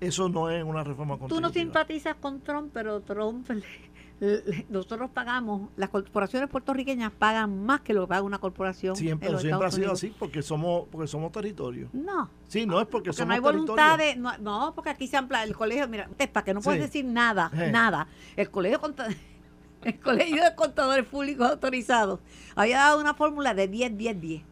eso 0.00 0.28
no 0.28 0.50
es 0.50 0.64
una 0.64 0.82
reforma 0.82 1.14
Tú 1.14 1.20
contributiva. 1.20 1.48
no 1.48 1.52
simpatizas 1.54 2.16
con 2.16 2.40
Trump, 2.40 2.70
pero 2.72 3.00
Trump, 3.02 3.48
le- 4.20 4.42
le- 4.44 4.66
nosotros 4.68 5.10
pagamos, 5.12 5.68
las 5.76 5.90
corporaciones 5.90 6.48
puertorriqueñas 6.48 7.12
pagan 7.12 7.64
más 7.66 7.82
que 7.82 7.92
lo 7.92 8.00
que 8.02 8.06
paga 8.08 8.22
una 8.22 8.38
corporación. 8.38 8.96
Siempre, 8.96 9.28
siempre 9.38 9.66
ha 9.68 9.70
sido 9.70 9.82
Unidos. 9.90 9.98
así 9.98 10.14
porque 10.18 10.42
somos, 10.42 10.86
porque 10.90 11.06
somos 11.06 11.30
territorio. 11.30 11.88
No. 11.92 12.30
Sí, 12.48 12.64
no 12.66 12.80
es 12.80 12.86
porque, 12.86 13.10
Porque 13.10 13.18
somos 13.18 13.28
no 13.28 13.34
hay 13.34 13.40
voluntad 13.40 13.96
territorio. 13.98 14.06
de. 14.14 14.16
No, 14.16 14.38
no, 14.68 14.74
porque 14.74 14.90
aquí 14.90 15.06
se 15.06 15.16
amplia 15.16 15.42
el 15.44 15.54
colegio. 15.54 15.86
Mira, 15.86 16.08
es 16.18 16.28
para 16.28 16.44
que 16.44 16.54
no 16.54 16.60
puedes 16.62 16.80
Sí. 16.80 16.86
decir 16.86 17.04
nada, 17.04 17.50
Eh. 17.54 17.70
nada. 17.70 18.08
El 18.36 18.50
colegio 18.50 18.80
el 19.88 20.00
colegio 20.00 20.42
de 20.42 20.54
contadores 20.54 21.06
públicos 21.06 21.48
autorizados 21.50 22.20
había 22.54 22.78
dado 22.78 23.00
una 23.00 23.14
fórmula 23.14 23.54
de 23.54 23.68
10, 23.68 23.96
10, 23.96 24.20
10. 24.20 24.42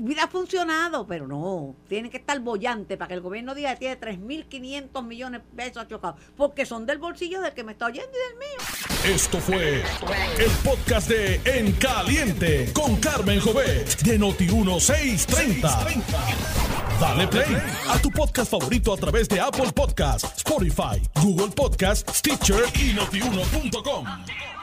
Hubiera 0.00 0.28
funcionado, 0.28 1.06
pero 1.08 1.26
no. 1.26 1.74
Tiene 1.88 2.08
que 2.08 2.18
estar 2.18 2.38
bollante 2.38 2.96
para 2.96 3.08
que 3.08 3.14
el 3.14 3.20
gobierno 3.20 3.52
diga 3.54 3.74
que 3.74 3.96
tiene 3.96 4.00
3.500 4.00 5.04
millones 5.04 5.40
de 5.42 5.64
pesos 5.64 5.88
chocados. 5.88 6.20
Porque 6.36 6.64
son 6.64 6.86
del 6.86 6.98
bolsillo 6.98 7.40
del 7.40 7.52
que 7.52 7.64
me 7.64 7.72
está 7.72 7.86
oyendo 7.86 8.12
y 8.12 8.28
del 8.28 8.38
mío. 8.38 8.58
Esto 9.12 9.38
fue 9.40 9.82
el 10.38 10.50
podcast 10.64 11.08
de 11.08 11.40
En 11.44 11.72
Caliente 11.72 12.72
con 12.72 12.96
Carmen 12.96 13.40
Jovet 13.40 14.00
de 14.02 14.20
Noti1630. 14.20 16.04
Dale 17.00 17.26
play 17.26 17.56
a 17.88 17.98
tu 17.98 18.10
podcast 18.10 18.50
favorito 18.52 18.92
a 18.92 18.96
través 18.96 19.28
de 19.28 19.40
Apple 19.40 19.72
Podcasts, 19.72 20.38
Spotify, 20.38 21.02
Google 21.22 21.48
Podcasts, 21.48 22.18
Stitcher 22.18 22.62
y 22.80 22.92
notiuno.com. 22.92 24.57